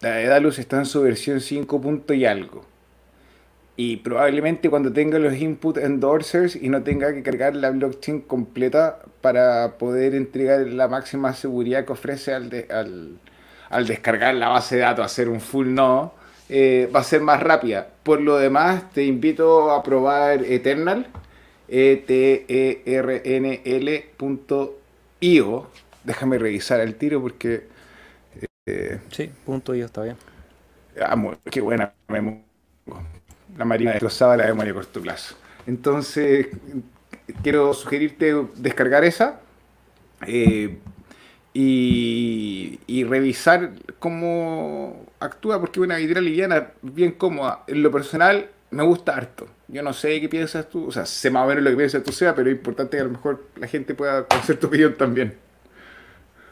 [0.03, 1.81] Daedalus está en su versión 5.
[2.13, 2.70] y algo
[3.81, 8.99] y probablemente cuando tenga los input endorsers y no tenga que cargar la blockchain completa
[9.23, 13.19] para poder entregar la máxima seguridad que ofrece al,
[13.71, 16.13] al, descargar la base de datos, hacer un full no,
[16.51, 17.89] eh, va a ser más rápida.
[18.03, 21.07] Por lo demás, te invito a probar Eternal,
[21.67, 24.05] e t e r n -L
[26.05, 27.67] Déjame revisar el tiro porque...
[28.67, 30.19] Eh, sí, punto .io está bien.
[31.01, 31.17] Ah,
[31.51, 31.95] qué buena
[33.57, 35.37] la marina destrozada la memoria a corto plazo.
[35.67, 36.49] Entonces,
[37.43, 39.41] quiero sugerirte descargar esa
[40.27, 40.79] eh,
[41.53, 47.65] y, revisar cómo actúa, porque una vidriera liviana, bien cómoda.
[47.67, 49.49] En lo personal, me gusta harto.
[49.69, 52.03] Yo no sé qué piensas tú, o sea, sé más o menos lo que piensas
[52.03, 54.95] tú sea, pero es importante que a lo mejor la gente pueda conocer tu opinión
[54.95, 55.35] también.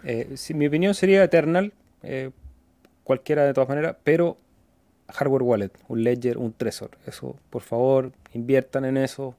[0.05, 1.73] Eh, mi opinión sería Eternal,
[2.03, 2.31] eh,
[3.05, 4.37] cualquiera de todas maneras, pero
[5.09, 6.91] hardware wallet, un ledger, un Trezor.
[7.07, 9.35] Eso, por favor, inviertan en eso,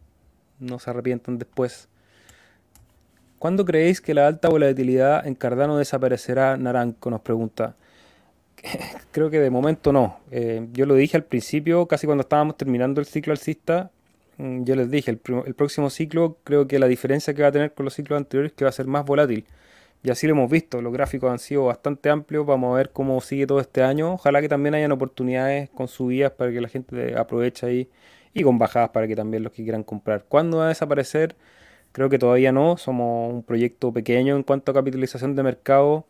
[0.60, 1.88] no se arrepientan después.
[3.38, 6.58] ¿Cuándo creéis que la alta volatilidad en Cardano desaparecerá?
[6.58, 7.76] Naranco nos pregunta.
[9.12, 10.20] Creo que de momento no.
[10.32, 13.92] Eh, yo lo dije al principio, casi cuando estábamos terminando el ciclo alcista,
[14.38, 17.52] mm, yo les dije, el, el próximo ciclo creo que la diferencia que va a
[17.52, 19.46] tener con los ciclos anteriores es que va a ser más volátil.
[20.02, 23.20] Y así lo hemos visto, los gráficos han sido bastante amplios, vamos a ver cómo
[23.20, 24.14] sigue todo este año.
[24.14, 27.90] Ojalá que también hayan oportunidades con subidas para que la gente aproveche ahí
[28.34, 30.24] y con bajadas para que también los que quieran comprar.
[30.30, 31.36] ¿Cuándo va a desaparecer?
[31.92, 36.06] Creo que todavía no, somos un proyecto pequeño en cuanto a capitalización de mercado.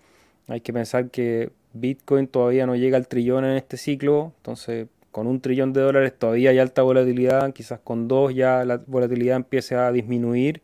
[0.47, 5.25] Hay que pensar que Bitcoin todavía no llega al trillón en este ciclo, entonces con
[5.27, 9.75] un trillón de dólares todavía hay alta volatilidad, quizás con dos ya la volatilidad empiece
[9.75, 10.61] a disminuir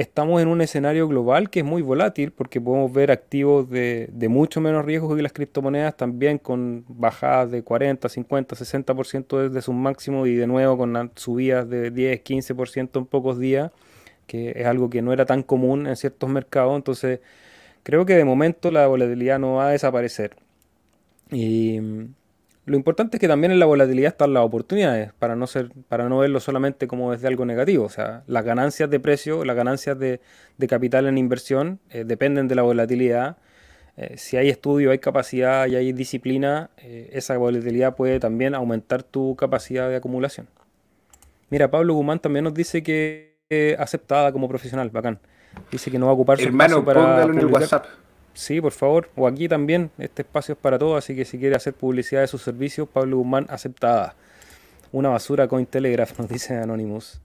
[0.00, 4.60] estamos en un escenario global que es muy volátil porque podemos ver activos de, mucho
[4.62, 10.26] menos riesgo que las criptomonedas también con bajadas de 40, 50, 60% desde su máximo
[10.26, 13.72] y de nuevo con subidas de 10, 15% en pocos días,
[14.26, 16.74] que es algo que no era tan común en ciertos mercados.
[16.76, 17.20] Entonces,
[17.82, 20.34] creo que de momento la volatilidad no va a desaparecer.
[21.30, 21.78] Y
[22.66, 26.08] lo importante es que también en la volatilidad están las oportunidades, para no, ser, para
[26.08, 27.84] no verlo solamente como desde algo negativo.
[27.84, 30.20] O sea, las ganancias de precio, las ganancias de,
[30.68, 33.38] capital en inversión eh, dependen de la volatilidad.
[33.96, 39.02] Eh, si hay estudio, hay capacidad y hay disciplina, eh, esa volatilidad puede también aumentar
[39.02, 40.48] tu capacidad de acumulación.
[41.48, 43.30] Mira, Pablo Guzmán también nos dice que
[43.78, 45.18] aceptada como profesional, bacán.
[45.72, 47.86] Dice que no va a ocupar su Hermano, para en el WhatsApp.
[48.34, 49.10] Sí, por favor.
[49.16, 49.90] O aquí también.
[49.98, 53.18] Este espacio es para todos, así que si quiere hacer publicidad de sus servicios, Pablo
[53.18, 54.14] Guzmán aceptada.
[54.92, 57.20] Una basura con Telegraph, nos dice Anonymous.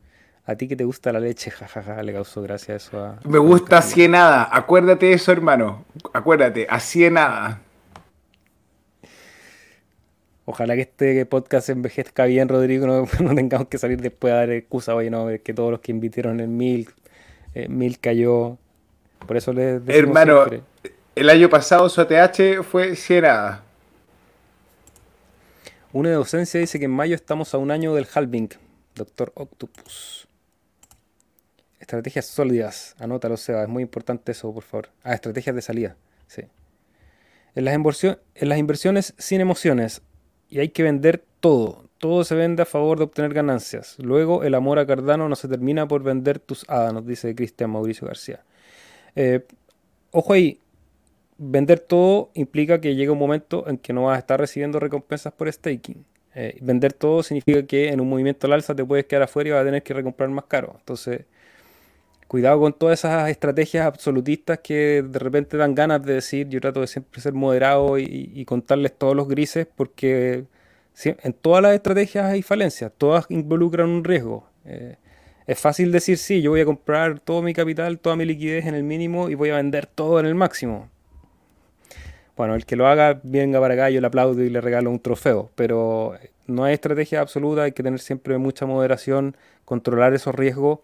[0.48, 3.20] A ti que te gusta la leche, jajaja, le causó gracia eso a...
[3.24, 4.48] Me gusta así nada.
[4.52, 5.86] Acuérdate de eso, hermano.
[6.14, 7.62] Acuérdate, así nada.
[10.48, 12.86] Ojalá que este podcast envejezca bien, Rodrigo.
[13.20, 14.94] No, tengamos que salir después a dar excusa.
[14.94, 16.90] Oye, no, que todos los que invitaron el mil,
[17.56, 18.58] eh, mil cayó.
[19.26, 20.46] Por eso les Hermano,
[21.16, 23.64] el año pasado su ATH fue Sierra.
[25.94, 28.50] Una de docencia dice que en mayo estamos a un año del halving.
[28.96, 30.28] Doctor Octopus.
[31.80, 32.96] Estrategias sólidas.
[33.00, 33.64] Anótalo, Seba.
[33.64, 34.90] Es muy importante eso, por favor.
[35.04, 35.96] Ah, estrategias de salida.
[36.28, 36.44] Sí.
[37.56, 40.02] En las, en las inversiones sin emociones.
[40.50, 41.86] Y hay que vender todo.
[41.98, 43.96] Todo se vende a favor de obtener ganancias.
[44.00, 47.70] Luego el amor a Cardano no se termina por vender tus hadas, nos dice Cristian
[47.70, 48.44] Mauricio García.
[49.16, 49.46] Eh,
[50.12, 50.60] ojo ahí,
[51.38, 55.34] vender todo implica que llega un momento en que no vas a estar recibiendo recompensas
[55.34, 56.06] por staking.
[56.36, 59.52] Eh, vender todo significa que en un movimiento al alza te puedes quedar afuera y
[59.54, 60.76] vas a tener que recomprar más caro.
[60.80, 61.26] Entonces,
[62.28, 66.82] cuidado con todas esas estrategias absolutistas que de repente dan ganas de decir, yo trato
[66.82, 70.46] de siempre ser moderado y, contarles todos los grises porque
[71.04, 74.48] en todas las estrategias hay falencias, todas involucran un riesgo.
[74.66, 74.98] Eh,
[75.48, 78.76] es fácil decir, sí, yo voy a comprar todo mi capital, toda mi liquidez en
[78.76, 80.90] el mínimo y voy a vender todo en el máximo.
[82.36, 85.00] Bueno, el que lo haga, venga para acá, yo le aplaudo y le regalo un
[85.00, 85.52] trofeo.
[85.56, 86.16] Pero
[86.48, 90.80] no hay estrategia absoluta, hay que tener siempre mucha moderación, controlar esos riesgos,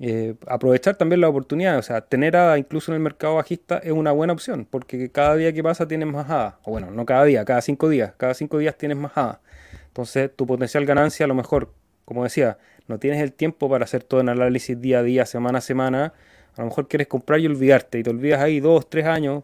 [0.00, 1.78] eh, aprovechar también la oportunidad.
[1.78, 5.34] O sea, tener ADA incluso en el mercado bajista es una buena opción, porque cada
[5.36, 6.58] día que pasa tienes más ADA.
[6.62, 8.12] O bueno, no cada día, cada cinco días.
[8.16, 9.40] Cada cinco días tienes más ADA.
[9.88, 11.72] Entonces, tu potencial ganancia, a lo mejor,
[12.04, 15.58] como decía, no tienes el tiempo para hacer todo el análisis día a día, semana
[15.58, 16.12] a semana.
[16.56, 19.42] A lo mejor quieres comprar y olvidarte, y te olvidas ahí dos, tres años,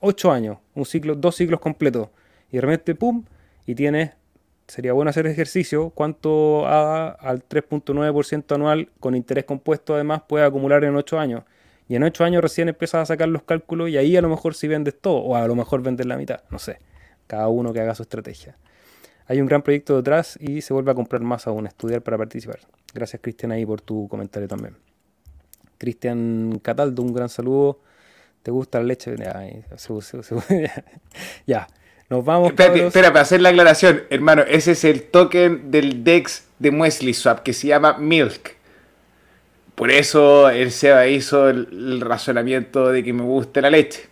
[0.00, 2.08] ocho años, un ciclo, dos ciclos completos,
[2.50, 3.24] y de repente, ¡pum!
[3.66, 4.12] y tienes,
[4.66, 10.84] sería bueno hacer ejercicio, cuánto haga al 3.9% anual con interés compuesto además puede acumular
[10.84, 11.44] en ocho años.
[11.86, 14.54] Y en ocho años recién empiezas a sacar los cálculos y ahí a lo mejor
[14.54, 16.78] si vendes todo, o a lo mejor vendes la mitad, no sé,
[17.26, 18.56] cada uno que haga su estrategia.
[19.26, 22.60] Hay un gran proyecto detrás y se vuelve a comprar más aún, estudiar para participar.
[22.94, 24.76] Gracias Cristian ahí por tu comentario también.
[25.76, 27.80] Cristian Cataldo, un gran saludo.
[28.42, 29.14] ¿Te gusta la leche?
[31.46, 31.66] Ya,
[32.10, 32.48] Nos vamos.
[32.48, 37.12] Espérate, espera, para hacer la aclaración, hermano, ese es el token del DEX de Muesli
[37.12, 38.56] Swap que se llama Milk.
[39.74, 44.08] Por eso el Seba hizo el, razonamiento de que me gusta la leche.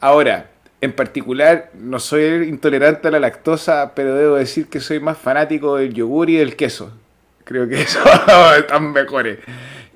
[0.00, 5.18] Ahora, en particular, no soy intolerante a la lactosa, pero debo decir que soy más
[5.18, 6.92] fanático del yogur y del queso.
[7.44, 8.00] Creo que eso
[8.56, 9.38] están mejores.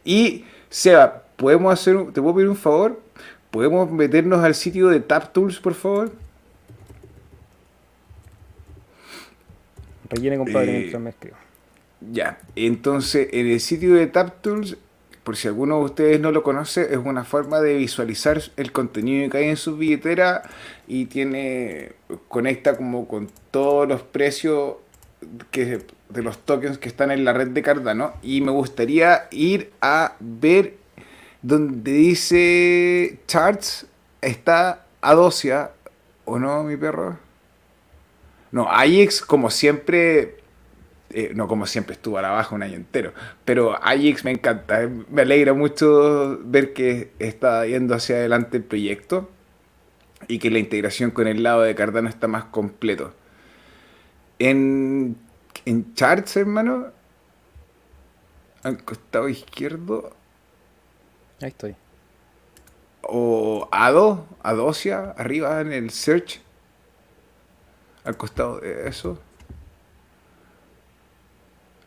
[0.04, 3.01] Y, Seba, ¿podemos hacer ¿te puedo pedir un favor?
[3.52, 6.10] ¿Podemos meternos al sitio de TapTools, por favor?
[10.08, 11.36] Rellene, compadre, eh, mientras me escribo.
[12.10, 14.78] Ya, entonces en el sitio de TapTools,
[15.22, 19.28] por si alguno de ustedes no lo conoce, es una forma de visualizar el contenido
[19.28, 20.42] que hay en su billetera
[20.88, 21.92] y tiene
[22.28, 24.76] conecta como con todos los precios
[25.50, 29.72] que, de los tokens que están en la red de Cardano y me gustaría ir
[29.82, 30.81] a ver
[31.42, 33.86] donde dice charts,
[34.20, 35.72] está Adosia,
[36.24, 37.18] ¿o no, mi perro?
[38.52, 40.36] No, Ajax, como siempre,
[41.10, 43.12] eh, no como siempre estuvo a la baja un año entero,
[43.44, 49.28] pero Ajax me encanta, me alegra mucho ver que está yendo hacia adelante el proyecto
[50.28, 53.12] y que la integración con el lado de Cardano está más completo.
[54.38, 55.16] En,
[55.64, 56.86] en charts, hermano,
[58.62, 60.14] al costado izquierdo
[61.42, 61.74] Ahí estoy.
[63.02, 66.40] O Ado, Adosia, arriba en el search.
[68.04, 69.18] Al costado de eso.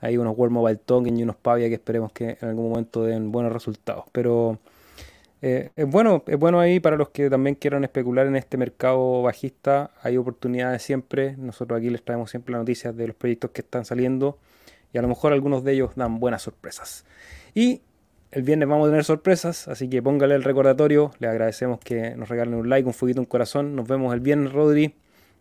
[0.00, 3.30] hay unos World Mobile Token y unos Pavia que esperemos que en algún momento den
[3.30, 4.06] buenos resultados.
[4.10, 4.58] Pero
[5.42, 9.20] eh, es bueno, es bueno ahí para los que también quieran especular en este mercado
[9.20, 9.90] bajista.
[10.02, 11.36] Hay oportunidades siempre.
[11.36, 14.38] Nosotros aquí les traemos siempre las noticias de los proyectos que están saliendo
[14.94, 17.04] y a lo mejor algunos de ellos dan buenas sorpresas.
[17.54, 17.82] Y
[18.32, 21.12] el viernes vamos a tener sorpresas, así que póngale el recordatorio.
[21.18, 23.76] Le agradecemos que nos regalen un like, un fueguito, un corazón.
[23.76, 24.94] Nos vemos el viernes, Rodri.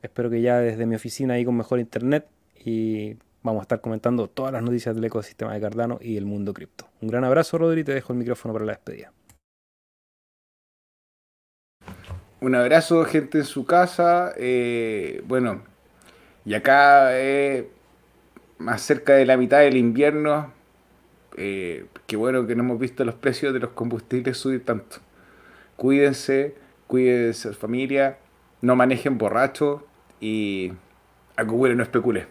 [0.04, 2.28] Espero que ya desde mi oficina ahí con mejor internet
[2.66, 6.54] y vamos a estar comentando todas las noticias del ecosistema de Cardano y el mundo
[6.54, 6.86] cripto.
[7.02, 7.86] Un gran abrazo, Rodri.
[7.86, 9.14] Te dejo el micrófono para la despedida.
[12.42, 14.34] Un abrazo, gente en su casa.
[14.36, 15.62] Eh, bueno,
[16.44, 17.70] y acá eh,
[18.58, 20.52] más cerca de la mitad del invierno,
[21.38, 24.98] eh, qué bueno que no hemos visto los precios de los combustibles subir tanto.
[25.76, 26.56] Cuídense,
[26.88, 28.18] cuídense familia,
[28.62, 29.82] no manejen borrachos
[30.20, 30.74] y
[31.36, 32.28] a no especule.